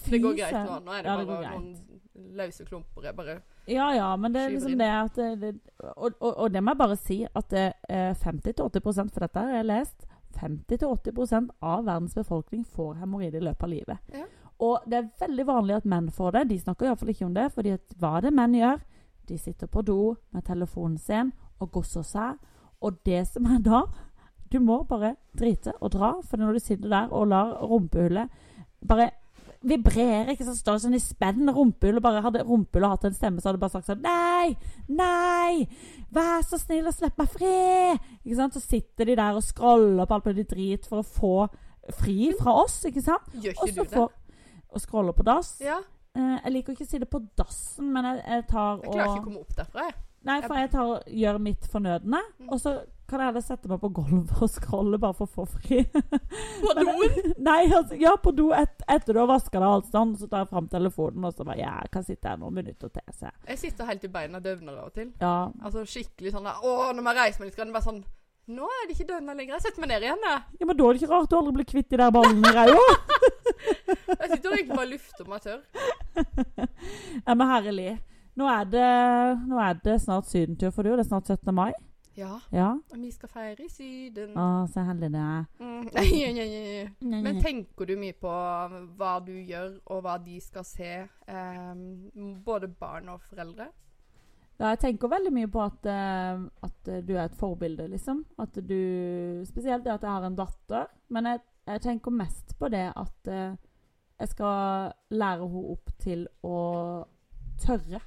Det 0.05 0.19
går 0.21 0.35
greit 0.37 0.53
nå. 0.53 0.75
Nå 0.85 0.91
er 0.93 1.01
det 1.01 1.09
Ja, 1.09 1.13
det 1.17 1.27
bare 1.29 1.51
noen 1.55 2.33
løse 2.37 2.65
klumper. 2.67 3.07
Jeg 3.07 3.15
bare 3.17 3.35
Ja, 3.71 3.87
ja, 3.95 4.09
men 4.21 4.33
det 4.35 4.41
er 4.43 4.51
liksom 4.53 4.75
inn. 4.75 4.83
det 4.83 4.89
at 4.93 5.15
det, 5.15 5.29
det, 5.41 5.53
og, 5.95 6.11
og, 6.19 6.31
og 6.43 6.51
det 6.53 6.61
må 6.61 6.75
jeg 6.75 6.77
bare 6.83 6.97
si 7.01 7.17
at 7.25 7.47
det 7.49 7.63
er 7.89 8.13
50-80% 8.21 9.09
for 9.15 9.25
dette 9.25 9.41
har 9.47 9.55
jeg 9.55 9.65
lest 9.71 10.05
50-80% 10.37 11.49
av 11.65 11.85
verdens 11.87 12.13
befolkning 12.15 12.65
får 12.65 12.99
hemoroider 13.01 13.41
i 13.41 13.45
løpet 13.47 13.63
av 13.63 13.71
livet. 13.71 13.97
Ja. 14.13 14.25
Og 14.63 14.85
det 14.87 14.99
er 14.99 15.09
veldig 15.19 15.45
vanlig 15.49 15.75
at 15.79 15.87
menn 15.89 16.11
får 16.13 16.31
det. 16.37 16.43
De 16.51 16.59
snakker 16.59 16.87
iallfall 16.91 17.11
ikke 17.15 17.25
om 17.25 17.33
det. 17.35 17.49
fordi 17.55 17.73
hva 17.99 18.19
det 18.23 18.33
menn 18.35 18.53
gjør? 18.55 18.83
De 19.27 19.37
sitter 19.41 19.67
på 19.67 19.81
do 19.81 20.15
med 20.31 20.45
telefonen 20.45 20.97
sin 21.01 21.33
og 21.59 21.71
gosser 21.71 22.05
seg. 22.05 22.37
Og 22.81 22.99
det 23.05 23.27
som 23.29 23.45
er 23.49 23.61
da 23.63 23.85
Du 24.51 24.59
må 24.61 24.83
bare 24.87 25.15
drite 25.37 25.73
og 25.81 25.91
dra. 25.95 26.13
For 26.23 26.37
når 26.37 26.53
du 26.53 26.59
sitter 26.59 26.89
der 26.89 27.13
og 27.13 27.27
lar 27.27 27.55
rumpehullet 27.65 28.29
bare 28.85 29.09
vibrere, 29.65 30.29
ikke 30.35 30.45
sant, 30.45 30.59
står 30.59 30.77
sånn 30.83 30.93
i 30.93 31.01
spenn 31.01 31.49
rumpehullet 31.49 32.03
bare 32.03 32.21
Hadde 32.21 32.43
rumpehullet 32.45 32.91
hatt 32.91 33.07
en 33.09 33.15
stemme, 33.17 33.41
så 33.41 33.49
hadde 33.49 33.57
det 33.57 33.63
bare 33.63 33.73
sagt 33.73 33.89
sånn 33.89 34.03
Nei! 34.05 34.53
Nei! 34.93 35.65
Vær 36.13 36.45
så 36.45 36.59
snill 36.61 36.85
og 36.85 36.93
slipp 36.93 37.17
meg 37.17 37.31
fri! 37.33 37.55
Ikke 38.21 38.37
sant? 38.37 38.57
Så 38.57 38.61
sitter 38.63 39.09
de 39.09 39.17
der 39.17 39.39
og 39.39 39.43
scroller 39.45 40.05
på 40.05 40.19
alt 40.19 40.29
mulig 40.29 40.45
drit 40.51 40.85
for 40.85 41.01
å 41.01 41.07
få 41.07 41.33
fri 41.97 42.31
fra 42.37 42.53
oss, 42.63 42.79
ikke 42.89 43.03
sant? 43.05 43.33
Gjør 43.33 43.57
ikke 43.57 43.65
Også 43.67 43.83
du 43.83 43.95
det? 43.95 44.05
Og 44.75 44.81
scroller 44.83 45.15
på 45.17 45.25
dass. 45.25 45.55
Ja. 45.63 45.79
Eh, 46.15 46.35
jeg 46.45 46.53
liker 46.53 46.75
ikke 46.75 46.85
å 46.85 46.89
si 46.89 46.99
det 47.01 47.09
på 47.11 47.21
dassen, 47.37 47.89
men 47.93 48.07
jeg, 48.09 48.21
jeg 48.23 48.45
tar 48.51 48.83
Jeg 48.83 48.91
klarer 48.91 49.09
ikke 49.09 49.23
å 49.23 49.27
komme 49.27 49.43
opp 49.43 49.57
derfra, 49.57 49.89
jeg. 49.89 49.97
Nei, 50.25 50.41
for 50.41 50.57
jeg 50.57 50.69
tar 50.73 51.03
gjør 51.07 51.39
mitt 51.41 51.65
fornødne, 51.71 52.21
Mm. 52.41 52.49
og 52.51 52.59
så 52.61 52.71
kan 53.07 53.19
jeg 53.21 53.27
heller 53.29 53.43
sette 53.45 53.69
meg 53.69 53.77
på 53.83 53.89
gulvet 53.93 54.31
og 54.41 54.49
scrolle 54.49 54.97
bare 54.97 55.13
for 55.13 55.27
å 55.27 55.33
få 55.35 55.43
fri. 55.45 55.83
På 56.65 56.73
doen? 56.79 57.33
Nei, 57.45 57.67
altså, 57.69 57.93
ja, 58.01 58.15
på 58.17 58.31
do 58.33 58.47
et, 58.57 58.81
etter 58.89 59.13
du 59.13 59.19
har 59.21 59.27
vaska 59.29 59.59
deg 59.61 59.67
alt 59.69 59.91
sånn, 59.93 60.15
så 60.17 60.25
tar 60.31 60.41
jeg 60.41 60.49
fram 60.49 60.67
telefonen 60.71 61.27
og 61.29 61.35
så 61.37 61.45
bare 61.45 61.59
Ja, 61.61 61.75
jeg 61.85 61.91
kan 61.93 62.03
sitte 62.07 62.31
her 62.31 62.39
noen 62.41 62.55
minutter 62.57 62.89
til, 62.89 63.05
så 63.13 63.29
jeg. 63.29 63.59
Sitter 63.61 63.85
helt 63.91 64.03
i 64.03 64.09
beina 64.09 64.41
døvner 64.41 64.79
av 64.81 64.87
og 64.89 64.93
til. 64.97 65.11
Ja. 65.21 65.35
Altså 65.61 65.85
skikkelig 65.85 66.33
sånn 66.33 66.49
der 66.49 66.57
Å, 66.65 66.73
når 66.97 67.05
man 67.05 67.15
reiser 67.21 67.43
meg 67.45 67.51
litt, 67.53 67.61
være 67.61 67.85
sånn 67.85 68.01
Nå 68.55 68.65
er 68.69 68.83
det 68.89 68.93
ikke 68.97 69.07
døvner 69.09 69.33
lenger. 69.37 69.55
Jeg 69.55 69.63
setter 69.65 69.81
meg 69.81 69.89
ned 69.89 70.03
igjen, 70.05 70.25
jeg. 70.25 70.41
ja, 70.61 70.65
men 70.69 70.77
da 70.77 70.83
er 70.89 70.93
det 70.93 71.01
ikke 71.01 71.13
rart 71.15 71.29
du 71.31 71.37
aldri 71.37 71.53
blir 71.55 71.65
kvitt 71.71 71.87
de 71.89 71.97
der 71.97 72.11
ballene 72.13 72.49
i 72.49 72.57
ræva. 72.57 72.83
Jeg 74.05 74.27
sitter 74.35 74.49
og 74.51 74.53
egentlig 74.57 74.75
bare 74.77 74.89
lufter 74.91 75.29
meg 75.29 75.41
tørr. 75.41 75.63
ja, 77.25 77.33
men 77.33 77.47
herlig. 77.49 77.87
Nå 78.35 78.47
er, 78.51 78.63
det, 78.67 78.87
nå 79.47 79.59
er 79.63 79.77
det 79.85 79.99
snart 80.03 80.27
sydentur 80.27 80.73
for 80.75 80.83
du, 80.83 80.91
og 80.91 80.97
det 80.99 81.05
er 81.05 81.11
snart 81.13 81.29
17. 81.31 81.53
mai. 81.55 81.71
Ja, 82.15 82.37
Ja. 82.51 82.69
og 82.91 82.99
vi 83.01 83.09
skal 83.11 83.29
feire 83.29 83.65
i 83.65 83.69
Syden. 83.69 84.35
Å, 84.39 84.67
så 84.71 84.83
heldig 84.87 85.09
det 85.11 85.19
er. 85.19 85.41
Mm. 85.59 85.87
Nei, 85.95 86.05
nei, 86.33 86.45
nei, 86.47 86.83
nei. 87.11 87.21
Men 87.25 87.41
tenker 87.43 87.85
du 87.89 87.95
mye 87.99 88.15
på 88.15 88.31
hva 88.99 89.15
du 89.25 89.33
gjør, 89.35 89.73
og 89.91 90.03
hva 90.05 90.15
de 90.23 90.37
skal 90.43 90.63
se? 90.67 90.93
ehm, 91.27 91.81
både 92.45 92.69
barn 92.79 93.09
og 93.11 93.19
foreldre? 93.27 93.67
Ja, 94.55 94.69
jeg 94.71 94.79
tenker 94.79 95.11
veldig 95.11 95.33
mye 95.35 95.49
på 95.51 95.59
at, 95.59 95.87
uh, 95.91 96.45
at 96.63 96.87
eh, 96.87 97.01
du 97.03 97.11
er 97.17 97.25
et 97.25 97.35
forbilde, 97.35 97.89
liksom. 97.91 98.23
At 98.39 98.55
du 98.55 99.43
Spesielt 99.49 99.83
det 99.83 99.91
at 99.97 100.03
jeg 100.07 100.11
har 100.11 100.23
en 100.23 100.37
datter. 100.39 100.87
Men 101.11 101.25
jeg, 101.27 101.41
jeg 101.67 101.81
tenker 101.83 102.11
mest 102.15 102.55
på 102.59 102.69
det 102.71 102.85
at 102.95 103.27
uh, 103.27 103.55
jeg 104.19 104.31
skal 104.31 104.93
lære 105.11 105.43
henne 105.43 105.65
opp 105.75 105.91
til 105.99 106.27
å 106.47 106.57
tørre. 107.59 107.99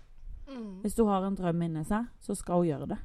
Mm. 0.48 0.80
Hvis 0.82 0.96
du 0.96 1.04
har 1.08 1.24
en 1.24 1.36
drøm 1.36 1.62
inni 1.66 1.84
seg, 1.86 2.08
så 2.20 2.36
skal 2.36 2.62
hun 2.62 2.70
gjøre 2.70 2.90
det. 2.94 2.98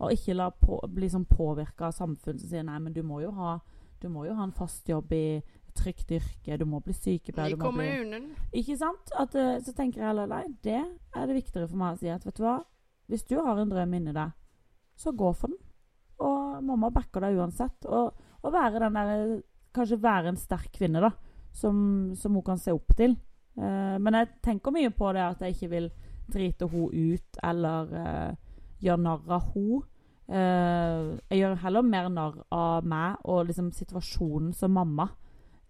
Og 0.00 0.14
ikke 0.14 0.36
la 0.36 0.48
på, 0.52 0.78
bli 0.88 1.10
sånn 1.12 1.26
påvirka 1.28 1.90
av 1.90 1.96
samfunnet 1.96 2.40
som 2.42 2.52
sier 2.52 2.64
nei, 2.66 2.78
men 2.80 2.94
du 2.96 3.02
må 3.04 3.20
jo 3.24 3.32
ha, 3.36 3.58
du 4.00 4.08
må 4.12 4.24
jo 4.28 4.36
ha 4.36 4.46
en 4.46 4.56
fast 4.56 4.88
jobb 4.88 5.12
i 5.12 5.40
trygt 5.76 6.10
yrke, 6.12 6.56
du 6.58 6.66
må 6.68 6.80
bli 6.84 6.94
sykepleier 6.96 7.54
I 7.54 7.56
du 7.56 7.60
må 7.60 7.70
bli 7.74 7.88
kommunen. 7.88 8.30
ikke 8.56 8.76
sant? 8.80 9.12
At, 9.20 9.36
eh, 9.38 9.58
så 9.64 9.74
tenker 9.76 10.00
jeg 10.00 10.08
heller 10.08 10.30
nei, 10.30 10.44
det 10.64 10.80
er 10.80 11.28
det 11.28 11.36
viktigere 11.36 11.68
for 11.70 11.80
meg 11.80 11.94
å 11.94 12.00
si 12.00 12.10
at 12.12 12.26
vet 12.26 12.36
du 12.36 12.44
hva, 12.44 12.58
hvis 13.10 13.26
du 13.28 13.36
har 13.42 13.58
en 13.58 13.70
drøm 13.70 13.96
inni 13.98 14.14
deg, 14.16 14.32
så 15.00 15.12
gå 15.16 15.32
for 15.36 15.52
den. 15.52 15.60
Og 16.20 16.60
mamma 16.66 16.90
backer 16.92 17.24
deg 17.24 17.38
uansett. 17.40 17.86
Og, 17.88 18.12
og 18.42 18.52
være 18.54 18.84
den 18.84 18.98
der 18.98 19.40
Kanskje 19.70 20.00
være 20.02 20.32
en 20.32 20.38
sterk 20.38 20.72
kvinne, 20.74 20.98
da. 20.98 21.12
Som, 21.54 21.76
som 22.18 22.34
hun 22.34 22.42
kan 22.42 22.58
se 22.58 22.72
opp 22.74 22.90
til. 22.98 23.12
Uh, 23.54 23.94
men 24.02 24.16
jeg 24.18 24.28
tenker 24.42 24.74
mye 24.74 24.90
på 24.94 25.12
det 25.14 25.22
at 25.22 25.44
jeg 25.44 25.54
ikke 25.54 25.68
vil 25.70 25.86
drite 26.32 26.68
hun 26.70 26.90
ut 26.92 27.40
eller 27.42 27.94
uh, 27.94 28.34
gjør 28.80 29.00
narr 29.04 29.34
av 29.38 29.48
hun. 29.54 29.82
Uh, 30.30 31.16
jeg 31.30 31.40
gjør 31.40 31.56
heller 31.64 31.82
mer 31.82 32.08
narr 32.12 32.38
av 32.54 32.86
meg 32.86 33.16
og 33.24 33.48
liksom 33.50 33.72
situasjonen 33.74 34.52
som 34.54 34.74
mamma. 34.78 35.08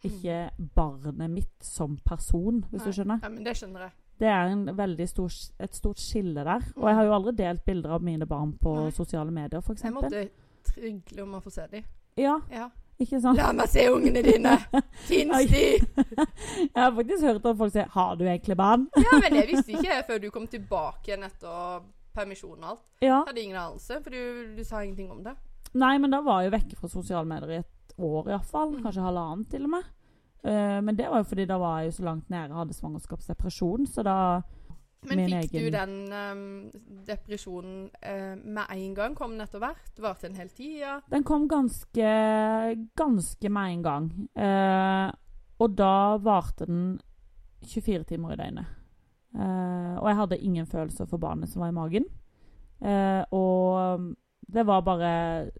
Ikke 0.05 0.51
barnet 0.77 1.29
mitt 1.31 1.65
som 1.65 1.99
person, 2.05 2.63
hvis 2.71 2.81
Nei. 2.81 2.87
du 2.87 2.97
skjønner. 2.97 3.21
Ja, 3.23 3.29
men 3.29 3.45
det 3.45 3.57
skjønner 3.59 3.89
jeg. 3.89 3.97
Det 4.21 4.29
er 4.29 4.51
en 4.53 5.09
stor, 5.09 5.33
et 5.65 5.75
stort 5.77 6.01
skille 6.01 6.45
der. 6.45 6.65
Og 6.77 6.89
jeg 6.89 6.97
har 6.97 7.05
jo 7.09 7.15
aldri 7.17 7.33
delt 7.37 7.65
bilder 7.65 7.97
av 7.97 8.03
mine 8.05 8.27
barn 8.29 8.53
på 8.61 8.75
Nei. 8.77 8.91
sosiale 8.97 9.33
medier, 9.33 9.61
f.eks. 9.61 9.85
Jeg 9.85 9.93
måtte 9.97 10.29
trygle 10.69 11.23
om 11.25 11.35
å 11.39 11.41
få 11.45 11.53
se 11.53 11.67
dem. 11.73 11.85
Ja, 12.21 12.39
Ja. 12.53 12.69
Ikke 13.01 13.21
sant? 13.23 13.39
La 13.39 13.51
meg 13.57 13.71
se 13.73 13.87
ungene 13.91 14.23
dine! 14.25 14.57
Fins 15.09 15.51
de? 15.51 15.65
Jeg 16.75 16.77
har 16.77 16.93
faktisk 16.97 17.27
hørt 17.27 17.47
at 17.47 17.61
folk 17.63 17.73
sier 17.75 17.89
'Har 17.91 18.17
du 18.17 18.25
egentlig 18.27 18.57
barn?' 18.57 18.89
Ja, 18.97 19.21
men 19.23 19.39
det 19.39 19.47
visste 19.53 19.73
ikke 19.73 19.89
jeg 19.89 20.05
før 20.07 20.19
du 20.19 20.31
kom 20.31 20.47
tilbake 20.47 21.11
igjen 21.11 21.25
etter 21.25 21.81
permisjon 22.15 22.59
og 22.59 22.71
alt. 22.75 22.85
Ja. 23.01 23.23
Hadde 23.27 23.41
ingen 23.41 23.57
anelse, 23.57 24.01
for 24.03 24.11
du, 24.11 24.57
du 24.57 24.65
sa 24.65 24.83
ingenting 24.83 25.11
om 25.11 25.25
det. 25.25 25.35
Nei, 25.73 25.97
men 25.99 26.11
da 26.11 26.21
var 26.27 26.43
jeg 26.43 26.51
jo 26.51 26.57
vekke 26.57 26.77
fra 26.77 26.91
sosiale 26.91 27.29
medier 27.29 27.51
i 27.51 27.63
et 27.63 27.95
år 27.99 28.31
iallfall. 28.33 28.75
Mm. 28.75 28.83
Kanskje 28.85 29.07
halvannet 29.07 29.51
til 29.53 29.65
og 29.69 29.75
med. 29.77 29.91
Eh, 30.43 30.81
men 30.83 30.97
det 30.97 31.09
var 31.11 31.23
jo 31.23 31.29
fordi 31.31 31.47
da 31.47 31.59
var 31.61 31.81
jeg 31.81 31.91
jo 31.93 31.97
så 32.01 32.07
langt 32.09 32.31
nede, 32.33 32.57
hadde 32.57 32.75
svangerskapsdepresjon, 32.75 33.87
så 33.87 34.05
da 34.07 34.17
Men 35.09 35.17
Min 35.17 35.33
fikk 35.33 35.55
du 35.57 35.71
den 35.73 35.93
um, 36.13 36.41
depresjonen 37.07 37.87
uh, 38.05 38.35
med 38.37 38.73
en 38.75 38.95
gang? 38.95 39.15
Kom 39.17 39.33
den 39.33 39.47
etter 39.47 39.63
hvert? 39.63 39.93
Varte 40.03 40.29
en 40.29 40.37
hel 40.37 40.51
tid? 40.53 40.75
Ja. 40.83 40.99
Den 41.09 41.25
kom 41.25 41.47
ganske 41.49 42.11
ganske 43.01 43.53
med 43.53 43.77
en 43.77 43.87
gang. 43.87 44.11
Uh, 44.37 45.09
og 45.61 45.73
da 45.79 46.19
varte 46.21 46.69
den 46.69 46.99
24 47.65 48.05
timer 48.13 48.35
i 48.35 48.41
døgnet. 48.43 48.77
Uh, 49.33 49.97
og 50.03 50.11
jeg 50.11 50.19
hadde 50.21 50.41
ingen 50.45 50.69
følelser 50.69 51.09
for 51.09 51.23
barnet 51.23 51.49
som 51.49 51.65
var 51.65 51.73
i 51.73 51.77
magen. 51.77 52.09
Og 52.81 54.07
det 54.49 54.63
var 54.65 54.81
bare 54.81 55.51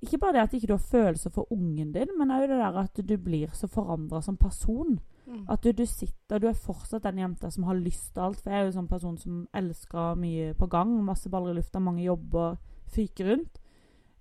Ikke 0.00 0.20
bare 0.22 0.36
det 0.36 0.42
at 0.44 0.52
ikke 0.54 0.68
du 0.70 0.76
har 0.76 0.90
følelser 0.90 1.30
for 1.34 1.52
ungen 1.52 1.90
din, 1.92 2.12
men 2.18 2.30
òg 2.30 2.46
det 2.46 2.60
der 2.60 2.76
at 2.78 3.00
du 3.02 3.16
blir 3.18 3.50
så 3.52 3.66
forandra 3.66 4.20
som 4.22 4.36
person. 4.36 5.00
Mm. 5.28 5.44
At 5.52 5.62
du, 5.62 5.72
du 5.76 5.84
sitter, 5.86 6.40
du 6.40 6.48
er 6.48 6.56
fortsatt 6.56 7.04
den 7.04 7.20
jenta 7.20 7.50
som 7.52 7.66
har 7.68 7.76
lyst 7.76 8.14
til 8.14 8.24
alt. 8.24 8.40
For 8.40 8.52
jeg 8.52 8.60
er 8.60 8.66
jo 8.66 8.72
en 8.72 8.78
sånn 8.78 8.90
person 8.90 9.18
som 9.20 9.42
elsker 9.60 10.18
mye 10.20 10.54
på 10.58 10.68
gang. 10.72 10.94
Masse 11.04 11.30
baller 11.32 11.52
i 11.52 11.58
lufta, 11.60 11.82
mange 11.84 12.06
jobber, 12.06 12.56
fyker 12.94 13.32
rundt. 13.32 13.60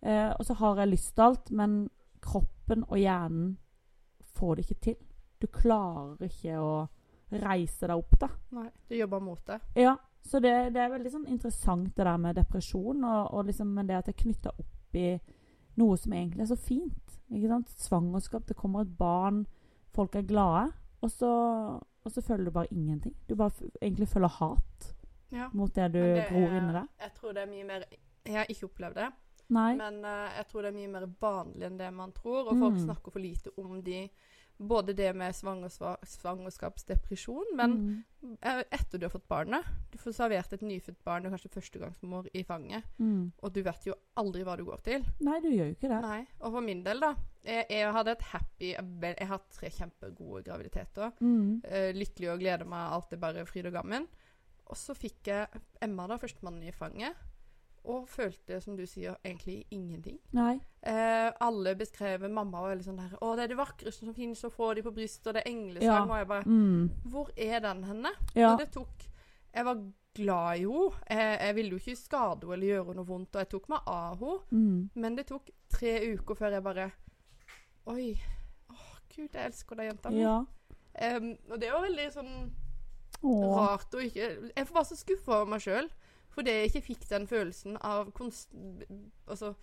Eh, 0.02 0.30
og 0.34 0.43
så 0.46 0.58
har 0.60 0.84
jeg 0.84 0.93
lyst 0.93 1.13
til 1.15 1.26
alt, 1.30 1.52
men 1.56 1.80
kroppen 2.24 2.84
og 2.89 3.00
hjernen 3.00 3.56
får 4.38 4.56
det 4.56 4.67
ikke 4.67 4.84
til. 4.89 5.00
Du 5.39 5.48
klarer 5.54 6.28
ikke 6.28 6.60
å 6.60 6.72
reise 7.32 7.88
deg 7.88 7.98
opp, 7.98 8.20
da. 8.20 8.30
Nei, 8.58 8.70
du 8.89 8.96
jobber 8.98 9.24
mot 9.24 9.41
det. 9.48 9.60
Ja, 9.80 9.96
så 10.28 10.41
det, 10.43 10.54
det 10.76 10.82
er 10.84 10.93
veldig 10.93 11.12
sånn 11.12 11.28
interessant 11.32 11.93
det 11.96 12.06
der 12.06 12.20
med 12.22 12.38
depresjon, 12.38 13.04
og, 13.04 13.34
og 13.34 13.48
liksom, 13.50 13.72
men 13.76 13.88
det 13.88 14.00
at 14.00 14.10
det 14.10 14.15
er 14.15 14.24
knytta 14.24 14.54
opp 14.54 14.98
i 14.98 15.12
noe 15.78 15.98
som 16.00 16.15
egentlig 16.15 16.46
er 16.46 16.52
så 16.52 16.60
fint. 16.60 17.15
Svangerskap, 17.78 18.48
det 18.48 18.58
kommer 18.58 18.86
et 18.86 18.93
barn, 18.98 19.46
folk 19.96 20.15
er 20.15 20.28
glade, 20.28 20.70
og 21.02 21.12
så, 21.12 21.30
og 22.04 22.12
så 22.12 22.22
føler 22.22 22.46
du 22.46 22.52
bare 22.52 22.72
ingenting. 22.74 23.16
Du 23.30 23.36
bare 23.36 23.52
egentlig 23.82 24.08
føler 24.08 24.28
hat 24.28 24.94
Ja. 25.32 25.50
mot 25.54 25.74
det 25.76 25.92
du 25.94 26.00
det 26.00 26.28
gror 26.30 26.54
inni 26.58 26.74
deg. 26.74 26.88
Jeg 27.02 27.12
tror 27.16 27.34
det 27.34 27.42
er 27.44 27.52
mye 27.52 27.64
mer 27.68 27.84
Jeg 28.26 28.36
har 28.36 28.46
ikke 28.50 28.66
opplevd 28.66 28.96
det, 28.96 29.08
Nei. 29.50 29.76
men 29.80 30.00
uh, 30.04 30.30
jeg 30.38 30.48
tror 30.50 30.62
det 30.62 30.68
er 30.74 30.78
mye 30.78 30.88
mer 30.92 31.06
vanlig 31.22 31.64
enn 31.68 31.78
det 31.80 31.94
man 31.94 32.12
tror. 32.12 32.48
Og 32.50 32.58
folk 32.60 32.74
Mm. 32.74 32.86
snakker 32.86 33.12
for 33.12 33.20
lite 33.20 33.50
om 33.58 33.82
de 33.84 34.10
Både 34.58 34.93
det 34.98 35.12
med 35.15 35.36
svangerskapsdepresjon, 35.38 37.52
men 37.56 37.72
mm. 37.78 38.38
eh, 38.41 38.63
etter 38.74 38.98
du 38.98 39.06
har 39.06 39.12
fått 39.13 39.28
barnet 39.30 39.62
Du 39.91 39.98
får 40.02 40.15
servert 40.17 40.54
et 40.56 40.63
nyfødt 40.65 41.04
barn, 41.06 41.28
er 41.28 41.34
kanskje 41.36 41.52
førstegangsmor 41.54 42.26
i 42.34 42.41
fanget, 42.48 42.84
Mm. 42.98 43.32
og 43.41 43.54
du 43.54 43.62
vet 43.62 43.86
jo 43.86 43.93
aldri 44.17 44.41
hva 44.43 44.56
du 44.58 44.63
går 44.65 44.82
til. 44.84 45.04
Nei, 45.22 45.39
du 45.43 45.50
gjør 45.52 45.67
jo 45.70 45.76
ikke 45.76 45.89
det. 45.91 46.00
Nei. 46.02 46.24
Og 46.41 46.52
for 46.56 46.62
min 46.65 46.82
del, 46.84 47.00
da 47.04 47.12
Jeg, 47.48 47.65
jeg 47.70 47.91
hadde 47.93 48.12
et 48.12 48.22
happy 48.34 48.72
Jeg 48.74 49.28
har 49.30 49.39
tre 49.54 49.70
kjempegode 49.70 50.43
graviditeter. 50.43 51.12
Mm. 51.22 51.62
Eh, 51.63 51.93
lykkelig 51.96 52.32
og 52.34 52.39
gleder 52.41 52.65
meg. 52.65 52.91
Alt 52.98 53.13
er 53.13 53.17
bare 53.22 53.46
fryd 53.46 53.65
og 53.70 53.74
gammen. 53.78 54.08
Og 54.67 54.76
så 54.76 54.93
fikk 54.98 55.28
jeg 55.30 55.48
Emma, 55.82 56.08
da, 56.08 56.17
førstemann 56.17 56.63
i 56.63 56.72
fanget, 56.76 57.13
og 57.88 58.08
følte, 58.12 58.60
som 58.62 58.76
du 58.78 58.86
sier, 58.86 59.15
egentlig 59.26 59.62
ingenting. 59.71 60.17
Nei. 60.36 60.60
Eh, 60.84 61.32
alle 61.41 61.73
beskrev 61.80 62.26
mamma 62.32 62.62
og 62.62 62.69
veldig 62.71 62.86
sånn 62.86 62.97
der 62.97 63.17
'Å, 63.17 63.36
det 63.36 63.43
er 63.43 63.47
det 63.54 63.58
vakreste 63.58 64.06
som 64.06 64.13
finnes, 64.13 64.43
å 64.43 64.52
få 64.52 64.73
de 64.76 64.82
på 64.84 64.91
brystet, 64.93 65.28
og 65.28 65.34
det 65.34 65.43
er 65.45 65.50
Ja. 65.50 65.56
englesang.' 65.56 66.10
Og 66.12 66.17
jeg 66.17 66.28
bare 66.28 66.43
Mm. 66.45 66.89
Hvor 67.06 67.30
er 67.38 67.60
den 67.60 67.84
henne? 67.84 68.10
Ja. 68.36 68.52
Og 68.54 68.60
det 68.60 68.71
tok 68.71 69.08
Jeg 69.54 69.65
var 69.65 69.76
glad 70.13 70.58
i 70.58 70.63
henne. 70.63 70.91
Jeg, 71.10 71.39
jeg 71.39 71.56
ville 71.56 71.69
jo 71.69 71.78
ikke 71.78 71.95
skade 71.97 72.39
henne 72.41 72.54
eller 72.54 72.67
gjøre 72.67 72.95
noe 72.95 73.06
vondt, 73.06 73.36
og 73.36 73.39
jeg 73.39 73.50
tok 73.50 73.69
meg 73.69 73.80
av 73.88 74.19
henne. 74.19 74.39
Mm. 74.52 74.89
Men 74.95 75.15
det 75.15 75.26
tok 75.28 75.50
tre 75.69 76.13
uker 76.13 76.36
før 76.36 76.52
jeg 76.52 76.63
bare 76.63 76.91
Oi. 77.88 78.19
Å, 78.69 78.76
gud, 79.15 79.30
jeg 79.34 79.45
elsker 79.45 79.76
deg, 79.76 79.86
jenta 79.93 80.10
mi. 80.12 80.19
Ja. 80.21 80.45
Em, 81.00 81.38
og 81.52 81.60
det 81.60 81.71
var 81.71 81.82
veldig 81.82 82.12
sånn 82.12 82.52
Åh. 83.23 83.56
rart 83.58 83.91
å 83.93 84.02
ikke 84.02 84.52
Jeg 84.56 84.67
var 84.73 84.84
så 84.84 84.95
skuffa 84.95 85.41
over 85.41 85.45
meg 85.52 85.62
sjøl 85.62 85.89
fordi 86.38 86.54
jeg 86.54 86.69
ikke 86.69 86.86
fikk 86.91 87.08
den 87.10 87.28
følelsen 87.30 87.78
av 87.82 88.12
konst, 88.15 88.52
altså, 89.26 89.56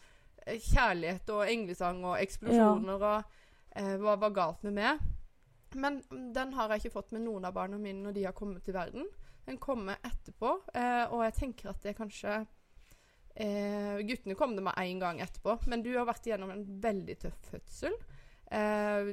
kjærlighet 0.44 1.30
og 1.32 1.46
englesang 1.48 2.02
og 2.04 2.18
eksplosjoner 2.18 3.04
og 3.08 3.36
eh, 3.78 3.94
hva 4.02 4.16
var 4.20 4.34
galt 4.34 4.64
med 4.66 4.74
meg. 4.76 5.04
Men 5.74 6.00
den 6.34 6.52
har 6.54 6.70
jeg 6.70 6.84
ikke 6.84 6.96
fått 6.98 7.14
med 7.14 7.24
noen 7.24 7.46
av 7.46 7.54
barna 7.56 7.78
mine 7.80 8.04
når 8.04 8.16
de 8.16 8.26
har 8.28 8.36
kommet 8.36 8.66
til 8.66 8.76
verden. 8.76 9.06
Den 9.46 9.58
kommer 9.60 10.00
etterpå, 10.06 10.56
eh, 10.74 11.04
og 11.12 11.24
jeg 11.26 11.36
tenker 11.38 11.70
at 11.72 11.82
det 11.84 11.96
kanskje 11.98 12.36
eh, 13.36 14.00
Guttene 14.06 14.36
kom 14.38 14.54
det 14.56 14.64
med 14.64 14.78
én 14.80 15.02
gang 15.02 15.20
etterpå, 15.20 15.58
men 15.68 15.82
du 15.84 15.92
har 15.96 16.08
vært 16.08 16.26
igjennom 16.28 16.52
en 16.54 16.64
veldig 16.82 17.16
tøff 17.26 17.50
fødsel. 17.50 17.96
Eh, 18.54 19.10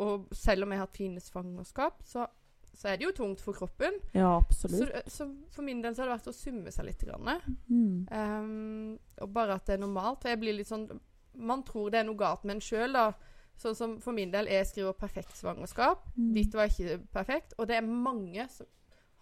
og 0.00 0.30
selv 0.34 0.64
om 0.64 0.72
jeg 0.72 0.80
har 0.80 0.88
hatt 0.88 1.00
fine 1.00 1.22
svangerskap, 1.22 2.02
så, 2.06 2.26
så 2.74 2.88
er 2.88 2.96
det 2.96 3.04
jo 3.04 3.12
tungt 3.12 3.40
for 3.40 3.52
kroppen. 3.52 3.92
Ja, 4.12 4.36
absolutt. 4.38 4.92
så 5.10 5.26
for 5.50 5.62
min 5.62 5.82
del 5.82 5.94
så 5.94 6.02
har 6.02 6.08
det 6.10 6.18
vært 6.20 6.30
å 6.32 6.36
summe 6.36 6.70
seg 6.72 6.86
litt. 6.86 7.02
Grann. 7.04 7.40
Mm. 7.68 8.06
Um, 8.10 8.98
og 9.20 9.32
bare 9.34 9.54
at 9.58 9.66
det 9.66 9.74
er 9.74 9.82
normalt. 9.82 10.22
For 10.22 10.28
jeg 10.32 10.40
blir 10.40 10.56
litt 10.56 10.68
sånn 10.70 10.88
Man 11.34 11.62
tror 11.62 11.90
det 11.90 12.00
er 12.00 12.04
noe 12.08 12.18
galt 12.18 12.42
med 12.44 12.56
en 12.56 12.60
sjøl, 12.60 12.92
da. 12.92 13.12
Sånn 13.60 13.76
som 13.76 13.92
for 14.02 14.12
min 14.12 14.32
del, 14.32 14.46
jeg 14.50 14.66
skriver 14.66 14.92
'perfekt 14.98 15.36
svangerskap'. 15.38 16.08
Mm. 16.16 16.32
Ditt 16.34 16.54
var 16.54 16.66
ikke 16.66 16.98
perfekt. 17.12 17.54
Og 17.58 17.68
det 17.68 17.76
er 17.76 17.86
mange 17.86 18.48
som 18.50 18.66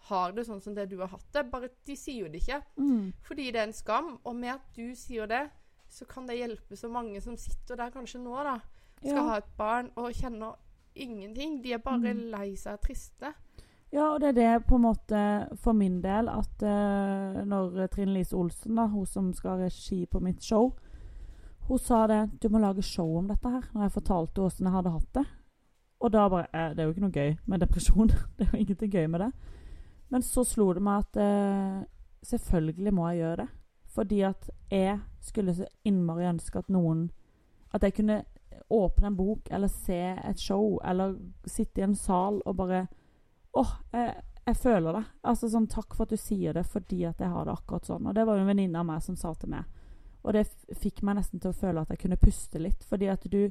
har 0.09 0.31
det 0.31 0.45
sånn 0.47 0.61
som 0.61 0.73
det 0.73 0.89
du 0.89 0.97
har 0.99 1.07
hatt 1.07 1.31
det. 1.33 1.51
Bare 1.51 1.69
de 1.85 1.95
sier 1.95 2.23
jo 2.25 2.31
det 2.31 2.41
ikke. 2.41 2.61
Mm. 2.77 3.13
Fordi 3.21 3.51
det 3.51 3.59
er 3.59 3.67
en 3.67 3.73
skam. 3.73 4.19
Og 4.25 4.35
med 4.35 4.49
at 4.55 4.61
du 4.75 4.95
sier 4.95 5.27
det, 5.27 5.49
så 5.89 6.05
kan 6.05 6.25
det 6.27 6.37
hjelpe 6.37 6.75
så 6.77 6.89
mange 6.89 7.21
som 7.21 7.37
sitter 7.37 7.75
der 7.75 7.89
kanskje 7.91 8.19
nå, 8.23 8.35
da. 8.43 8.59
Skal 8.99 9.15
Ja. 9.15 9.23
ha 9.23 9.37
et 9.37 9.57
barn 9.57 9.91
og 9.95 10.13
kjenner 10.13 10.55
ingenting. 10.95 11.63
De 11.63 11.73
er 11.73 11.77
bare 11.77 12.13
Mm. 12.13 12.31
lei 12.31 12.55
seg 12.55 12.79
triste. 12.81 13.33
Ja, 13.91 14.13
og 14.13 14.21
det 14.21 14.27
er 14.27 14.33
det 14.55 14.65
på 14.67 14.75
en 14.75 14.81
måte 14.81 15.47
for 15.57 15.73
min 15.73 16.01
del 16.01 16.29
at 16.29 16.61
uh, 16.63 17.41
når 17.45 17.87
Trine 17.87 18.13
Lise 18.13 18.35
Olsen, 18.37 18.75
da, 18.75 18.85
hun 18.87 19.05
som 19.05 19.33
skal 19.33 19.49
ha 19.57 19.65
regi 19.65 20.05
på 20.05 20.19
mitt 20.19 20.43
show, 20.43 20.75
hun 21.67 21.77
sa 21.77 22.07
det 22.07 22.41
Du 22.41 22.49
må 22.49 22.59
lage 22.59 22.81
show 22.81 23.17
om 23.17 23.27
dette 23.27 23.49
her. 23.49 23.61
Når 23.73 23.81
jeg 23.81 23.91
fortalte 23.91 24.41
henne 24.41 24.49
hvordan 24.49 24.65
jeg 24.67 24.73
hadde 24.73 24.91
hatt 24.91 25.13
det. 25.13 25.25
Og 25.99 26.11
da 26.13 26.29
bare 26.29 26.47
eh, 26.53 26.69
Det 26.69 26.79
er 26.79 26.83
jo 26.83 26.89
ikke 26.89 27.01
noe 27.01 27.11
gøy 27.11 27.37
med 27.45 27.59
depresjon. 27.59 28.07
det 28.37 28.47
er 28.47 28.49
jo 28.53 28.57
ingenting 28.57 28.91
gøy 28.91 29.05
med 29.07 29.19
det. 29.19 29.31
Men 30.09 30.21
så 30.21 30.43
slo 30.43 30.73
det 30.73 30.81
meg 30.81 31.03
at 31.03 31.17
uh, 31.21 31.83
selvfølgelig 32.23 32.93
må 32.93 33.09
jeg 33.09 33.17
gjøre 33.17 33.35
det. 33.35 33.47
Fordi 33.87 34.21
at 34.21 34.49
jeg 34.71 34.99
skulle 35.21 35.53
så 35.53 35.65
innmari 35.85 36.25
ønske 36.29 36.59
at 36.59 36.69
noen 36.69 37.11
At 37.73 37.83
jeg 37.83 37.93
kunne 37.93 38.23
åpne 38.69 39.07
en 39.07 39.15
bok 39.15 39.47
eller 39.51 39.67
se 39.67 39.99
et 40.13 40.39
show 40.39 40.79
eller 40.85 41.15
sitte 41.45 41.81
i 41.81 41.85
en 41.87 41.95
sal 41.95 42.41
og 42.45 42.55
bare 42.55 42.87
Åh, 43.57 43.69
jeg, 43.91 44.11
jeg 44.45 44.57
føler 44.61 44.93
det. 44.93 45.03
Altså 45.25 45.47
sånn, 45.49 45.65
Takk 45.67 45.95
for 45.97 46.05
at 46.05 46.11
du 46.13 46.21
sier 46.21 46.53
det, 46.53 46.67
fordi 46.69 46.99
at 47.09 47.17
jeg 47.17 47.31
har 47.33 47.47
det 47.47 47.55
akkurat 47.55 47.87
sånn. 47.89 48.05
Og 48.05 48.13
det 48.13 48.27
var 48.27 48.37
jo 48.37 48.43
en 48.43 48.51
venninne 48.51 48.77
av 48.77 48.85
meg 48.85 49.01
som 49.01 49.17
sa 49.17 49.31
til 49.33 49.49
meg. 49.55 49.65
Og 50.21 50.35
det 50.35 50.43
fikk 50.77 51.01
meg 51.07 51.17
nesten 51.17 51.41
til 51.41 51.49
å 51.49 51.57
føle 51.57 51.81
at 51.81 51.89
jeg 51.93 52.03
kunne 52.03 52.19
puste 52.21 52.61
litt. 52.61 52.85
Fordi 52.85 53.09
at 53.09 53.25
du 53.25 53.49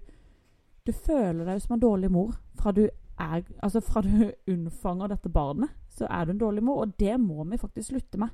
Du 0.86 0.92
føler 0.92 1.44
deg 1.44 1.58
som 1.60 1.74
en 1.74 1.80
dårlig 1.80 2.08
mor 2.08 2.30
fra 2.56 2.72
du 2.72 2.86
er 3.18 3.42
Altså 3.60 3.80
fra 3.80 4.00
du 4.00 4.30
unnfanger 4.54 5.08
dette 5.08 5.28
barnet, 5.28 5.68
så 5.90 6.06
er 6.08 6.24
du 6.24 6.30
en 6.30 6.38
dårlig 6.38 6.62
mor. 6.62 6.84
Og 6.84 6.94
det 6.98 7.18
må 7.20 7.44
vi 7.44 7.58
faktisk 7.58 7.90
slutte 7.90 8.18
med. 8.18 8.30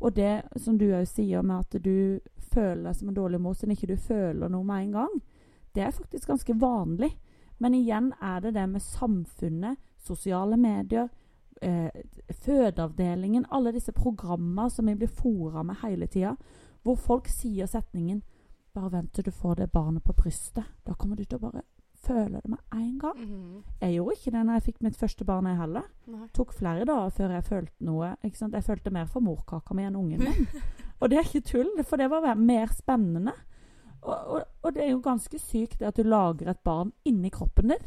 Og 0.00 0.16
det 0.16 0.42
som 0.56 0.78
du 0.78 0.90
òg 0.92 1.06
sier 1.08 1.42
med 1.42 1.64
at 1.64 1.82
du 1.82 2.20
føler 2.52 2.84
deg 2.84 2.96
som 2.96 3.08
en 3.08 3.16
dårlig 3.16 3.40
mor 3.40 3.54
siden 3.56 3.72
ikke 3.72 3.94
du 3.94 3.96
føler 3.96 4.52
noe 4.52 4.64
med 4.64 4.84
en 4.84 4.92
gang, 4.92 5.14
det 5.76 5.84
er 5.84 5.94
faktisk 5.94 6.30
ganske 6.32 6.56
vanlig. 6.60 7.12
Men 7.60 7.76
igjen 7.76 8.10
er 8.20 8.40
det 8.44 8.54
det 8.56 8.66
med 8.68 8.84
samfunnet, 8.84 9.78
sosiale 10.00 10.56
medier, 10.60 11.08
eh, 11.62 11.90
fødeavdelingen, 12.44 13.46
alle 13.50 13.72
disse 13.72 13.92
programmer 13.92 14.68
som 14.68 14.86
vi 14.86 14.94
blir 14.94 15.12
fora 15.12 15.62
med 15.62 15.76
hele 15.82 16.06
tida, 16.06 16.36
hvor 16.82 16.96
folk 16.96 17.28
sier 17.28 17.66
setningen 17.66 18.22
'Bare 18.76 18.92
vent 18.92 19.12
til 19.12 19.24
du 19.24 19.30
får 19.30 19.54
det 19.56 19.72
barnet 19.72 20.04
på 20.04 20.12
brystet'. 20.12 20.64
Da 20.84 20.92
kommer 20.94 21.16
du 21.16 21.24
til 21.24 21.38
å 21.38 21.50
bare 21.50 21.62
føle 21.94 22.40
det 22.42 22.48
med 22.48 22.58
en 22.72 22.98
gang. 22.98 23.16
Mhm. 23.18 23.62
Jeg 23.80 23.94
gjorde 23.94 24.12
ikke 24.16 24.30
det 24.30 24.46
når 24.46 24.52
jeg 24.52 24.62
fikk 24.62 24.82
mitt 24.82 24.96
første 24.96 25.24
barn, 25.24 25.46
jeg 25.46 25.56
heller. 25.56 25.82
Nei. 26.06 26.26
tok 26.34 26.52
flere 26.52 26.84
dager 26.84 27.10
før 27.10 27.30
jeg 27.30 27.44
følte 27.44 27.80
noe. 27.80 28.16
Jeg 28.22 28.64
følte 28.64 28.90
mer 28.90 29.06
for 29.06 29.20
morkaka 29.20 29.74
mi 29.74 29.82
enn 29.82 29.96
ungen 29.96 30.18
min. 30.26 30.46
Og 31.00 31.10
det 31.10 31.18
er 31.18 31.22
ikke 31.22 31.40
tull, 31.48 31.84
for 31.84 31.96
det 31.96 32.10
var 32.10 32.34
mer 32.34 32.66
spennende. 32.66 33.32
Og, 34.02 34.14
og, 34.14 34.42
og 34.62 34.74
det 34.74 34.84
er 34.84 34.92
jo 34.92 35.02
ganske 35.04 35.38
sykt 35.40 35.80
det 35.80 35.88
at 35.88 35.98
du 35.98 36.06
lager 36.06 36.50
et 36.50 36.62
barn 36.64 36.92
inni 37.08 37.30
kroppen 37.34 37.72
din, 37.72 37.86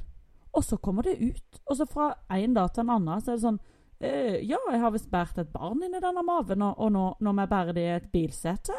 og 0.53 0.65
så 0.65 0.79
kommer 0.81 1.05
det 1.05 1.19
ut. 1.21 1.61
Og 1.69 1.77
så 1.77 1.85
fra 1.87 2.11
en 2.35 2.55
dag 2.57 2.73
til 2.73 2.85
en 2.85 2.95
annen 2.97 3.21
så 3.21 3.31
er 3.31 3.37
det 3.37 3.45
sånn 3.45 3.61
eh, 3.99 4.39
Ja, 4.49 4.59
jeg 4.71 4.81
har 4.81 4.93
visst 4.95 5.11
båret 5.11 5.37
et 5.37 5.53
barn 5.53 5.83
inni 5.85 6.01
denne 6.01 6.25
maven, 6.25 6.65
og, 6.65 6.81
og 6.81 6.91
nå, 6.95 7.05
nå 7.19 7.33
må 7.33 7.45
jeg 7.45 7.53
bære 7.53 7.77
det 7.77 7.85
i 7.85 7.95
et 7.95 8.11
bilsete. 8.11 8.77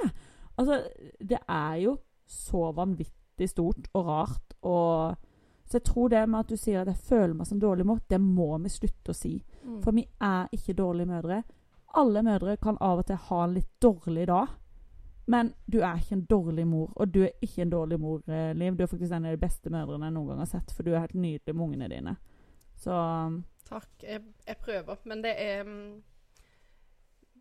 Altså, 0.60 0.82
det 1.20 1.38
er 1.46 1.76
jo 1.86 1.96
så 2.30 2.70
vanvittig 2.76 3.48
stort 3.50 3.88
og 3.94 4.06
rart. 4.06 4.56
Og 4.66 5.14
så 5.70 5.78
jeg 5.78 5.86
tror 5.86 6.10
det 6.10 6.26
med 6.28 6.42
at 6.42 6.50
du 6.50 6.58
sier 6.58 6.82
at 6.82 6.90
jeg 6.90 7.06
føler 7.08 7.34
meg 7.38 7.46
som 7.48 7.60
dårlig 7.62 7.86
mor, 7.86 8.02
det 8.10 8.18
må 8.20 8.50
vi 8.58 8.72
slutte 8.72 9.14
å 9.14 9.16
si. 9.16 9.36
Mm. 9.62 9.80
For 9.84 9.94
vi 9.96 10.04
er 10.26 10.50
ikke 10.52 10.76
dårlige 10.78 11.10
mødre. 11.10 11.42
Alle 12.00 12.22
mødre 12.26 12.56
kan 12.62 12.78
av 12.82 13.02
og 13.02 13.06
til 13.06 13.18
ha 13.28 13.44
en 13.44 13.54
litt 13.54 13.70
dårlig 13.82 14.26
dag. 14.30 14.56
Men 15.30 15.52
du 15.70 15.78
er 15.78 16.00
ikke 16.00 16.16
en 16.16 16.24
dårlig 16.26 16.66
mor, 16.66 16.90
og 16.96 17.14
du 17.14 17.20
er 17.22 17.30
ikke 17.42 17.62
en 17.62 17.70
dårlig 17.70 18.00
mor, 18.02 18.22
eh, 18.26 18.50
Liv. 18.56 18.76
Du 18.76 18.82
er 18.82 18.90
faktisk 18.90 19.12
en 19.12 19.28
av 19.28 19.36
de 19.36 19.38
beste 19.38 19.70
mødrene 19.70 20.08
jeg 20.08 20.14
noen 20.16 20.32
gang 20.32 20.40
har 20.42 20.48
sett, 20.50 20.72
for 20.74 20.82
du 20.82 20.90
er 20.90 21.05
helt 21.05 21.14
nydelig 21.14 21.55
med 21.55 21.64
ungene 21.64 21.88
dine. 21.92 22.16
Så 22.80 22.90
um, 22.90 23.44
Takk. 23.68 23.90
Jeg, 24.02 24.22
jeg 24.46 24.57
prøver. 24.57 24.96
Men 25.05 25.22
det 25.22 25.34
er 25.38 25.62
mm, 25.62 26.02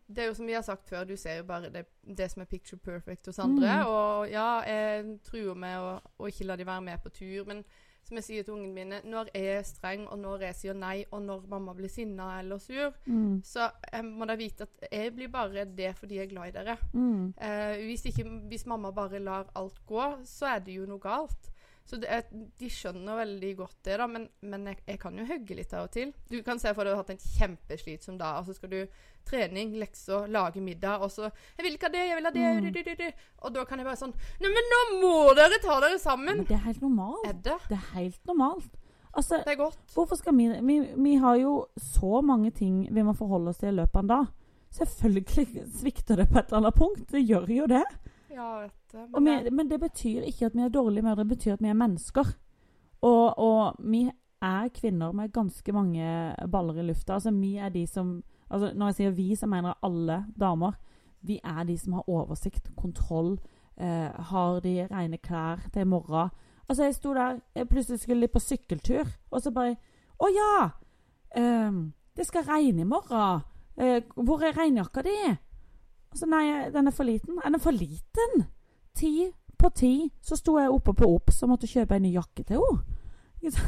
Det 0.06 0.18
er 0.18 0.26
jo 0.26 0.34
som 0.34 0.46
vi 0.46 0.52
har 0.52 0.62
sagt 0.62 0.88
før, 0.88 1.04
du 1.04 1.16
ser 1.16 1.36
jo 1.36 1.44
bare 1.44 1.70
det, 1.70 1.84
det 2.18 2.30
som 2.30 2.42
er 2.42 2.50
picture 2.50 2.78
perfect 2.78 3.26
hos 3.26 3.38
andre. 3.38 3.82
Mm. 3.82 3.86
Og 3.86 4.30
ja, 4.30 4.48
jeg 4.66 5.18
truer 5.24 5.54
med 5.54 5.78
å, 5.78 5.92
å 6.18 6.26
ikke 6.26 6.46
la 6.46 6.56
de 6.56 6.66
være 6.66 6.86
med 6.86 6.98
på 7.02 7.12
tur. 7.14 7.44
Men 7.46 7.64
som 8.10 8.18
jeg 8.18 8.26
sier 8.26 8.46
til 8.46 8.56
ungene 8.56 8.74
mine, 8.74 8.98
når 9.06 9.30
jeg 9.34 9.52
er 9.60 9.62
streng, 9.66 10.02
og 10.10 10.18
når 10.18 10.42
jeg 10.48 10.56
sier 10.58 10.74
nei, 10.74 11.04
og 11.14 11.22
når 11.22 11.44
mamma 11.48 11.74
blir 11.78 11.88
sinna 11.92 12.32
eller 12.40 12.58
sur, 12.58 12.90
mm, 13.06 13.40
så 13.46 13.68
jeg 13.92 14.04
må 14.08 14.26
dere 14.26 14.40
vite 14.40 14.66
at 14.66 14.88
jeg 14.90 15.14
blir 15.14 15.30
bare 15.30 15.64
det 15.64 15.92
fordi 15.96 16.18
jeg 16.18 16.26
er 16.26 16.32
glad 16.34 16.50
i 16.50 16.56
dere. 16.58 16.76
mm, 16.92 17.34
Eh, 17.40 17.84
hvis, 17.86 18.04
ikke, 18.10 18.26
hvis 18.50 18.66
mamma 18.66 18.90
bare 18.90 19.18
lar 19.22 19.46
alt 19.54 19.78
gå, 19.86 20.10
så 20.26 20.46
er 20.56 20.58
det 20.66 20.74
jo 20.74 20.86
noe 20.90 20.98
galt. 21.00 21.49
Så 21.90 21.98
det 21.98 22.06
er, 22.06 22.20
de 22.30 22.68
skjønner 22.70 23.16
veldig 23.18 23.48
godt 23.58 23.78
det, 23.88 23.96
da. 23.98 24.06
Men, 24.06 24.28
men 24.46 24.66
jeg, 24.70 24.76
jeg 24.86 24.98
kan 25.02 25.16
jo 25.18 25.24
hugge 25.26 25.56
litt 25.58 25.72
av 25.74 25.88
og 25.88 25.94
til. 25.96 26.12
Du 26.30 26.36
kan 26.46 26.60
se 26.62 26.70
for 26.76 26.86
deg 26.86 26.92
at 26.92 26.94
du 26.94 26.94
har 26.94 27.02
hatt 27.02 27.10
en 27.16 27.24
kjempeslitsom 27.38 28.18
dag, 28.20 28.38
og 28.38 28.46
så 28.46 28.54
skal 28.54 28.70
du 28.70 29.00
trening, 29.26 29.72
lekser, 29.80 30.28
lage 30.30 30.62
middag, 30.62 31.02
og 31.02 31.10
så 31.10 31.26
'Jeg 31.26 31.64
vil 31.66 31.74
ikke 31.74 31.88
ha 31.90 31.92
det, 31.96 32.04
jeg 32.06 32.16
vil 32.16 32.28
ha 32.28 32.32
det.' 32.36 32.54
Mm. 32.54 32.62
du, 32.62 32.70
du, 32.70 32.82
du, 32.86 32.94
du. 33.02 33.10
Og 33.42 33.54
da 33.54 33.64
kan 33.64 33.78
jeg 33.78 33.86
bare 33.90 33.98
sånn 33.98 34.14
'Nei, 34.40 34.52
men 34.54 34.70
nå 34.74 34.80
må 35.02 35.34
dere 35.34 35.58
ta 35.62 35.80
dere 35.82 35.98
sammen!' 35.98 36.36
Men 36.36 36.46
det 36.46 36.56
er 36.60 36.66
helt 36.68 36.82
normalt. 36.82 37.26
Er 37.26 37.32
det? 37.32 37.58
Det 37.68 37.78
er 37.78 37.88
helt 37.98 38.26
normalt. 38.26 38.70
Altså, 39.12 39.42
Det 39.44 39.52
er 39.52 39.56
godt. 39.58 39.78
hvorfor 39.94 40.16
skal 40.16 40.36
vi, 40.36 40.46
vi 40.62 40.76
Vi 40.96 41.14
har 41.16 41.36
jo 41.36 41.66
så 41.76 42.20
mange 42.22 42.50
ting 42.50 42.86
vi 42.94 43.02
må 43.02 43.12
forholde 43.12 43.48
oss 43.50 43.58
til 43.58 43.68
i 43.74 43.80
løpet 43.82 43.96
av 43.96 44.02
en 44.02 44.08
dag. 44.14 44.26
Selvfølgelig 44.70 45.66
svikter 45.80 46.16
det 46.16 46.28
på 46.30 46.38
et 46.38 46.46
eller 46.46 46.58
annet 46.58 46.74
punkt. 46.74 47.10
Det 47.10 47.26
gjør 47.26 47.50
jo 47.50 47.66
det. 47.66 47.82
Ja, 48.30 48.60
vet. 48.62 48.94
Og 49.12 49.22
Men 49.22 49.44
vi, 49.44 49.50
men 49.50 49.70
det 49.70 49.80
betyr 49.80 50.22
ikke 50.28 50.46
at 50.46 50.54
vi 50.54 50.62
er 50.62 50.68
dårlige 50.68 51.02
mødre, 51.02 51.24
det 51.24 51.28
betyr 51.28 51.52
at 51.52 51.62
vi 51.62 51.68
er 51.68 51.78
mennesker. 51.78 52.34
Og, 53.02 53.38
og 53.38 53.74
vi 53.78 54.10
er 54.42 54.68
kvinner 54.74 55.12
med 55.12 55.32
ganske 55.32 55.72
mange 55.72 56.34
baller 56.52 56.80
i 56.80 56.86
lufta. 56.86 57.14
Altså, 57.14 57.30
vi 57.30 57.56
er 57.56 57.68
de 57.68 57.86
som 57.86 58.22
altså, 58.50 58.72
Når 58.74 58.86
jeg 58.86 58.94
sier 58.94 59.10
vi, 59.10 59.34
så 59.34 59.46
mener 59.46 59.68
jeg 59.68 59.82
alle 59.82 60.24
damer. 60.40 60.72
Vi 61.22 61.40
er 61.44 61.64
de 61.64 61.78
som 61.78 61.92
har 61.92 62.08
oversikt, 62.08 62.70
kontroll, 62.76 63.38
eh, 63.76 64.10
har 64.30 64.60
de 64.60 64.86
rene 64.90 65.18
klær 65.18 65.68
til 65.72 65.82
i 65.82 65.84
morgen. 65.84 66.30
Altså, 66.68 66.84
jeg 66.84 66.94
sto 66.94 67.14
der, 67.14 67.40
jeg 67.54 67.68
plutselig 67.68 68.00
skulle 68.00 68.20
litt 68.20 68.32
på 68.32 68.38
sykkeltur, 68.38 69.08
og 69.30 69.42
så 69.42 69.50
bare 69.50 69.76
Å 70.20 70.28
ja! 70.28 70.70
Eh, 71.36 71.72
det 72.16 72.26
skal 72.26 72.44
regne 72.44 72.82
i 72.82 72.88
morgen. 72.88 73.40
Eh, 73.76 74.02
hvor 74.16 74.42
er 74.44 74.56
regnjakka 74.56 75.02
di? 75.02 75.36
Altså, 76.10 76.26
nei, 76.26 76.44
den 76.74 76.90
er 76.90 76.94
for 76.94 77.06
liten. 77.06 77.38
Er 77.44 77.54
den 77.54 77.62
for 77.62 77.76
liten? 77.76 78.46
Ti 78.98 79.30
på 79.60 79.68
ti 79.76 79.94
så 80.24 80.38
sto 80.38 80.56
jeg 80.58 80.72
oppe 80.72 80.94
på 80.96 81.08
opp, 81.14 81.30
og 81.30 81.50
måtte 81.52 81.68
kjøpe 81.70 81.98
en 81.98 82.06
ny 82.06 82.14
jakke 82.16 82.44
til 82.48 82.62
henne. 82.62 83.60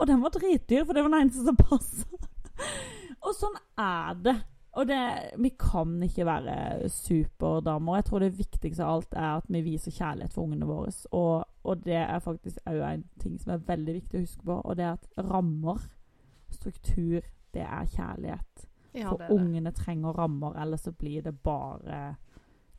Og 0.00 0.06
den 0.08 0.22
var 0.22 0.32
dritdyr, 0.32 0.86
for 0.86 0.96
det 0.96 1.02
var 1.04 1.12
den 1.12 1.26
eneste 1.26 1.44
som 1.44 1.58
passa. 1.60 2.06
Og 3.20 3.34
sånn 3.36 3.58
er 3.76 4.16
det. 4.24 4.36
Og 4.78 4.86
det, 4.86 5.00
vi 5.42 5.50
kan 5.58 5.96
ikke 6.06 6.24
være 6.24 6.88
superdamer. 6.94 7.98
Jeg 7.98 8.06
tror 8.06 8.22
det 8.22 8.38
viktigste 8.38 8.86
av 8.86 8.94
alt 8.94 9.16
er 9.18 9.30
at 9.34 9.50
vi 9.50 9.60
viser 9.66 9.92
kjærlighet 9.92 10.32
for 10.32 10.46
ungene 10.46 10.68
våre. 10.68 10.92
Og, 11.10 11.44
og 11.66 11.84
det 11.84 11.98
er 11.98 12.22
faktisk 12.24 12.62
òg 12.70 12.80
en 12.86 13.04
ting 13.20 13.36
som 13.42 13.52
er 13.56 13.66
veldig 13.66 13.96
viktig 13.98 14.18
å 14.20 14.24
huske 14.24 14.46
på, 14.46 14.56
og 14.62 14.78
det 14.78 14.86
er 14.86 14.96
at 14.96 15.26
rammer, 15.26 15.82
struktur, 16.54 17.20
det 17.52 17.66
er 17.66 17.92
kjærlighet. 17.96 18.69
Ja, 18.92 19.10
For 19.10 19.30
ungene 19.34 19.72
trenger 19.72 20.16
rammer, 20.16 20.56
ellers 20.62 20.86
så 20.88 20.92
blir 20.92 21.22
det 21.22 21.32
bare 21.42 22.16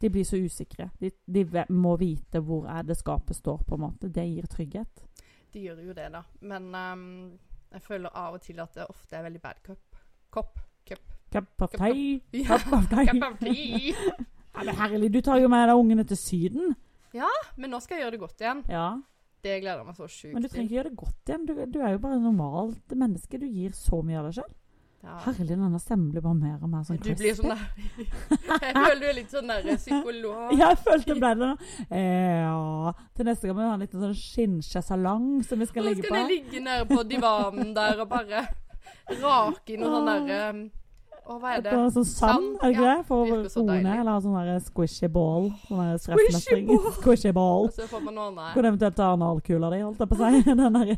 De 0.01 0.09
blir 0.09 0.25
så 0.25 0.35
usikre. 0.35 0.89
De, 0.99 1.11
de 1.25 1.65
må 1.69 1.95
vite 2.01 2.39
hvor 2.41 2.65
er 2.67 2.83
det 2.83 2.97
skapet 2.97 3.37
står, 3.37 3.61
på 3.67 3.77
en 3.77 3.83
måte. 3.85 4.09
Det 4.09 4.25
gir 4.25 4.47
trygghet. 4.49 5.05
De 5.53 5.61
gjør 5.61 5.83
jo 5.85 5.93
det, 5.93 6.07
da. 6.09 6.23
Men 6.41 6.71
um, 6.73 7.03
jeg 7.71 7.81
føler 7.85 8.09
av 8.17 8.33
og 8.39 8.41
til 8.41 8.59
at 8.63 8.73
det 8.75 8.87
ofte 8.89 9.15
er 9.15 9.27
veldig 9.27 9.41
bad 9.41 9.61
cup. 9.63 9.99
Kopp. 10.33 10.59
Cup. 10.87 11.05
Cup 11.31 11.61
of 11.61 11.71
tea. 11.77 12.19
Cup 12.47 12.73
of 12.73 12.89
tea. 13.39 13.93
Ja, 14.51 14.65
men 14.67 14.75
herlig, 14.75 15.13
du 15.13 15.21
tar 15.23 15.39
jo 15.39 15.47
med 15.47 15.61
deg 15.69 15.79
ungene 15.79 16.03
til 16.03 16.17
Syden. 16.19 16.73
Ja, 17.15 17.29
Men 17.55 17.71
nå 17.71 17.79
skal 17.79 17.95
jeg 17.97 18.03
gjøre 18.03 18.15
det 18.17 18.19
godt 18.19 18.41
igjen. 18.43 18.63
Ja, 18.67 18.87
Det 19.41 19.53
gleder 19.63 19.79
jeg 19.79 19.87
meg 19.87 19.95
så 19.97 20.07
sjukt 20.11 20.33
Men 20.35 20.43
du 20.43 20.47
trenger 20.49 20.65
ikke 20.65 20.75
gjøre 20.75 20.89
det 20.89 20.97
godt 20.99 21.31
igjen. 21.31 21.45
Du, 21.47 21.53
du 21.71 21.79
er 21.79 21.93
jo 21.95 22.01
bare 22.03 22.19
normalt 22.19 22.95
menneske. 22.99 23.39
Du 23.41 23.47
gir 23.47 23.71
så 23.75 24.01
mye 24.05 24.19
av 24.19 24.27
deg 24.27 24.41
sjøl. 24.41 24.51
Ja. 25.01 25.15
Herlig, 25.25 25.55
denne 25.57 25.79
stemmen 25.81 26.11
blir 26.13 26.21
bare 26.21 26.37
mer 26.37 26.57
og 26.61 26.69
mer 26.69 26.83
sånn 26.85 26.99
Du 27.01 27.07
blir 27.17 27.33
sånn 27.33 27.49
der 27.49 27.61
Jeg 28.67 28.73
føler 28.75 28.99
du 29.01 29.05
er 29.09 29.15
litt 29.17 29.31
sånn 29.33 29.47
der 29.49 29.69
psykolog. 29.79 30.51
Ja, 30.53 30.67
jeg 30.67 30.77
følte 30.85 31.15
ble 31.17 31.31
det. 31.39 31.47
nå. 31.47 31.69
Eh, 31.89 32.41
ja. 32.43 32.91
Til 33.17 33.29
neste 33.31 33.49
gang 33.49 33.57
må 33.57 33.63
vi 33.63 33.69
ha 33.71 33.77
en 33.79 33.85
liten 33.87 34.03
sånn 34.03 34.19
skinnsjesalong 34.19 35.31
som 35.47 35.63
vi 35.63 35.69
skal 35.71 35.89
Nå 35.89 35.95
skal 35.97 36.19
jeg 36.19 36.29
ligge 36.35 36.61
nede 36.61 36.85
på 36.91 37.01
divanen 37.09 37.73
der 37.73 38.03
og 38.03 38.11
bare 38.11 38.43
rake 39.23 39.73
i 39.73 39.79
noe 39.81 39.95
sånn 39.95 40.11
derre 40.11 40.43
Å, 41.21 41.37
hva 41.39 41.55
er 41.55 41.65
det? 41.65 41.73
På 41.73 41.89
sånn 41.95 42.05
sand, 42.11 42.45
er 42.59 42.61
det 42.61 42.71
ikke 42.75 42.85
ja. 42.85 42.93
det? 42.93 43.07
For 43.09 43.33
å 43.33 43.41
så 43.49 43.65
Eller 43.73 44.21
sånn 44.21 44.37
der 44.37 44.61
squishy 44.65 45.09
ball. 45.17 45.49
Sånn 45.65 45.97
Squishy 46.01 46.61
ball. 46.67 46.87
Squishy 46.99 47.33
ball. 47.37 47.67
Og 47.71 47.75
så 47.77 47.89
får 47.89 48.05
man 48.05 48.21
ordne 48.27 48.53
Kunne 48.53 48.73
eventuelt 48.73 48.97
ta 48.97 49.11
analkula 49.15 49.73
di, 49.73 49.81
holdt 49.85 50.01
jeg 50.01 50.13
på 50.13 50.17
å 50.17 50.29
si. 50.29 50.45
Den 50.49 50.77
der 50.77 50.93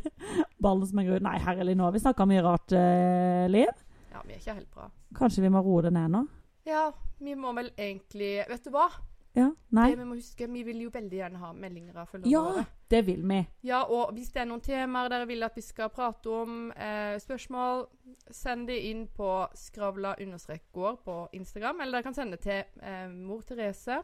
ballen 0.60 0.84
som 0.88 1.00
henger 1.00 1.20
ut. 1.20 1.26
Nei, 1.28 1.36
herlig, 1.44 1.76
nå 1.76 1.88
har 1.88 1.96
vi 1.96 2.04
snakka 2.04 2.28
mye 2.28 2.44
rart, 2.44 2.72
uh, 2.72 3.44
Liv. 3.52 3.83
Vi 4.26 4.32
er 4.32 4.38
ikke 4.40 4.54
helt 4.54 4.70
bra. 4.74 4.90
Kanskje 5.18 5.42
vi 5.44 5.48
må 5.52 5.60
roe 5.64 5.82
det 5.82 5.92
ned 5.92 6.10
nå? 6.14 6.24
Ja, 6.66 6.86
vi 7.20 7.34
må 7.36 7.52
vel 7.54 7.70
egentlig 7.76 8.46
Vet 8.48 8.64
du 8.64 8.70
hva? 8.72 8.86
Ja? 9.34 9.48
Nei? 9.74 9.88
Det 9.90 9.98
vi 9.98 10.04
må 10.06 10.14
huske, 10.14 10.46
vi 10.46 10.62
vil 10.62 10.80
jo 10.84 10.90
veldig 10.94 11.16
gjerne 11.18 11.40
ha 11.42 11.48
meldinger 11.52 11.96
av 11.98 12.06
følgerne 12.06 12.30
Ja, 12.30 12.42
våre. 12.46 12.62
det 12.88 13.00
vil 13.06 13.22
vi. 13.26 13.40
Ja, 13.66 13.80
og 13.82 14.12
hvis 14.14 14.30
det 14.30 14.40
er 14.44 14.46
noen 14.46 14.62
temaer 14.62 15.10
dere 15.10 15.26
vil 15.26 15.42
at 15.42 15.56
vi 15.58 15.64
skal 15.66 15.90
prate 15.90 16.30
om, 16.30 16.70
eh, 16.70 17.16
spørsmål, 17.18 17.86
send 18.30 18.68
det 18.70 18.78
inn 18.92 19.08
på 19.08 19.48
skravla-gård 19.58 21.02
på 21.04 21.16
Instagram. 21.32 21.80
Eller 21.80 21.98
dere 21.98 22.02
kan 22.06 22.14
sende 22.14 22.38
det 22.38 22.40
til 22.46 22.62
eh, 22.80 23.08
mor 23.10 23.42
Therese. 23.42 24.02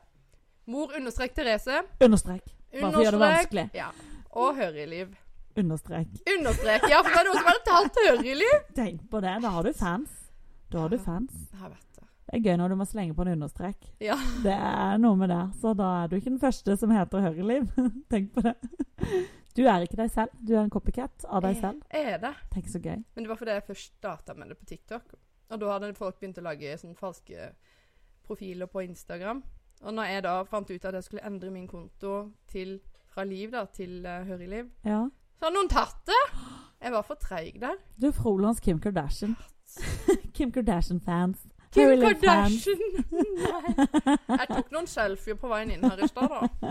Mor-Therese. 0.67 1.83
Understrek. 2.01 2.51
Bare 2.73 2.93
for 2.93 3.01
å 3.01 3.05
gjøre 3.05 3.19
det 3.19 3.23
vanskelig. 3.25 3.71
Ja. 3.75 3.89
Og 4.39 4.57
Høriliv. 4.57 5.15
Understrek. 5.59 6.09
Understrek. 6.39 6.87
Ja, 6.91 7.01
for 7.03 7.11
det 7.11 7.21
er 7.21 7.29
noen 7.29 7.39
som 7.41 7.49
hadde 7.51 7.65
talt 7.67 8.01
hørelig. 8.07 8.51
Tenk 8.77 9.03
på 9.11 9.21
det. 9.25 9.35
Da 9.43 9.53
har 9.57 9.67
du 9.67 9.73
fans. 9.77 10.13
Da 10.71 10.85
har 10.85 10.93
du 10.93 10.99
fans. 11.03 11.35
Jeg 11.51 11.73
vet 11.73 11.99
det. 11.99 12.07
Det 12.31 12.39
er 12.39 12.45
gøy 12.47 12.57
når 12.61 12.71
du 12.71 12.77
må 12.79 12.87
slenge 12.87 13.15
på 13.19 13.27
en 13.27 13.33
understrek. 13.35 13.89
Ja. 13.99 14.15
Det 14.45 14.55
er 14.55 15.01
noe 15.03 15.19
med 15.19 15.33
det. 15.33 15.43
Så 15.61 15.75
da 15.75 15.89
er 16.05 16.11
du 16.11 16.17
ikke 16.21 16.31
den 16.31 16.43
første 16.43 16.77
som 16.79 16.95
heter 16.95 17.25
Høreliv. 17.27 17.67
Tenk 18.13 18.31
på 18.37 18.45
det. 18.47 18.55
Du 19.59 19.65
er 19.67 19.83
ikke 19.83 19.99
deg 19.99 20.13
selv. 20.15 20.37
Du 20.39 20.55
er 20.55 20.63
en 20.63 20.71
copycat 20.71 21.27
av 21.27 21.43
deg 21.43 21.59
selv. 21.59 21.83
Jeg 21.91 22.15
er 22.15 22.21
det. 22.23 22.35
Tenk 22.55 22.71
så 22.71 22.79
gøy. 22.79 23.01
Men 23.17 23.27
det 23.27 23.33
var 23.33 23.41
fordi 23.41 23.57
jeg 23.59 23.67
først 23.67 23.97
starta 23.99 24.37
med 24.39 24.53
det 24.53 24.61
på 24.61 24.71
TikTok. 24.71 25.17
Og 25.51 25.59
da 25.59 25.73
hadde 25.75 25.95
folk 25.99 26.21
begynt 26.21 26.39
å 26.39 26.47
lage 26.47 26.77
sånne 26.79 26.99
falske 26.99 27.51
profiler 28.27 28.71
på 28.71 28.85
Instagram. 28.87 29.43
Og 29.83 29.97
når 29.97 30.13
jeg 30.13 30.25
da 30.29 30.35
fant 30.47 30.71
ut 30.71 30.85
at 30.87 30.97
jeg 31.01 31.07
skulle 31.09 31.27
endre 31.27 31.51
min 31.51 31.67
konto 31.67 32.15
til, 32.51 32.77
fra 33.11 33.25
Liv 33.27 33.51
da, 33.51 33.65
til 33.75 34.05
uh, 34.07 34.21
Høreliv, 34.29 34.71
Ja. 34.87 35.09
Så 35.41 35.47
hadde 35.47 35.57
noen 35.57 35.71
tatt 35.73 36.03
det! 36.05 36.25
Jeg 36.85 36.93
var 36.93 37.05
for 37.09 37.17
treig 37.21 37.55
der. 37.63 37.79
Du 37.97 38.11
er 38.11 38.13
Frolands 38.13 38.59
Kim 38.61 38.77
Kardashian. 38.81 39.39
Kim 40.37 40.51
Kardashian-fans. 40.53 41.47
Kim. 41.73 41.95
Kardashian! 42.03 42.83
Nei. 43.41 43.73
Jeg 44.35 44.49
tok 44.51 44.69
noen 44.75 44.91
selfier 44.91 45.39
på 45.41 45.49
veien 45.49 45.73
inn 45.73 45.87
her 45.89 46.03
i 46.05 46.09
stad, 46.11 46.29
da. 46.29 46.69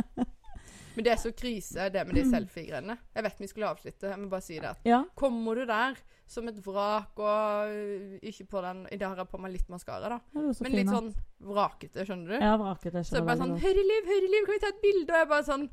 Men 0.93 1.07
det 1.07 1.15
er 1.15 1.19
så 1.23 1.33
krise, 1.33 1.89
det 1.89 2.05
med 2.05 2.19
de 2.19 2.27
selfie-greiene. 2.29 2.99
Jeg 3.15 3.25
vet 3.25 3.41
vi 3.41 3.49
skulle 3.49 3.73
avslutte, 3.73 4.13
må 4.21 4.29
bare 4.29 4.45
si 4.45 4.61
det. 4.61 4.75
Ja. 4.85 5.01
Kommer 5.17 5.57
du 5.57 5.65
der 5.69 5.97
som 6.29 6.45
et 6.51 6.61
vrak 6.61 7.17
og 7.25 7.73
øh, 7.73 8.17
ikke 8.21 8.45
på 8.51 8.61
den 8.61 8.83
I 8.93 8.99
dag 9.01 9.15
har 9.15 9.23
jeg 9.23 9.31
på 9.31 9.41
meg 9.41 9.55
litt 9.55 9.69
maskara, 9.73 10.13
da. 10.13 10.19
Men 10.37 10.53
fin, 10.53 10.75
litt 10.77 10.93
sånn 10.93 11.09
vrakete, 11.41 12.05
skjønner 12.05 12.35
du? 12.35 12.37
Ja, 12.37 12.53
vrakete. 12.61 13.01
Så 13.01 13.17
jeg 13.17 13.25
bare 13.31 13.41
sånn. 13.41 13.57
Hørreliv, 13.65 14.11
Hørreliv, 14.13 14.45
kan 14.45 14.59
vi 14.59 14.65
ta 14.67 14.73
et 14.75 14.83
bilde? 14.83 15.09
Og 15.09 15.23
jeg 15.23 15.31
bare 15.33 15.47
sånn 15.49 15.69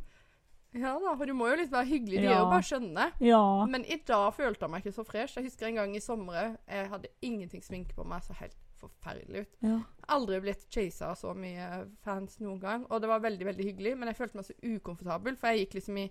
Ja 0.77 0.93
da, 1.01 1.15
for 1.17 1.27
du 1.27 1.33
må 1.35 1.49
jo 1.49 1.57
litt 1.57 1.73
være 1.73 1.89
hyggelig. 1.89 2.21
De 2.21 2.27
er 2.29 2.39
jo 2.39 2.51
bare 2.51 2.67
skjønne. 2.69 3.07
Ja. 3.25 3.41
Men 3.71 3.85
i 3.89 3.97
dag 4.07 4.29
følte 4.37 4.67
jeg 4.67 4.71
meg 4.75 4.85
ikke 4.85 4.95
så 4.99 5.05
fresh. 5.09 5.39
Jeg 5.39 5.49
husker 5.49 5.67
en 5.71 5.79
gang 5.81 5.97
i 5.97 6.01
sommer 6.05 6.57
jeg 6.69 6.89
hadde 6.93 7.09
ingenting 7.25 7.63
sminke 7.65 7.97
på 7.97 8.05
meg. 8.05 8.23
Så 8.27 8.37
helt 8.41 8.57
forferdelig 8.77 9.47
ut. 9.47 9.57
ja. 9.65 9.79
Aldri 10.13 10.39
blitt 10.45 10.67
chasa 10.71 11.09
av 11.11 11.17
så 11.19 11.33
mye 11.35 11.87
fans 12.05 12.37
noen 12.45 12.61
gang. 12.61 12.85
Og 12.91 13.01
det 13.01 13.09
var 13.09 13.25
veldig, 13.25 13.47
veldig 13.49 13.65
hyggelig, 13.71 13.97
men 13.99 14.09
jeg 14.13 14.19
følte 14.21 14.37
meg 14.37 14.45
så 14.47 14.55
ukomfortabel, 14.63 15.37
for 15.41 15.49
jeg 15.49 15.65
gikk 15.65 15.79
liksom 15.81 15.97
i 15.99 16.07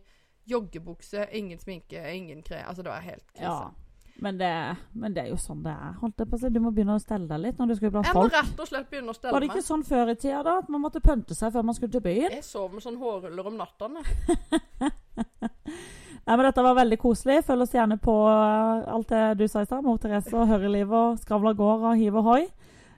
joggebukse, 0.50 1.28
ingen 1.32 1.60
sminke, 1.62 2.02
ingen 2.14 2.42
kre. 2.46 2.64
Altså, 2.68 2.84
det 2.84 2.92
var 2.92 3.06
helt 3.06 3.28
krise. 3.34 3.50
ja. 3.50 3.72
Men 4.24 4.38
det, 4.40 4.50
men 4.96 5.12
det 5.14 5.26
er 5.26 5.32
jo 5.34 5.36
sånn 5.36 5.60
det 5.66 5.74
er. 5.76 5.96
holdt 6.00 6.22
jeg 6.24 6.30
på 6.32 6.38
å 6.38 6.40
si. 6.40 6.50
Du 6.56 6.60
må 6.64 6.72
begynne 6.72 6.96
å 6.96 7.02
stelle 7.04 7.28
deg 7.28 7.42
litt 7.44 7.58
når 7.60 7.68
du 7.68 7.76
skal 7.76 7.92
blant 7.92 8.08
Jeg 8.08 8.16
må 8.16 8.22
folk. 8.22 8.34
rett 8.38 8.62
og 8.64 8.70
slett 8.70 8.90
begynne 8.90 9.12
å 9.12 9.16
stelle 9.18 9.32
meg. 9.32 9.36
Var 9.36 9.44
det 9.44 9.50
meg. 9.50 9.58
ikke 9.58 9.68
sånn 9.68 9.84
før 9.90 10.12
i 10.12 10.16
tida, 10.16 10.44
da? 10.48 10.54
At 10.64 10.70
man 10.72 10.84
måtte 10.86 11.02
pønte 11.04 11.36
seg 11.36 11.52
før 11.52 11.66
man 11.68 11.76
skulle 11.76 11.92
til 11.92 12.04
byen? 12.06 12.32
Jeg 12.32 12.46
sov 12.48 12.72
med 12.74 12.86
sånn 12.86 12.96
hårruller 13.02 13.50
om 13.52 13.58
nattene. 13.60 14.06
Nei, 16.26 16.34
men 16.40 16.46
Dette 16.48 16.64
var 16.66 16.78
veldig 16.80 16.98
koselig. 16.98 17.42
Følg 17.46 17.66
oss 17.68 17.76
gjerne 17.76 18.00
på 18.02 18.14
eh, 18.32 18.88
alt 18.96 19.12
det 19.12 19.24
du 19.42 19.46
sa 19.52 19.62
i 19.62 19.68
stad. 19.68 19.84
Mor 19.86 20.00
Therese 20.02 20.34
og 20.34 20.48
Høreliv 20.50 20.94
og 20.96 21.20
Skravla 21.22 21.52
gård 21.58 21.84
og 21.92 22.00
Hiv 22.00 22.18
og 22.22 22.30
hoi. 22.32 22.40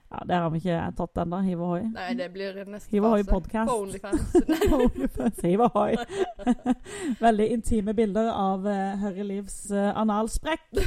Ja, 0.10 0.24
Det 0.26 0.36
har 0.36 0.50
vi 0.50 0.58
ikke 0.62 0.92
tatt 0.98 1.18
ennå. 1.24 1.40
Hiv 1.44 1.62
ohoi. 1.62 1.80
hoi. 1.82 1.90
Nei, 1.92 2.14
det 2.16 2.30
blir 2.34 2.62
neste 2.66 2.92
Hiv 2.92 3.04
fase. 3.04 3.24
podcast. 3.32 3.70
På 3.70 3.76
OnlyFans. 3.82 5.42
Hiv 5.48 5.62
ohoi. 5.68 5.96
hoi. 5.96 6.56
Veldig 7.26 7.48
intime 7.58 7.94
bilder 7.94 8.32
av 8.32 8.68
uh, 8.68 8.96
Hørelivs 9.04 9.72
uh, 9.72 9.92
analsprekk. 10.00 10.64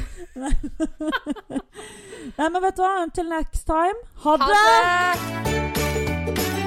Nei, 2.37 2.49
men 2.49 2.61
vet 2.61 2.77
du 2.77 2.81
hva? 2.85 2.95
Until 3.03 3.29
next 3.29 3.65
time. 3.69 4.01
Ha 4.25 4.37
det! 4.41 4.49
Ha 4.49 4.55
det! 5.51 6.60